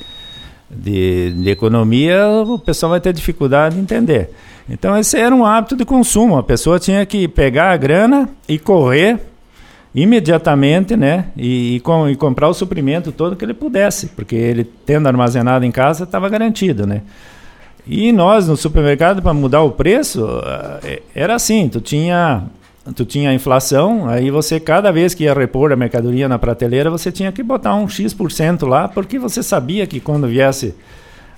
de, 0.68 1.32
de 1.40 1.50
economia, 1.50 2.26
o 2.44 2.58
pessoal 2.58 2.90
vai 2.90 3.00
ter 3.00 3.12
dificuldade 3.12 3.76
de 3.76 3.80
entender. 3.80 4.30
Então, 4.68 4.98
esse 4.98 5.16
era 5.16 5.32
um 5.32 5.46
hábito 5.46 5.76
de 5.76 5.84
consumo. 5.84 6.36
A 6.36 6.42
pessoa 6.42 6.80
tinha 6.80 7.06
que 7.06 7.28
pegar 7.28 7.70
a 7.70 7.76
grana 7.76 8.28
e 8.48 8.58
correr 8.58 9.20
imediatamente, 9.94 10.96
né? 10.96 11.26
E, 11.36 11.76
e, 11.76 11.80
com, 11.80 12.08
e 12.08 12.16
comprar 12.16 12.48
o 12.48 12.54
suprimento 12.54 13.10
todo 13.10 13.36
que 13.36 13.44
ele 13.44 13.54
pudesse, 13.54 14.08
porque 14.08 14.36
ele 14.36 14.64
tendo 14.64 15.08
armazenado 15.08 15.64
em 15.64 15.70
casa 15.70 16.04
estava 16.04 16.28
garantido, 16.28 16.86
né? 16.86 17.02
E 17.86 18.12
nós 18.12 18.46
no 18.46 18.56
supermercado 18.56 19.22
para 19.22 19.34
mudar 19.34 19.62
o 19.62 19.72
preço 19.72 20.24
ah, 20.44 20.78
eh, 20.84 21.02
era 21.14 21.34
assim, 21.34 21.68
tu 21.68 21.80
tinha 21.80 22.44
tu 22.94 23.04
tinha 23.04 23.32
inflação, 23.32 24.08
aí 24.08 24.30
você 24.30 24.58
cada 24.58 24.90
vez 24.90 25.12
que 25.12 25.24
ia 25.24 25.34
repor 25.34 25.70
a 25.72 25.76
mercadoria 25.76 26.28
na 26.28 26.38
prateleira, 26.38 26.90
você 26.90 27.12
tinha 27.12 27.30
que 27.30 27.42
botar 27.42 27.74
um 27.74 27.88
X% 27.88 28.66
lá, 28.66 28.88
porque 28.88 29.18
você 29.18 29.42
sabia 29.42 29.86
que 29.86 30.00
quando 30.00 30.26
viesse 30.26 30.74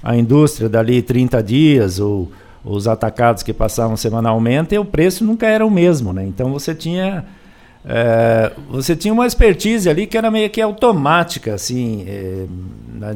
a 0.03 0.17
indústria 0.17 0.69
dali 0.69 1.03
30 1.03 1.43
dias 1.43 1.99
ou 1.99 2.31
os 2.65 2.87
atacados 2.87 3.43
que 3.43 3.53
passavam 3.53 3.97
semanalmente, 3.97 4.77
o 4.79 4.85
preço 4.85 5.25
nunca 5.25 5.47
era 5.47 5.67
o 5.67 5.71
mesmo, 5.71 6.13
né? 6.13 6.25
Então 6.25 6.53
você 6.53 6.75
tinha 6.75 7.25
é, 7.85 8.53
você 8.71 8.95
tinha 8.95 9.13
uma 9.13 9.27
expertise 9.27 9.89
ali 9.91 10.07
que 10.07 10.17
era 10.17 10.31
meio 10.31 10.49
que 10.51 10.61
automática, 10.61 11.55
assim, 11.55 12.05
é, 12.07 12.45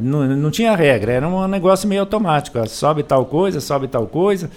não, 0.01 0.25
não 0.37 0.51
tinha 0.51 0.75
regra, 0.75 1.13
era 1.13 1.29
um 1.29 1.47
negócio 1.47 1.89
meio 1.89 2.01
automático. 2.01 2.59
ó, 2.59 2.67
Sobe 2.67 3.03
tal 3.03 3.25
coisa, 3.27 3.61
sobe 3.61 3.87
tal 3.87 4.07
coisa, 4.09 4.51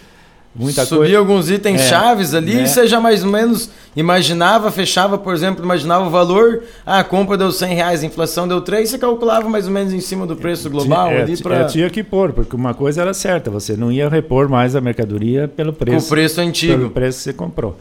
muita 0.56 0.84
Subia 0.84 1.02
coisa. 1.04 1.18
alguns 1.20 1.52
itens 1.52 1.82
É, 1.82 1.88
chaves 1.90 2.34
ali 2.34 2.56
né? 2.56 2.64
e 2.64 2.68
você 2.68 2.88
já 2.88 3.00
mais 3.00 3.24
ou 3.24 3.30
menos 3.30 3.70
imaginava, 3.96 4.72
fechava, 4.72 5.16
por 5.16 5.32
exemplo, 5.32 5.64
imaginava 5.64 6.08
o 6.08 6.10
valor. 6.10 6.64
Ah, 6.84 7.00
a 7.00 7.04
compra 7.04 7.38
deu 7.38 7.52
100 7.52 7.76
reais, 7.76 8.02
a 8.04 8.08
inflação 8.08 8.48
deu 8.48 8.62
3, 8.62 8.90
você 8.90 8.98
calculava 8.98 9.48
mais 9.48 9.68
ou 9.68 9.72
menos 9.72 9.94
em 9.94 10.00
cima 10.00 10.26
do 10.26 10.36
preço 10.36 10.68
global 10.72 11.10
Tinha- 11.10 11.20
é, 11.20 11.22
ali 11.22 11.38
para 11.38 11.56
é, 11.58 11.64
tinha 11.66 11.90
que 11.92 12.02
pôr, 12.04 12.34
porque 12.34 12.56
uma 12.56 12.74
coisa 12.74 13.02
era 13.04 13.14
certa, 13.14 13.52
você 13.52 13.78
não 13.78 13.92
ia 13.92 14.10
repor 14.10 14.50
mais 14.50 14.76
a 14.76 14.82
mercadoria 14.82 15.48
pelo 15.48 15.72
com 15.72 15.78
preço. 15.86 16.08
o 16.08 16.10
preço 16.10 16.36
pelo 16.38 16.48
antigo. 16.48 16.90
preço 16.90 17.20
que 17.20 17.24
você 17.26 17.34
comprou. 17.34 17.78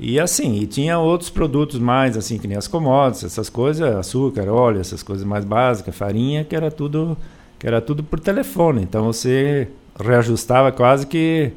E 0.00 0.18
assim, 0.20 0.54
e 0.54 0.66
tinha 0.66 0.98
outros 0.98 1.30
produtos 1.30 1.78
mais, 1.78 2.16
assim, 2.16 2.38
que 2.38 2.46
nem 2.46 2.56
as 2.56 2.68
commodities, 2.68 3.24
essas 3.24 3.50
coisas, 3.50 3.94
açúcar, 3.96 4.48
óleo, 4.48 4.80
essas 4.80 5.02
coisas 5.02 5.26
mais 5.26 5.44
básicas, 5.44 5.94
farinha, 5.94 6.44
que 6.44 6.54
era 6.54 6.70
tudo, 6.70 7.16
que 7.58 7.66
era 7.66 7.80
tudo 7.80 8.02
por 8.02 8.20
telefone. 8.20 8.82
Então 8.82 9.04
você 9.04 9.68
reajustava 9.98 10.70
quase 10.70 11.06
que 11.06 11.52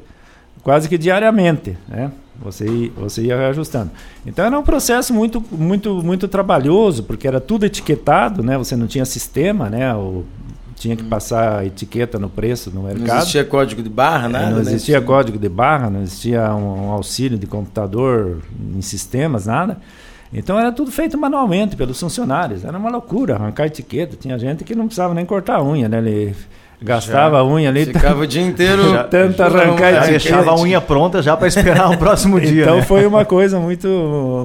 quase 0.62 0.88
que 0.88 0.96
diariamente, 0.96 1.76
né? 1.88 2.12
Você, 2.40 2.90
você 2.96 3.22
ia 3.22 3.36
reajustando. 3.36 3.90
Então 4.26 4.44
era 4.44 4.58
um 4.58 4.62
processo 4.62 5.14
muito, 5.14 5.44
muito, 5.52 6.02
muito 6.02 6.26
trabalhoso, 6.26 7.04
porque 7.04 7.28
era 7.28 7.40
tudo 7.40 7.66
etiquetado, 7.66 8.42
né? 8.42 8.58
Você 8.58 8.74
não 8.74 8.86
tinha 8.86 9.04
sistema, 9.04 9.70
né? 9.70 9.94
O, 9.94 10.24
tinha 10.82 10.96
que 10.96 11.04
passar 11.04 11.60
a 11.60 11.64
etiqueta 11.64 12.18
no 12.18 12.28
preço 12.28 12.68
no 12.70 12.82
Não 12.82 12.88
mercado. 12.88 13.18
existia 13.18 13.44
código 13.44 13.80
de 13.82 13.88
barra, 13.88 14.28
nada. 14.28 14.46
É, 14.46 14.50
não 14.50 14.56
né? 14.56 14.62
existia 14.62 15.00
código 15.00 15.38
de 15.38 15.48
barra, 15.48 15.88
não 15.88 16.02
existia 16.02 16.52
um, 16.52 16.86
um 16.86 16.90
auxílio 16.90 17.38
de 17.38 17.46
computador 17.46 18.38
em 18.74 18.82
sistemas, 18.82 19.46
nada. 19.46 19.78
Então 20.32 20.58
era 20.58 20.72
tudo 20.72 20.90
feito 20.90 21.16
manualmente 21.16 21.76
pelos 21.76 22.00
funcionários. 22.00 22.64
Era 22.64 22.76
uma 22.76 22.90
loucura 22.90 23.36
arrancar 23.36 23.66
etiqueta. 23.66 24.16
Tinha 24.16 24.36
gente 24.38 24.64
que 24.64 24.74
não 24.74 24.86
precisava 24.86 25.14
nem 25.14 25.24
cortar 25.24 25.58
a 25.58 25.64
unha, 25.64 25.88
né? 25.88 25.98
Ele 25.98 26.34
Gastava 26.82 27.36
já. 27.36 27.42
a 27.42 27.46
unha 27.46 27.68
ali. 27.68 27.86
Ficava 27.86 28.20
o 28.20 28.26
dia 28.26 28.42
inteiro. 28.42 28.82
Já, 28.92 29.04
tanto 29.04 29.42
arrancar 29.42 29.92
já 29.92 30.06
deixava 30.06 30.50
a 30.50 30.60
unha 30.60 30.80
pronta 30.80 31.22
já 31.22 31.36
para 31.36 31.46
esperar 31.46 31.90
o 31.90 31.96
próximo 31.96 32.38
dia. 32.40 32.62
Então 32.62 32.76
né? 32.76 32.82
foi 32.82 33.06
uma 33.06 33.24
coisa 33.24 33.58
muito, 33.58 33.88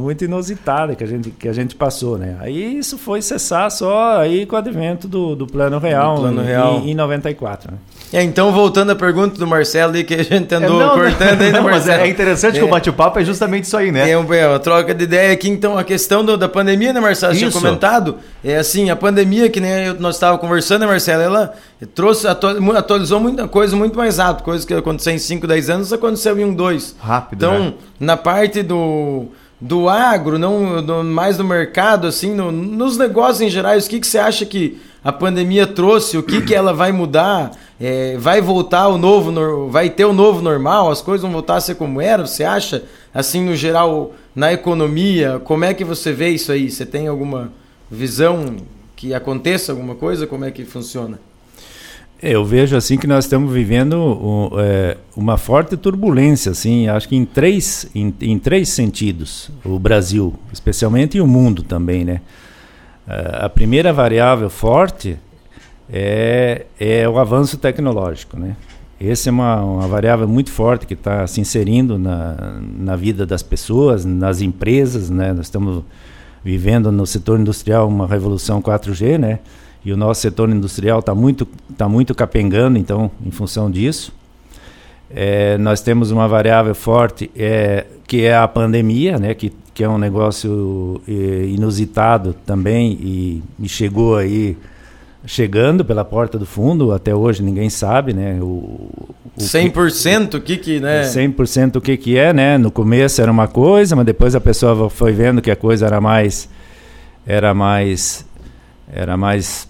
muito 0.01 0.23
inusitada 0.23 0.95
que 0.95 1.03
a, 1.03 1.07
gente, 1.07 1.31
que 1.31 1.47
a 1.47 1.53
gente 1.53 1.75
passou, 1.75 2.17
né? 2.17 2.35
Aí 2.39 2.77
isso 2.77 2.97
foi 2.97 3.21
cessar 3.21 3.69
só 3.71 4.19
aí 4.19 4.45
com 4.45 4.55
o 4.55 4.59
advento 4.59 5.07
do, 5.07 5.35
do 5.35 5.47
Plano 5.47 5.79
Real, 5.79 6.15
do 6.15 6.21
plano 6.21 6.41
real. 6.41 6.79
Em, 6.79 6.91
em 6.91 6.95
94. 6.95 7.71
Né? 7.71 7.77
É, 8.13 8.23
então, 8.23 8.53
voltando 8.53 8.91
à 8.91 8.95
pergunta 8.95 9.37
do 9.37 9.45
Marcelo 9.45 9.91
ali, 9.91 10.03
que 10.03 10.13
a 10.13 10.23
gente 10.23 10.53
andou 10.55 10.81
é, 10.81 10.85
não, 10.85 10.93
cortando 10.93 11.41
aí, 11.41 11.51
né, 11.51 11.59
Marcelo? 11.59 12.03
É 12.03 12.07
interessante 12.07 12.55
é, 12.55 12.59
que 12.59 12.65
o 12.65 12.69
bate-papo 12.69 13.19
é 13.19 13.25
justamente 13.25 13.65
isso 13.65 13.75
aí, 13.75 13.91
né? 13.91 14.09
É, 14.09 14.17
uma, 14.17 14.35
é 14.35 14.47
uma 14.47 14.59
troca 14.59 14.93
de 14.93 15.03
ideia 15.03 15.33
aqui, 15.33 15.49
então, 15.49 15.77
a 15.77 15.83
questão 15.83 16.23
do, 16.23 16.37
da 16.37 16.47
pandemia, 16.47 16.93
né, 16.93 16.99
Marcelo? 17.01 17.33
Você 17.33 17.39
tinha 17.39 17.51
comentado. 17.51 18.17
É 18.43 18.57
assim, 18.57 18.89
a 18.89 18.95
pandemia, 18.95 19.49
que 19.49 19.59
nem 19.59 19.93
nós 19.99 20.15
estávamos 20.15 20.39
conversando, 20.39 20.81
né, 20.81 20.87
Marcelo? 20.87 21.21
Ela 21.21 21.53
trouxe, 21.85 22.27
atualizou 22.27 23.19
muita 23.19 23.47
coisa 23.47 23.75
muito 23.75 23.97
mais 23.97 24.17
rápido. 24.17 24.43
Coisa 24.45 24.65
que 24.65 24.73
aconteceu 24.73 25.13
em 25.13 25.19
5, 25.19 25.45
10 25.45 25.69
anos, 25.69 25.93
aconteceu 25.93 26.37
em 26.39 26.45
um, 26.45 26.53
dois. 26.53 26.95
Rápido, 26.99 27.37
Então, 27.37 27.59
né? 27.59 27.73
na 27.99 28.17
parte 28.17 28.63
do 28.63 29.27
do 29.59 29.89
agro, 29.89 30.37
não 30.37 30.83
do, 30.83 31.03
mais 31.03 31.37
do 31.37 31.43
mercado, 31.43 32.05
assim, 32.05 32.33
no, 32.33 32.51
nos 32.51 32.95
negócios 32.97 33.41
em 33.41 33.49
geral, 33.49 33.75
o 33.75 33.81
que, 33.81 33.99
que 33.99 34.05
você 34.05 34.19
acha 34.19 34.45
que 34.45 34.79
a 35.03 35.11
pandemia 35.11 35.65
trouxe? 35.65 36.17
O 36.17 36.23
que, 36.23 36.41
que 36.41 36.53
ela 36.53 36.73
vai 36.73 36.91
mudar? 36.91 37.51
É, 37.79 38.17
vai 38.17 38.39
voltar 38.39 38.87
o 38.87 38.97
novo, 38.97 39.69
vai 39.69 39.89
ter 39.89 40.05
o 40.05 40.13
novo 40.13 40.41
normal? 40.41 40.91
As 40.91 41.01
coisas 41.01 41.23
vão 41.23 41.31
voltar 41.31 41.55
a 41.55 41.61
ser 41.61 41.75
como 41.75 41.99
era? 42.01 42.25
Você 42.25 42.43
acha, 42.43 42.83
assim, 43.13 43.43
no 43.43 43.55
geral, 43.55 44.13
na 44.35 44.53
economia? 44.53 45.41
Como 45.43 45.65
é 45.65 45.73
que 45.73 45.83
você 45.83 46.11
vê 46.11 46.29
isso 46.29 46.51
aí? 46.51 46.69
Você 46.69 46.85
tem 46.85 47.07
alguma 47.07 47.51
visão 47.89 48.57
que 48.95 49.13
aconteça 49.13 49.71
alguma 49.71 49.95
coisa? 49.95 50.27
Como 50.27 50.45
é 50.45 50.51
que 50.51 50.65
funciona? 50.65 51.19
Eu 52.21 52.43
vejo 52.43 52.75
assim 52.75 52.97
que 52.97 53.05
nós 53.05 53.25
estamos 53.25 53.53
vivendo 53.53 54.51
é, 54.57 54.97
uma 55.15 55.37
forte 55.37 55.77
turbulência, 55.77 56.51
assim, 56.51 56.87
acho 56.87 57.07
que 57.07 57.15
em 57.15 57.25
três, 57.25 57.87
em, 57.93 58.11
em, 58.21 58.39
três 58.39 58.69
sentidos, 58.69 59.51
o 59.63 59.77
Brasil, 59.77 60.33
especialmente 60.51 61.17
e 61.17 61.21
o 61.21 61.27
mundo 61.27 61.61
também, 61.61 62.03
né? 62.03 62.21
A 63.07 63.47
primeira 63.47 63.93
variável 63.93 64.49
forte 64.49 65.17
é, 65.89 66.65
é 66.79 67.07
o 67.07 67.19
avanço 67.19 67.57
tecnológico, 67.57 68.37
né? 68.37 68.55
Essa 68.99 69.29
é 69.29 69.31
uma, 69.31 69.61
uma 69.61 69.87
variável 69.87 70.27
muito 70.27 70.51
forte 70.51 70.87
que 70.87 70.95
está 70.95 71.25
se 71.27 71.39
inserindo 71.39 71.99
na, 71.99 72.59
na 72.77 72.95
vida 72.95 73.27
das 73.27 73.43
pessoas, 73.43 74.03
nas 74.03 74.41
empresas, 74.41 75.11
né? 75.11 75.31
Nós 75.33 75.45
estamos 75.45 75.83
vivendo 76.43 76.91
no 76.91 77.05
setor 77.05 77.39
industrial 77.39 77.87
uma 77.87 78.07
revolução 78.07 78.59
4G, 78.59 79.19
né? 79.19 79.39
E 79.83 79.93
o 79.93 79.97
nosso 79.97 80.21
setor 80.21 80.49
industrial 80.49 80.99
está 80.99 81.15
muito, 81.15 81.47
tá 81.77 81.87
muito 81.87 82.13
capengando, 82.13 82.77
então, 82.77 83.09
em 83.25 83.31
função 83.31 83.71
disso. 83.71 84.13
É, 85.09 85.57
nós 85.57 85.81
temos 85.81 86.11
uma 86.11 86.27
variável 86.27 86.75
forte 86.75 87.31
é, 87.35 87.85
que 88.05 88.25
é 88.25 88.35
a 88.35 88.47
pandemia, 88.47 89.17
né? 89.17 89.33
Que, 89.33 89.53
que 89.73 89.83
é 89.83 89.89
um 89.89 89.97
negócio 89.97 91.01
é, 91.07 91.11
inusitado 91.45 92.35
também 92.45 92.91
e, 92.99 93.43
e 93.59 93.69
chegou 93.69 94.17
aí 94.17 94.57
chegando 95.25 95.83
pela 95.83 96.05
porta 96.05 96.39
do 96.39 96.45
fundo, 96.45 96.91
até 96.91 97.13
hoje 97.13 97.43
ninguém 97.43 97.69
sabe, 97.69 98.13
né? 98.13 98.39
O, 98.41 98.89
o 99.35 99.39
100% 99.39 100.35
o 100.35 100.41
que 100.41 100.57
que, 100.57 100.79
né? 100.79 101.03
100% 101.03 101.75
o 101.75 101.81
que 101.81 101.97
que 101.97 102.17
é, 102.17 102.33
né? 102.33 102.57
No 102.57 102.71
começo 102.71 103.21
era 103.21 103.31
uma 103.31 103.47
coisa, 103.47 103.95
mas 103.95 104.05
depois 104.05 104.35
a 104.35 104.41
pessoa 104.41 104.89
foi 104.89 105.11
vendo 105.11 105.41
que 105.41 105.51
a 105.51 105.55
coisa 105.55 105.85
era 105.85 105.99
mais 105.99 106.49
era 107.25 107.53
mais 107.53 108.25
era 108.91 109.17
mais 109.17 109.67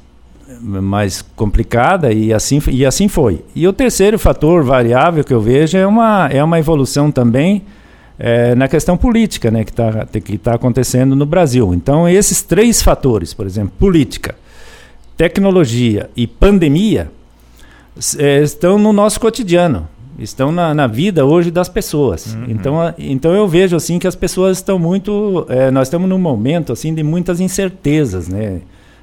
mais 0.62 1.22
complicada 1.36 2.14
e 2.14 2.34
assim 2.34 2.62
e 2.70 2.86
assim 2.86 3.08
foi. 3.08 3.44
E 3.54 3.68
o 3.68 3.74
terceiro 3.74 4.18
fator 4.18 4.64
variável 4.64 5.24
que 5.24 5.34
eu 5.34 5.42
vejo 5.42 5.78
é 5.78 5.86
uma 5.86 6.30
é 6.32 6.44
uma 6.44 6.58
evolução 6.58 7.12
também 7.12 7.64
é, 8.18 8.56
na 8.56 8.68
questão 8.68 8.98
política, 8.98 9.52
né, 9.52 9.64
que 9.64 9.72
está 9.72 10.06
que 10.06 10.38
tá 10.38 10.54
acontecendo 10.54 11.16
no 11.16 11.26
Brasil. 11.26 11.74
Então 11.74 12.08
esses 12.08 12.42
três 12.42 12.82
fatores, 12.82 13.34
por 13.34 13.46
exemplo, 13.46 13.74
política, 13.78 14.36
tecnologia 15.18 16.10
e 16.16 16.26
pandemia 16.26 17.12
é, 18.18 18.42
estão 18.42 18.78
no 18.78 18.94
nosso 18.94 19.20
cotidiano, 19.20 19.88
estão 20.18 20.52
na, 20.52 20.74
na 20.74 20.88
vida 20.88 21.26
hoje 21.26 21.52
das 21.52 21.68
pessoas. 21.68 22.34
Uhum. 22.34 22.46
Então, 22.48 22.82
a, 22.82 22.94
então 22.98 23.34
eu 23.34 23.48
vejo 23.48 23.76
assim 23.76 24.00
que 24.00 24.08
as 24.08 24.16
pessoas 24.16 24.58
estão 24.58 24.80
muito, 24.80 25.46
é, 25.50 25.72
nós 25.72 25.88
estamos 25.88 26.08
num 26.08 26.20
momento 26.20 26.72
assim 26.72 26.94
de 26.94 27.04
muitas 27.04 27.40
incertezas, 27.40 28.28
né? 28.28 28.62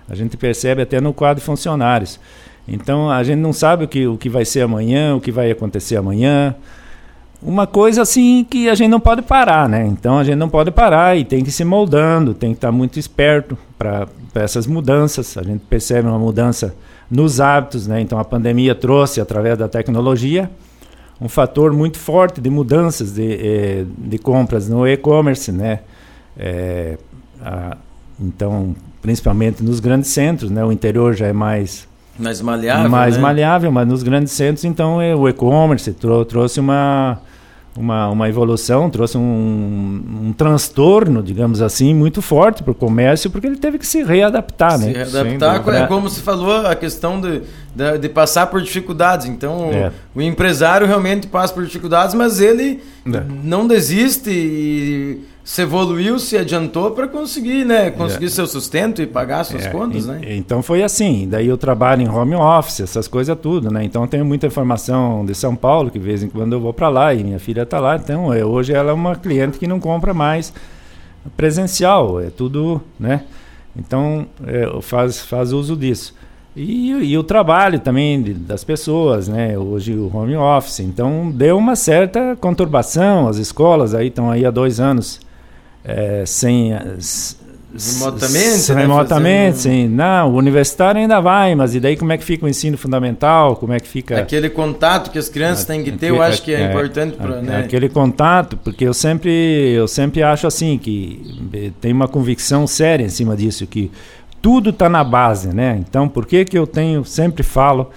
A 0.08 0.14
gente 0.14 0.36
percebe 0.36 0.82
até 0.82 1.00
no 1.00 1.12
quadro 1.12 1.40
de 1.40 1.46
funcionários. 1.46 2.20
Então 2.66 3.10
a 3.10 3.22
gente 3.22 3.38
não 3.38 3.52
sabe 3.52 3.84
o 3.84 3.88
que, 3.88 4.06
o 4.06 4.16
que 4.16 4.28
vai 4.28 4.44
ser 4.44 4.62
amanhã, 4.62 5.14
o 5.14 5.20
que 5.20 5.30
vai 5.30 5.50
acontecer 5.50 5.96
amanhã. 5.96 6.54
Uma 7.42 7.66
coisa 7.66 8.00
assim 8.02 8.46
que 8.48 8.70
a 8.70 8.74
gente 8.74 8.90
não 8.90 9.00
pode 9.00 9.20
parar, 9.20 9.68
né? 9.68 9.86
Então 9.86 10.18
a 10.18 10.24
gente 10.24 10.36
não 10.36 10.48
pode 10.48 10.70
parar 10.70 11.16
e 11.16 11.24
tem 11.24 11.42
que 11.42 11.50
ir 11.50 11.52
se 11.52 11.64
moldando, 11.64 12.32
tem 12.32 12.50
que 12.50 12.56
estar 12.56 12.72
muito 12.72 12.98
esperto 12.98 13.58
para 13.78 14.08
essas 14.34 14.66
mudanças. 14.66 15.36
A 15.36 15.42
gente 15.42 15.60
percebe 15.68 16.08
uma 16.08 16.18
mudança 16.18 16.74
nos 17.10 17.40
hábitos, 17.40 17.86
né? 17.86 18.00
Então 18.00 18.18
a 18.18 18.24
pandemia 18.24 18.74
trouxe, 18.74 19.20
através 19.20 19.58
da 19.58 19.68
tecnologia, 19.68 20.50
um 21.20 21.28
fator 21.28 21.72
muito 21.72 21.98
forte 21.98 22.40
de 22.40 22.48
mudanças 22.48 23.12
de, 23.12 23.32
eh, 23.32 23.84
de 23.98 24.18
compras 24.18 24.68
no 24.68 24.86
e-commerce, 24.88 25.52
né? 25.52 25.80
É, 26.36 26.98
a, 27.42 27.76
então, 28.18 28.74
principalmente 29.04 29.62
nos 29.62 29.80
grandes 29.80 30.08
centros, 30.08 30.50
né? 30.50 30.64
O 30.64 30.72
interior 30.72 31.12
já 31.12 31.26
é 31.26 31.32
mais 31.32 31.86
mais 32.18 32.40
maleável, 32.40 32.88
mais 32.90 33.16
né? 33.16 33.22
maleável, 33.22 33.70
mas 33.70 33.86
nos 33.86 34.02
grandes 34.02 34.32
centros, 34.32 34.64
então, 34.64 35.02
é, 35.02 35.14
o 35.14 35.28
e-commerce 35.28 35.92
trou 35.92 36.24
trouxe 36.24 36.58
uma 36.58 37.18
uma, 37.76 38.08
uma 38.08 38.28
evolução, 38.28 38.88
trouxe 38.88 39.18
um, 39.18 40.00
um 40.22 40.32
transtorno, 40.32 41.22
digamos 41.22 41.60
assim, 41.60 41.92
muito 41.92 42.22
forte 42.22 42.62
para 42.62 42.70
o 42.70 42.74
comércio, 42.74 43.28
porque 43.30 43.46
ele 43.46 43.56
teve 43.56 43.78
que 43.78 43.86
se 43.86 44.02
readaptar, 44.02 44.78
se 44.78 44.86
né? 44.86 45.04
Se 45.04 45.12
readaptar, 45.12 45.82
é 45.82 45.86
como 45.86 46.08
se 46.08 46.20
falou, 46.20 46.66
a 46.66 46.74
questão 46.74 47.20
de, 47.20 47.42
de, 47.74 47.98
de 47.98 48.08
passar 48.08 48.46
por 48.46 48.62
dificuldades. 48.62 49.26
Então, 49.26 49.70
é. 49.72 49.90
o, 50.14 50.20
o, 50.20 50.22
empresário 50.22 50.86
realmente 50.86 51.26
passa 51.26 51.52
por 51.52 51.64
dificuldades, 51.64 52.14
mas 52.14 52.40
ele 52.40 52.80
é. 53.06 53.22
não 53.42 53.66
desiste 53.66 54.30
e 54.30 55.33
se 55.44 55.60
evoluiu, 55.60 56.18
se 56.18 56.38
adiantou 56.38 56.92
para 56.92 57.06
conseguir, 57.06 57.66
né, 57.66 57.90
conseguir 57.90 58.26
é. 58.26 58.28
seu 58.30 58.46
sustento 58.46 59.02
e 59.02 59.06
pagar 59.06 59.44
suas 59.44 59.66
é. 59.66 59.70
contas, 59.70 60.06
né? 60.06 60.18
Então 60.22 60.62
foi 60.62 60.82
assim. 60.82 61.28
Daí 61.28 61.46
eu 61.46 61.58
trabalho 61.58 62.00
em 62.00 62.08
home 62.08 62.34
office, 62.34 62.80
essas 62.80 63.06
coisas 63.06 63.38
tudo, 63.38 63.70
né? 63.70 63.84
Então 63.84 64.06
tenho 64.06 64.24
muita 64.24 64.46
informação 64.46 65.22
de 65.22 65.34
São 65.34 65.54
Paulo 65.54 65.90
que 65.90 65.98
de 65.98 66.04
vez 66.04 66.22
em 66.22 66.30
quando 66.30 66.54
eu 66.54 66.60
vou 66.60 66.72
para 66.72 66.88
lá 66.88 67.12
e 67.12 67.22
minha 67.22 67.38
filha 67.38 67.62
está 67.62 67.78
lá. 67.78 67.96
Então 67.96 68.34
eu, 68.34 68.48
hoje 68.48 68.72
ela 68.72 68.90
é 68.90 68.94
uma 68.94 69.16
cliente 69.16 69.58
que 69.58 69.66
não 69.66 69.78
compra 69.78 70.14
mais 70.14 70.50
presencial, 71.36 72.18
é 72.18 72.30
tudo, 72.30 72.80
né? 72.98 73.24
Então 73.76 74.26
é, 74.46 74.80
faz 74.80 75.20
faz 75.20 75.52
uso 75.52 75.76
disso. 75.76 76.14
E, 76.56 76.90
e, 76.90 77.18
o 77.18 77.24
trabalho 77.24 77.80
também 77.80 78.22
de, 78.22 78.32
das 78.32 78.64
pessoas, 78.64 79.28
né? 79.28 79.58
Hoje 79.58 79.92
o 79.92 80.10
home 80.16 80.36
office. 80.36 80.80
Então 80.80 81.30
deu 81.30 81.58
uma 81.58 81.76
certa 81.76 82.34
conturbação. 82.40 83.28
As 83.28 83.36
escolas 83.36 83.92
aí 83.92 84.06
estão 84.06 84.30
aí 84.30 84.46
há 84.46 84.50
dois 84.50 84.80
anos 84.80 85.20
é, 85.84 86.24
sem 86.26 86.72
remotamente, 87.76 88.72
né, 88.72 88.80
remotamente, 88.82 89.58
sim. 89.58 89.88
Não, 89.88 90.32
o 90.32 90.36
universitário 90.36 91.00
ainda 91.00 91.20
vai, 91.20 91.54
mas 91.54 91.74
e 91.74 91.80
daí 91.80 91.96
como 91.96 92.12
é 92.12 92.18
que 92.18 92.24
fica 92.24 92.46
o 92.46 92.48
ensino 92.48 92.78
fundamental? 92.78 93.56
Como 93.56 93.72
é 93.72 93.80
que 93.80 93.88
fica 93.88 94.18
aquele 94.18 94.48
contato 94.48 95.10
que 95.10 95.18
as 95.18 95.28
crianças 95.28 95.64
têm 95.64 95.82
que 95.82 95.92
ter? 95.92 96.10
eu 96.10 96.22
acho 96.22 96.42
que 96.42 96.54
é, 96.54 96.62
é 96.62 96.70
importante 96.70 97.16
para, 97.16 97.42
né? 97.42 97.58
aquele 97.58 97.88
contato, 97.88 98.56
porque 98.56 98.84
eu 98.84 98.94
sempre 98.94 99.72
eu 99.72 99.88
sempre 99.88 100.22
acho 100.22 100.46
assim 100.46 100.78
que 100.78 101.72
tem 101.80 101.92
uma 101.92 102.06
convicção 102.06 102.66
séria 102.66 103.04
em 103.04 103.08
cima 103.08 103.36
disso 103.36 103.66
que 103.66 103.90
tudo 104.40 104.70
está 104.70 104.88
na 104.88 105.02
base, 105.02 105.54
né? 105.54 105.82
Então, 105.88 106.06
por 106.06 106.26
que 106.26 106.44
que 106.44 106.56
eu 106.56 106.66
tenho 106.66 107.04
sempre 107.04 107.42
falo 107.42 107.90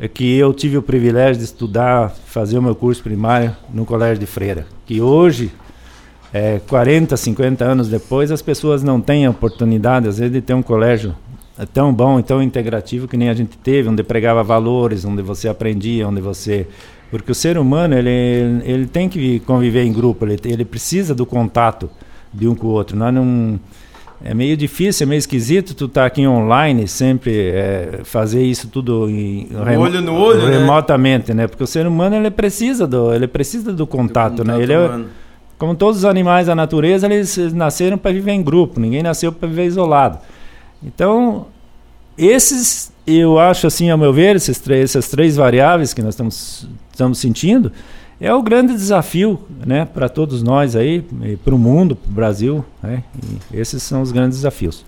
é 0.00 0.08
que 0.08 0.36
eu 0.36 0.52
tive 0.52 0.76
o 0.78 0.82
privilégio 0.82 1.36
de 1.36 1.44
estudar, 1.44 2.10
fazer 2.26 2.58
o 2.58 2.62
meu 2.62 2.74
curso 2.74 3.02
primário 3.02 3.54
no 3.72 3.84
Colégio 3.84 4.18
de 4.18 4.26
Freira, 4.26 4.66
que 4.84 5.00
hoje 5.00 5.52
é, 6.32 6.60
40, 6.66 7.16
50 7.16 7.64
anos 7.64 7.88
depois, 7.88 8.30
as 8.30 8.40
pessoas 8.40 8.82
não 8.82 9.00
têm 9.00 9.26
a 9.26 9.30
oportunidade, 9.30 10.08
às 10.08 10.18
vezes, 10.18 10.32
de 10.32 10.40
ter 10.40 10.54
um 10.54 10.62
colégio 10.62 11.14
tão 11.74 11.92
bom 11.92 12.18
e 12.18 12.22
tão 12.22 12.42
integrativo 12.42 13.06
que 13.06 13.16
nem 13.16 13.28
a 13.28 13.34
gente 13.34 13.58
teve, 13.58 13.88
onde 13.88 14.02
pregava 14.02 14.42
valores, 14.42 15.04
onde 15.04 15.20
você 15.22 15.48
aprendia, 15.48 16.08
onde 16.08 16.20
você... 16.20 16.66
Porque 17.10 17.30
o 17.30 17.34
ser 17.34 17.58
humano, 17.58 17.94
ele, 17.94 18.62
ele 18.64 18.86
tem 18.86 19.08
que 19.08 19.40
conviver 19.40 19.84
em 19.84 19.92
grupo, 19.92 20.24
ele, 20.24 20.38
ele 20.46 20.64
precisa 20.64 21.14
do 21.14 21.26
contato 21.26 21.90
de 22.32 22.48
um 22.48 22.54
com 22.54 22.68
o 22.68 22.70
outro. 22.70 22.96
Nós 22.96 23.12
não... 23.12 23.60
É 24.24 24.32
meio 24.32 24.56
difícil, 24.56 25.04
é 25.04 25.08
meio 25.08 25.18
esquisito 25.18 25.74
tu 25.74 25.86
estar 25.86 26.02
tá 26.02 26.06
aqui 26.06 26.24
online 26.28 26.86
sempre 26.86 27.50
é, 27.50 28.00
fazer 28.04 28.40
isso 28.44 28.68
tudo 28.68 29.10
em, 29.10 29.48
olho 29.76 30.00
no 30.00 30.14
olho, 30.14 30.46
né? 30.46 30.58
remotamente, 30.58 31.34
né? 31.34 31.42
né? 31.42 31.48
Porque 31.48 31.64
o 31.64 31.66
ser 31.66 31.88
humano 31.88 32.14
ele 32.14 32.30
precisa 32.30 32.86
do 32.86 33.12
ele 33.12 33.26
precisa 33.26 33.72
do 33.72 33.84
contato, 33.84 34.34
do 34.34 34.44
contato 34.44 34.56
né? 34.56 34.62
Ele 34.62 34.72
é, 34.72 35.00
como 35.58 35.74
todos 35.74 35.98
os 35.98 36.04
animais 36.04 36.46
da 36.46 36.54
natureza, 36.54 37.06
eles 37.06 37.36
nasceram 37.52 37.96
para 37.96 38.12
viver 38.12 38.32
em 38.32 38.42
grupo, 38.42 38.80
ninguém 38.80 39.02
nasceu 39.02 39.32
para 39.32 39.48
viver 39.48 39.66
isolado. 39.66 40.18
Então, 40.82 41.46
esses 42.18 42.92
eu 43.06 43.38
acho 43.38 43.66
assim, 43.66 43.90
ao 43.90 43.98
meu 43.98 44.12
ver, 44.12 44.36
esses 44.36 44.58
três, 44.58 44.90
essas 44.90 45.08
três 45.08 45.36
variáveis 45.36 45.92
que 45.92 46.02
nós 46.02 46.14
estamos, 46.14 46.68
estamos 46.90 47.18
sentindo, 47.18 47.72
é 48.20 48.32
o 48.32 48.40
grande 48.42 48.72
desafio 48.74 49.40
né, 49.66 49.84
para 49.84 50.08
todos 50.08 50.42
nós 50.42 50.76
aí, 50.76 51.04
para 51.44 51.54
o 51.54 51.58
mundo, 51.58 51.96
para 51.96 52.10
o 52.10 52.14
Brasil. 52.14 52.64
Né, 52.80 53.02
esses 53.52 53.82
são 53.82 54.02
os 54.02 54.12
grandes 54.12 54.38
desafios. 54.38 54.84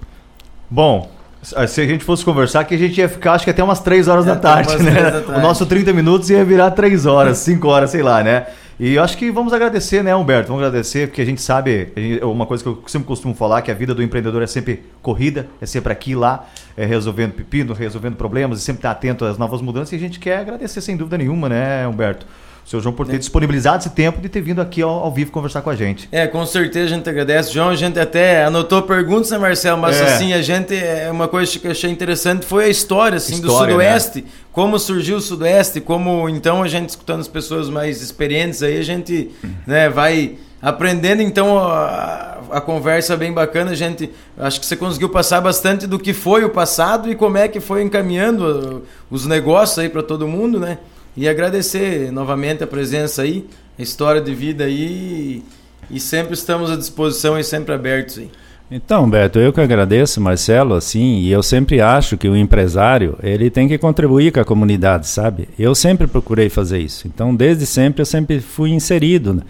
Bom, 0.70 1.10
se 1.42 1.80
a 1.80 1.86
gente 1.86 2.04
fosse 2.04 2.24
conversar, 2.24 2.64
que 2.64 2.74
a 2.74 2.78
gente 2.78 2.98
ia 2.98 3.08
ficar, 3.08 3.32
acho 3.32 3.44
que 3.44 3.50
até 3.50 3.62
umas 3.62 3.80
3 3.80 4.06
horas 4.06 4.24
é, 4.24 4.28
da 4.28 4.36
tarde, 4.36 4.80
né? 4.82 5.02
Da 5.02 5.20
tarde. 5.20 5.32
O 5.32 5.40
nosso 5.40 5.66
30 5.66 5.92
minutos 5.92 6.30
ia 6.30 6.44
virar 6.44 6.70
3 6.70 7.06
horas, 7.06 7.38
5 7.38 7.66
horas, 7.68 7.90
sei 7.90 8.02
lá, 8.02 8.22
né? 8.22 8.46
E 8.78 8.98
acho 8.98 9.16
que 9.16 9.30
vamos 9.30 9.52
agradecer, 9.52 10.02
né, 10.02 10.14
Humberto? 10.16 10.48
Vamos 10.48 10.64
agradecer, 10.64 11.08
porque 11.08 11.22
a 11.22 11.24
gente 11.24 11.40
sabe, 11.40 11.92
uma 12.22 12.44
coisa 12.44 12.62
que 12.62 12.68
eu 12.68 12.82
sempre 12.88 13.06
costumo 13.06 13.34
falar, 13.34 13.62
que 13.62 13.70
a 13.70 13.74
vida 13.74 13.94
do 13.94 14.02
empreendedor 14.02 14.42
é 14.42 14.46
sempre 14.48 14.82
corrida, 15.00 15.48
é 15.60 15.66
sempre 15.66 15.92
aqui 15.92 16.10
e 16.10 16.16
lá, 16.16 16.48
é, 16.76 16.84
resolvendo 16.84 17.32
pepino, 17.34 17.72
resolvendo 17.72 18.16
problemas, 18.16 18.58
e 18.58 18.62
sempre 18.62 18.80
estar 18.80 18.92
tá 18.92 18.96
atento 18.96 19.24
às 19.24 19.38
novas 19.38 19.60
mudanças. 19.60 19.92
E 19.92 19.96
a 19.96 19.98
gente 19.98 20.18
quer 20.18 20.38
agradecer, 20.38 20.80
sem 20.80 20.96
dúvida 20.96 21.16
nenhuma, 21.16 21.48
né, 21.48 21.86
Humberto? 21.86 22.26
Seu 22.64 22.80
João 22.80 22.94
por 22.94 23.06
ter 23.06 23.16
é. 23.16 23.18
disponibilizado 23.18 23.78
esse 23.78 23.90
tempo 23.90 24.20
de 24.20 24.28
ter 24.28 24.40
vindo 24.40 24.60
aqui 24.60 24.80
ao, 24.80 24.90
ao, 24.90 25.12
vivo 25.12 25.30
conversar 25.30 25.60
com 25.60 25.70
a 25.70 25.76
gente. 25.76 26.08
É, 26.10 26.26
com 26.26 26.44
certeza 26.46 26.86
a 26.86 26.96
gente 26.96 27.08
agradece. 27.08 27.52
João, 27.52 27.68
a 27.68 27.76
gente 27.76 28.00
até 28.00 28.44
anotou 28.44 28.82
perguntas, 28.82 29.30
né, 29.30 29.38
Marcelo? 29.38 29.78
Mas 29.78 30.00
é. 30.00 30.04
assim, 30.04 30.32
a 30.32 30.40
gente, 30.40 30.74
é 30.74 31.10
uma 31.10 31.28
coisa 31.28 31.58
que 31.58 31.66
eu 31.66 31.70
achei 31.70 31.90
interessante 31.90 32.46
foi 32.46 32.64
a 32.64 32.68
história, 32.68 33.16
assim, 33.16 33.34
história, 33.34 33.52
do 33.52 33.72
Sudoeste. 33.72 34.22
Né? 34.22 34.28
Como 34.50 34.78
surgiu 34.78 35.18
o 35.18 35.20
Sudoeste, 35.20 35.80
como 35.80 36.28
então 36.28 36.62
a 36.62 36.68
gente 36.68 36.88
escutando 36.88 37.20
as 37.20 37.28
pessoas 37.28 37.68
mais 37.68 38.00
experientes 38.00 38.62
aí, 38.62 38.78
a 38.78 38.84
gente 38.84 39.30
né, 39.66 39.90
vai 39.90 40.38
aprendendo 40.62 41.20
então 41.20 41.58
a, 41.58 42.38
a, 42.50 42.60
conversa 42.60 43.14
bem 43.18 43.30
bacana, 43.30 43.72
a 43.72 43.74
gente 43.74 44.10
acho 44.38 44.58
que 44.58 44.64
você 44.64 44.74
conseguiu 44.74 45.10
passar 45.10 45.42
bastante 45.42 45.86
do 45.86 45.98
que 45.98 46.14
foi 46.14 46.42
o 46.42 46.48
passado 46.48 47.10
e 47.10 47.14
como 47.14 47.36
é 47.36 47.48
que 47.48 47.60
foi 47.60 47.82
encaminhando 47.82 48.82
os 49.10 49.26
negócios 49.26 49.78
aí 49.78 49.90
para 49.90 50.02
todo 50.02 50.26
mundo, 50.26 50.58
né? 50.58 50.78
E 51.16 51.28
agradecer 51.28 52.10
novamente 52.10 52.64
a 52.64 52.66
presença 52.66 53.22
aí, 53.22 53.46
a 53.78 53.82
história 53.82 54.20
de 54.20 54.34
vida 54.34 54.64
aí. 54.64 55.42
E 55.90 56.00
sempre 56.00 56.34
estamos 56.34 56.70
à 56.70 56.76
disposição 56.76 57.38
e 57.38 57.44
sempre 57.44 57.74
abertos 57.74 58.18
aí. 58.18 58.30
Então, 58.70 59.08
Beto, 59.08 59.38
eu 59.38 59.52
que 59.52 59.60
agradeço, 59.60 60.20
Marcelo, 60.20 60.74
assim, 60.74 61.18
e 61.18 61.30
eu 61.30 61.42
sempre 61.42 61.80
acho 61.82 62.16
que 62.16 62.26
o 62.26 62.34
empresário, 62.34 63.16
ele 63.22 63.50
tem 63.50 63.68
que 63.68 63.76
contribuir 63.76 64.32
com 64.32 64.40
a 64.40 64.44
comunidade, 64.44 65.06
sabe? 65.06 65.48
Eu 65.58 65.74
sempre 65.74 66.06
procurei 66.06 66.48
fazer 66.48 66.78
isso. 66.78 67.06
Então, 67.06 67.34
desde 67.34 67.66
sempre, 67.66 68.00
eu 68.00 68.06
sempre 68.06 68.40
fui 68.40 68.70
inserido 68.70 69.42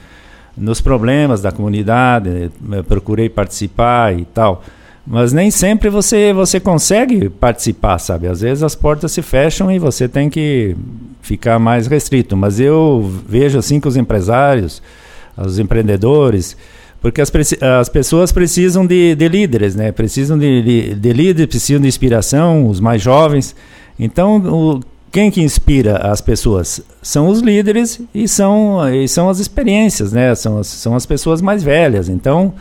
nos 0.56 0.80
problemas 0.80 1.40
da 1.40 1.52
comunidade, 1.52 2.50
procurei 2.88 3.28
participar 3.28 4.18
e 4.18 4.24
tal. 4.24 4.64
Mas 5.07 5.32
nem 5.32 5.50
sempre 5.50 5.90
você, 5.90 6.32
você 6.32 6.59
consegue 6.59 7.28
participar, 7.28 7.98
sabe? 7.98 8.26
Às 8.26 8.40
vezes 8.40 8.62
as 8.62 8.74
portas 8.74 9.12
se 9.12 9.20
fecham 9.20 9.70
e 9.70 9.78
você 9.78 10.09
tem 10.09 10.30
que 10.30 10.74
ficar 11.20 11.59
mais 11.59 11.86
restrito. 11.86 12.36
Mas 12.36 12.59
eu 12.59 13.12
vejo 13.28 13.59
assim 13.59 13.78
que 13.78 13.88
os 13.88 13.96
empresários, 13.96 14.82
os 15.36 15.59
empreendedores, 15.59 16.57
porque 17.02 17.20
as, 17.20 17.30
as 17.80 17.90
pessoas 17.90 18.32
precisam 18.32 18.86
de, 18.86 19.14
de 19.14 19.28
líderes, 19.28 19.74
né? 19.74 19.92
Precisam 19.92 20.38
de, 20.38 20.62
de, 20.62 20.94
de, 20.94 21.12
líderes, 21.12 21.50
precisam 21.50 21.82
de 21.82 21.88
inspiração, 21.88 22.66
os 22.66 22.80
mais 22.80 23.02
jovens. 23.02 23.55
Então, 23.98 24.38
o, 24.38 24.80
quem 25.12 25.30
que 25.30 25.42
inspira 25.42 25.98
as 25.98 26.22
pessoas? 26.22 26.80
São 27.02 27.28
os 27.28 27.40
líderes 27.40 28.00
e 28.14 28.26
são, 28.26 28.80
e 28.90 29.07
são 29.07 29.28
as 29.28 29.38
experiências, 29.38 30.14
né? 30.14 30.34
São 30.34 30.64
são 30.64 30.96
as 30.96 31.05
pessoas 31.05 31.42
mais 31.42 31.62
velhas. 31.62 32.09
Então, 32.09 32.55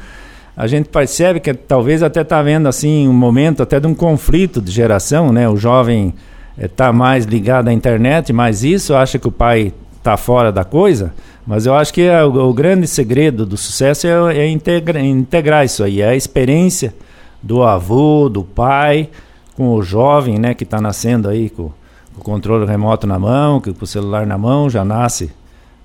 a 0.55 0.67
gente 0.67 0.89
percebe 0.89 1.39
que 1.39 1.53
talvez 1.53 2.03
até 2.03 2.21
está 2.21 2.41
vendo 2.41 2.67
assim 2.67 3.07
um 3.07 3.13
momento 3.13 3.63
até 3.63 3.79
de 3.79 3.87
um 3.87 3.95
conflito 3.95 4.61
de 4.61 4.71
geração, 4.71 5.31
né? 5.31 5.49
O 5.49 5.57
jovem 5.57 6.13
está 6.57 6.87
eh, 6.87 6.91
mais 6.91 7.25
ligado 7.25 7.69
à 7.69 7.73
internet, 7.73 8.31
mas 8.31 8.63
isso 8.63 8.93
acha 8.93 9.17
que 9.17 9.27
o 9.27 9.31
pai 9.31 9.73
está 9.97 10.15
fora 10.15 10.51
da 10.51 10.63
coisa. 10.63 11.13
Mas 11.45 11.65
eu 11.65 11.73
acho 11.73 11.93
que 11.93 12.01
é 12.01 12.23
o, 12.23 12.53
grande 12.53 12.87
segredo 12.87 13.45
do 13.45 13.57
sucesso 13.57 14.07
é, 14.07 14.37
é 14.37 14.47
integra, 14.47 14.99
integrar 15.01 15.65
isso 15.65 15.83
aí, 15.83 16.01
é 16.01 16.09
a 16.09 16.15
experiência 16.15 16.93
do 17.41 17.63
avô, 17.63 18.29
do 18.29 18.43
pai, 18.43 19.09
com 19.55 19.69
o 19.69 19.81
jovem, 19.81 20.39
né, 20.39 20.53
que 20.53 20.63
está 20.63 20.79
nascendo 20.79 21.27
aí 21.27 21.49
com, 21.49 21.71
com, 22.13 22.21
o 22.21 22.23
controle 22.23 22.65
remoto 22.65 23.05
na 23.05 23.19
mão, 23.19 23.59
com 23.59 23.71
o 23.81 23.87
celular 23.87 24.25
na 24.25 24.37
mão, 24.37 24.69
já 24.69 24.85
nasce 24.85 25.31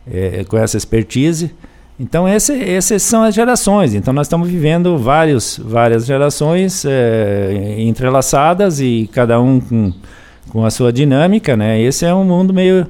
é, 0.07 0.45
com 0.45 0.57
essa 0.57 0.77
expertise. 0.77 1.53
Então, 2.01 2.29
essas 2.29 3.03
são 3.03 3.25
as 3.25 3.35
gerações. 3.35 3.93
Então, 3.93 4.15
nós 4.15 4.27
estamos 4.27 4.49
vivendo 4.49 4.97
vários, 4.97 5.61
várias 5.63 6.07
gerações 6.07 6.85
é, 6.85 7.77
entrelaçadas 7.79 8.81
e 8.81 9.11
cada 9.13 9.41
um 9.41 9.59
com, 9.59 9.93
com 10.51 10.65
a 10.65 10.71
sua 10.71 10.93
dinâmica. 10.93 11.57
Né? 11.57 11.81
Esse 11.81 12.05
é 12.05 12.15
um 12.15 12.25
mundo 12.25 12.55
meio 12.55 12.87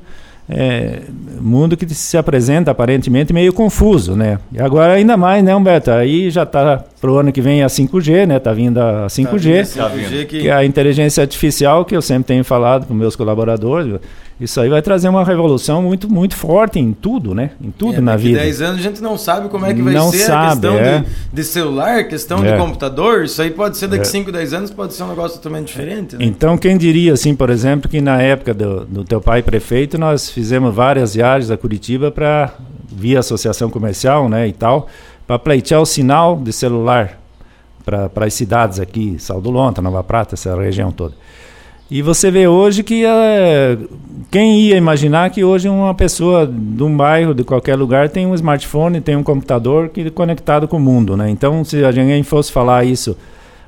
é, 0.48 1.02
mundo 1.40 1.76
que 1.76 1.86
se 1.94 2.16
apresenta 2.16 2.70
aparentemente 2.70 3.32
meio 3.32 3.52
confuso, 3.52 4.16
né? 4.16 4.38
E 4.50 4.60
agora 4.60 4.94
ainda 4.94 5.16
mais, 5.16 5.44
né, 5.44 5.54
Humberto? 5.54 5.90
Aí 5.90 6.30
já 6.30 6.44
está 6.44 6.82
para 6.98 7.10
o 7.10 7.18
ano 7.18 7.30
que 7.30 7.40
vem 7.42 7.62
a 7.62 7.66
5G, 7.66 8.26
né? 8.26 8.38
Tá 8.38 8.52
vindo 8.52 8.78
a 8.78 9.06
5G, 9.08 9.76
tá 9.76 9.88
vindo, 9.88 10.08
5G 10.08 10.26
que... 10.26 10.40
que... 10.40 10.48
é 10.48 10.52
a 10.52 10.64
inteligência 10.64 11.20
artificial 11.20 11.84
que 11.84 11.94
eu 11.94 12.00
sempre 12.00 12.24
tenho 12.24 12.44
falado 12.44 12.86
com 12.86 12.94
meus 12.94 13.14
colaboradores. 13.14 14.00
Isso 14.40 14.60
aí 14.60 14.68
vai 14.68 14.80
trazer 14.80 15.08
uma 15.08 15.24
revolução 15.24 15.82
muito, 15.82 16.08
muito 16.08 16.36
forte 16.36 16.78
em 16.78 16.92
tudo, 16.92 17.34
né? 17.34 17.50
Em 17.60 17.72
tudo 17.72 17.96
é, 17.96 18.00
na 18.00 18.16
vida. 18.16 18.38
10 18.38 18.62
anos 18.62 18.78
a 18.78 18.82
gente 18.82 19.02
não 19.02 19.18
sabe 19.18 19.48
como 19.48 19.66
é 19.66 19.74
que 19.74 19.82
vai 19.82 19.92
não 19.92 20.12
ser 20.12 20.18
sabe, 20.18 20.46
a 20.46 20.50
questão 20.50 20.78
é. 20.78 20.98
de, 21.00 21.06
de, 21.32 21.44
celular, 21.44 22.04
questão 22.04 22.44
é. 22.44 22.52
de 22.52 22.58
computador. 22.58 23.24
Isso 23.24 23.42
aí 23.42 23.50
pode 23.50 23.76
ser 23.76 23.88
daqui 23.88 24.06
5, 24.06 24.30
é. 24.30 24.32
10 24.34 24.52
anos, 24.54 24.70
pode 24.70 24.94
ser 24.94 25.02
um 25.02 25.08
negócio 25.08 25.38
totalmente 25.38 25.66
diferente. 25.66 26.16
Né? 26.16 26.24
Então, 26.24 26.56
quem 26.56 26.78
diria, 26.78 27.14
assim, 27.14 27.34
por 27.34 27.50
exemplo, 27.50 27.90
que 27.90 28.00
na 28.00 28.22
época 28.22 28.54
do, 28.54 28.84
do 28.84 29.04
teu 29.04 29.20
pai 29.20 29.42
prefeito, 29.42 29.98
nós 29.98 30.30
fizemos 30.30 30.72
várias 30.72 31.14
viagens 31.14 31.50
a 31.50 31.56
Curitiba 31.56 32.12
para, 32.12 32.52
via 32.88 33.18
associação 33.18 33.68
comercial, 33.68 34.28
né, 34.28 34.46
e 34.46 34.52
tal, 34.52 34.86
para 35.26 35.36
pleitear 35.38 35.82
o 35.82 35.86
sinal 35.86 36.36
de 36.36 36.52
celular 36.52 37.18
para 37.84 38.26
as 38.26 38.34
cidades 38.34 38.78
aqui, 38.78 39.16
Saldo 39.18 39.50
Lonta, 39.50 39.80
Nova 39.80 40.04
Prata, 40.04 40.34
essa 40.34 40.54
região 40.54 40.92
toda. 40.92 41.14
E 41.90 42.02
você 42.02 42.30
vê 42.30 42.46
hoje 42.46 42.82
que 42.82 43.04
é, 43.04 43.78
quem 44.30 44.60
ia 44.60 44.76
imaginar 44.76 45.30
que 45.30 45.42
hoje 45.42 45.70
uma 45.70 45.94
pessoa 45.94 46.46
de 46.46 46.82
um 46.82 46.94
bairro, 46.94 47.34
de 47.34 47.42
qualquer 47.42 47.76
lugar, 47.76 48.10
tem 48.10 48.26
um 48.26 48.34
smartphone, 48.34 49.00
tem 49.00 49.16
um 49.16 49.22
computador 49.22 49.88
que 49.88 50.02
é 50.02 50.10
conectado 50.10 50.68
com 50.68 50.76
o 50.76 50.80
mundo, 50.80 51.16
né? 51.16 51.30
Então, 51.30 51.64
se 51.64 51.82
alguém 51.82 52.22
fosse 52.22 52.52
falar 52.52 52.84
isso 52.84 53.16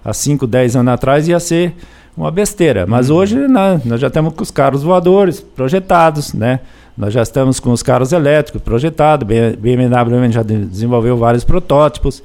há 0.05 0.13
5, 0.13 0.47
10 0.47 0.77
anos 0.77 0.93
atrás, 0.93 1.29
ia 1.29 1.41
ser 1.41 1.75
uma 2.15 2.31
besteira. 2.31 2.87
Mas 2.87 3.09
uhum. 3.09 3.17
hoje 3.17 3.37
não, 3.37 3.81
nós 3.87 3.99
já 3.99 4.09
estamos 4.09 4.35
com 4.35 4.43
os 4.43 4.51
carros 4.51 4.83
voadores 4.83 5.41
projetados, 5.41 6.35
né? 6.35 6.61
Nós 6.99 7.15
já 7.15 7.23
estamos 7.23 7.59
com 7.59 7.73
os 7.73 7.83
carros 7.83 8.13
elétricos 8.13 8.61
projetados, 8.61 9.27
BMW 9.27 10.31
já 10.31 10.43
desenvolveu 10.43 11.17
vários 11.17 11.45
protótipos. 11.45 12.23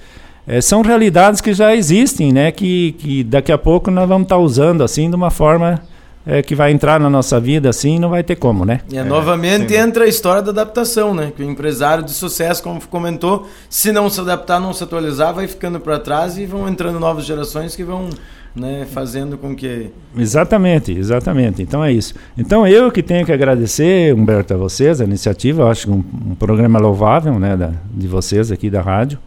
É, 0.47 0.61
são 0.61 0.81
realidades 0.81 1.41
que 1.41 1.53
já 1.53 1.75
existem, 1.75 2.31
né? 2.31 2.51
Que, 2.51 2.93
que 2.93 3.23
daqui 3.23 3.51
a 3.51 3.57
pouco 3.57 3.89
nós 3.89 4.07
vamos 4.07 4.25
estar 4.25 4.35
tá 4.35 4.41
usando 4.41 4.83
assim 4.83 5.09
de 5.09 5.15
uma 5.15 5.31
forma 5.31 5.81
é, 6.25 6.41
que 6.41 6.55
vai 6.55 6.71
entrar 6.71 6.99
na 6.99 7.09
nossa 7.09 7.39
vida 7.39 7.69
assim, 7.69 7.99
não 7.99 8.09
vai 8.09 8.23
ter 8.23 8.35
como, 8.35 8.65
né? 8.65 8.81
E 8.91 8.97
é, 8.97 9.03
novamente 9.03 9.73
sim. 9.73 9.79
entra 9.79 10.05
a 10.05 10.07
história 10.07 10.41
da 10.41 10.51
adaptação, 10.51 11.13
né? 11.13 11.31
Que 11.35 11.43
o 11.43 11.49
empresário 11.49 12.03
de 12.03 12.11
sucesso, 12.11 12.63
como 12.63 12.79
comentou, 12.87 13.47
se 13.69 13.91
não 13.91 14.09
se 14.09 14.19
adaptar, 14.19 14.59
não 14.59 14.73
se 14.73 14.83
atualizar, 14.83 15.33
vai 15.33 15.47
ficando 15.47 15.79
para 15.79 15.99
trás 15.99 16.37
e 16.37 16.45
vão 16.45 16.67
entrando 16.67 16.99
novas 16.99 17.25
gerações 17.25 17.75
que 17.75 17.83
vão 17.83 18.09
né, 18.55 18.87
fazendo 18.89 19.37
com 19.37 19.55
que. 19.55 19.91
Exatamente, 20.17 20.91
exatamente. 20.91 21.61
Então 21.61 21.83
é 21.83 21.91
isso. 21.91 22.13
Então 22.37 22.65
eu 22.65 22.91
que 22.91 23.03
tenho 23.03 23.25
que 23.25 23.31
agradecer, 23.31 24.13
Humberto, 24.13 24.53
a 24.53 24.57
vocês, 24.57 25.01
a 25.01 25.03
iniciativa, 25.03 25.63
eu 25.63 25.67
acho 25.67 25.91
um, 25.91 26.03
um 26.31 26.35
programa 26.35 26.79
louvável 26.79 27.37
né, 27.37 27.57
da, 27.57 27.71
de 27.91 28.07
vocês 28.07 28.51
aqui 28.51 28.69
da 28.69 28.81
rádio 28.81 29.19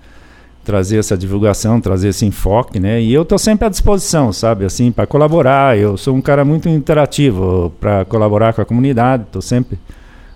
trazer 0.69 0.99
essa 0.99 1.16
divulgação, 1.16 1.81
trazer 1.81 2.09
esse 2.09 2.27
enfoque, 2.27 2.79
né? 2.79 3.01
E 3.01 3.11
eu 3.11 3.23
estou 3.23 3.39
sempre 3.39 3.66
à 3.66 3.71
disposição, 3.71 4.35
sabe, 4.35 4.66
assim, 4.66 4.93
para 4.93 5.07
colaborar. 5.07 5.79
Eu 5.79 5.97
sou 5.97 6.14
um 6.14 6.21
cara 6.21 6.45
muito 6.45 6.69
interativo 6.69 7.73
para 7.81 8.05
colaborar 8.05 8.53
com 8.53 8.61
a 8.61 8.66
comunidade. 8.66 9.23
Estou 9.23 9.41
sempre, 9.41 9.79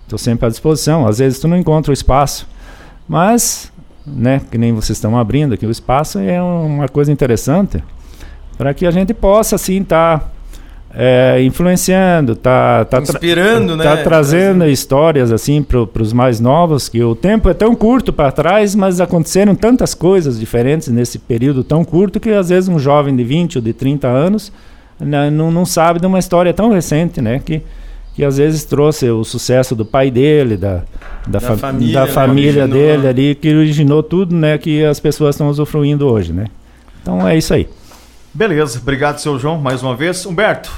tô 0.07 0.17
sempre 0.17 0.47
à 0.47 0.49
disposição. 0.49 1.05
Às 1.05 1.19
vezes 1.19 1.37
tu 1.37 1.47
não 1.47 1.55
encontra 1.55 1.91
o 1.91 1.93
espaço, 1.93 2.47
mas, 3.07 3.71
né? 4.03 4.41
Que 4.49 4.57
nem 4.57 4.73
vocês 4.73 4.97
estão 4.97 5.15
abrindo 5.15 5.53
aqui 5.53 5.67
o 5.67 5.71
espaço 5.71 6.17
é 6.17 6.41
uma 6.41 6.87
coisa 6.87 7.11
interessante 7.11 7.83
para 8.57 8.73
que 8.73 8.87
a 8.87 8.91
gente 8.91 9.13
possa, 9.13 9.55
assim, 9.55 9.83
estar 9.83 10.19
tá 10.19 10.31
é, 10.95 11.41
influenciando, 11.43 12.35
tá, 12.35 12.85
tá 12.85 13.01
inspirando, 13.01 13.75
tá, 13.75 13.83
né? 13.83 13.83
Tá 13.83 14.03
trazendo 14.03 14.67
histórias 14.67 15.31
assim 15.31 15.63
para 15.63 16.01
os 16.01 16.13
mais 16.13 16.39
novos 16.39 16.87
que 16.87 17.03
o 17.03 17.15
tempo 17.15 17.49
é 17.49 17.53
tão 17.53 17.73
curto 17.73 18.13
para 18.13 18.31
trás, 18.31 18.75
mas 18.75 19.01
aconteceram 19.01 19.55
tantas 19.55 19.95
coisas 19.95 20.39
diferentes 20.39 20.87
nesse 20.89 21.17
período 21.17 21.63
tão 21.63 21.83
curto 21.83 22.19
que 22.19 22.29
às 22.29 22.49
vezes 22.49 22.69
um 22.69 22.77
jovem 22.77 23.15
de 23.15 23.23
20 23.23 23.57
ou 23.57 23.61
de 23.61 23.73
30 23.73 24.07
anos 24.07 24.51
né, 24.99 25.29
não, 25.29 25.51
não 25.51 25.65
sabe 25.65 25.99
de 25.99 26.05
uma 26.05 26.19
história 26.19 26.53
tão 26.53 26.71
recente, 26.71 27.21
né? 27.21 27.41
Que, 27.43 27.61
que 28.13 28.23
às 28.23 28.37
vezes 28.37 28.63
trouxe 28.63 29.09
o 29.09 29.23
sucesso 29.23 29.75
do 29.75 29.83
pai 29.83 30.11
dele, 30.11 30.55
da, 30.55 30.83
da, 31.25 31.39
da 31.39 31.39
fa 31.39 31.57
família, 31.57 31.93
da 31.93 32.05
né, 32.05 32.11
família 32.11 32.67
dele 32.67 33.07
ali, 33.07 33.35
que 33.35 33.53
originou 33.53 34.03
tudo, 34.03 34.35
né? 34.35 34.57
Que 34.57 34.85
as 34.85 34.99
pessoas 34.99 35.35
estão 35.35 35.49
usufruindo 35.49 36.07
hoje, 36.07 36.31
né? 36.31 36.45
Então 37.01 37.27
é 37.27 37.35
isso 37.35 37.53
aí. 37.53 37.67
Beleza, 38.33 38.79
obrigado, 38.79 39.19
seu 39.19 39.37
João, 39.37 39.59
mais 39.59 39.83
uma 39.83 39.95
vez. 39.95 40.25
Humberto, 40.25 40.71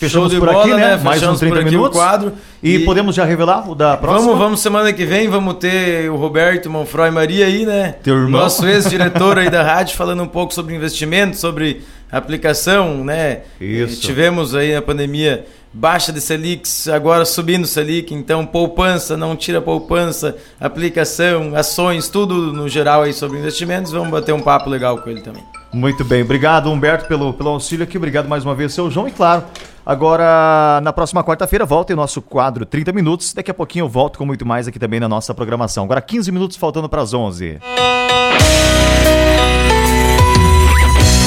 Fechamos 0.00 0.32
Show 0.32 0.40
de 0.40 0.44
por 0.46 0.52
bola, 0.52 0.64
aqui, 0.64 0.74
né? 0.74 0.96
né? 0.96 1.02
Mais 1.02 1.18
Fechamos 1.20 1.34
uns 1.36 1.40
30 1.40 1.54
por 1.54 1.60
aqui 1.60 1.68
o 1.68 1.78
minutos. 1.78 1.98
quadro. 1.98 2.32
E, 2.62 2.76
E- 2.76 2.84
podemos 2.84 3.14
já 3.14 3.24
revelar 3.24 3.70
o 3.70 3.74
da 3.74 3.96
próxima? 3.96 4.22
Vamos, 4.30 4.38
vamos 4.42 4.60
semana 4.60 4.92
que 4.92 5.04
vem, 5.04 5.28
vamos 5.28 5.54
ter 5.54 6.10
o 6.10 6.16
Roberto 6.16 6.68
Monfroy 6.70 7.10
Maria 7.10 7.46
aí, 7.46 7.66
né? 7.66 7.96
Teu 8.02 8.14
irmão. 8.16 8.40
Nosso 8.40 8.66
ex-diretor 8.66 9.38
aí 9.38 9.50
da 9.50 9.62
rádio 9.62 9.96
falando 9.96 10.22
um 10.22 10.26
pouco 10.28 10.54
sobre 10.54 10.74
investimento, 10.74 11.36
sobre 11.36 11.82
aplicação, 12.10 13.04
né? 13.04 13.40
Isso. 13.60 13.98
Eh, 13.98 14.06
Tivemos 14.06 14.54
aí 14.54 14.72
na 14.74 14.82
pandemia 14.82 15.44
baixa 15.72 16.12
de 16.12 16.20
Selic, 16.20 16.68
agora 16.92 17.24
subindo 17.24 17.64
Selic, 17.66 18.12
então 18.12 18.44
poupança, 18.44 19.16
não 19.16 19.36
tira 19.36 19.60
poupança, 19.60 20.36
aplicação, 20.60 21.54
ações, 21.54 22.08
tudo 22.08 22.52
no 22.52 22.68
geral 22.68 23.02
aí 23.02 23.12
sobre 23.12 23.38
investimentos. 23.38 23.92
Vamos 23.92 24.10
bater 24.10 24.32
um 24.32 24.40
papo 24.40 24.68
legal 24.70 24.98
com 24.98 25.08
ele 25.10 25.20
também. 25.20 25.42
Muito 25.72 26.04
bem, 26.04 26.22
obrigado 26.22 26.70
Humberto 26.70 27.06
pelo, 27.06 27.32
pelo 27.32 27.50
auxílio 27.50 27.84
aqui, 27.84 27.96
obrigado 27.96 28.28
mais 28.28 28.44
uma 28.44 28.54
vez, 28.54 28.74
seu 28.74 28.90
João, 28.90 29.06
e 29.06 29.12
claro, 29.12 29.44
agora 29.86 30.80
na 30.82 30.92
próxima 30.92 31.22
quarta-feira 31.22 31.64
volta 31.64 31.92
em 31.92 31.96
nosso 31.96 32.20
quadro 32.20 32.66
30 32.66 32.92
Minutos, 32.92 33.32
daqui 33.32 33.52
a 33.52 33.54
pouquinho 33.54 33.84
eu 33.84 33.88
volto 33.88 34.18
com 34.18 34.26
muito 34.26 34.44
mais 34.44 34.66
aqui 34.66 34.80
também 34.80 34.98
na 34.98 35.08
nossa 35.08 35.32
programação. 35.32 35.84
Agora 35.84 36.00
15 36.00 36.32
minutos 36.32 36.56
faltando 36.56 36.88
para 36.88 37.02
as 37.02 37.14
11. 37.14 37.60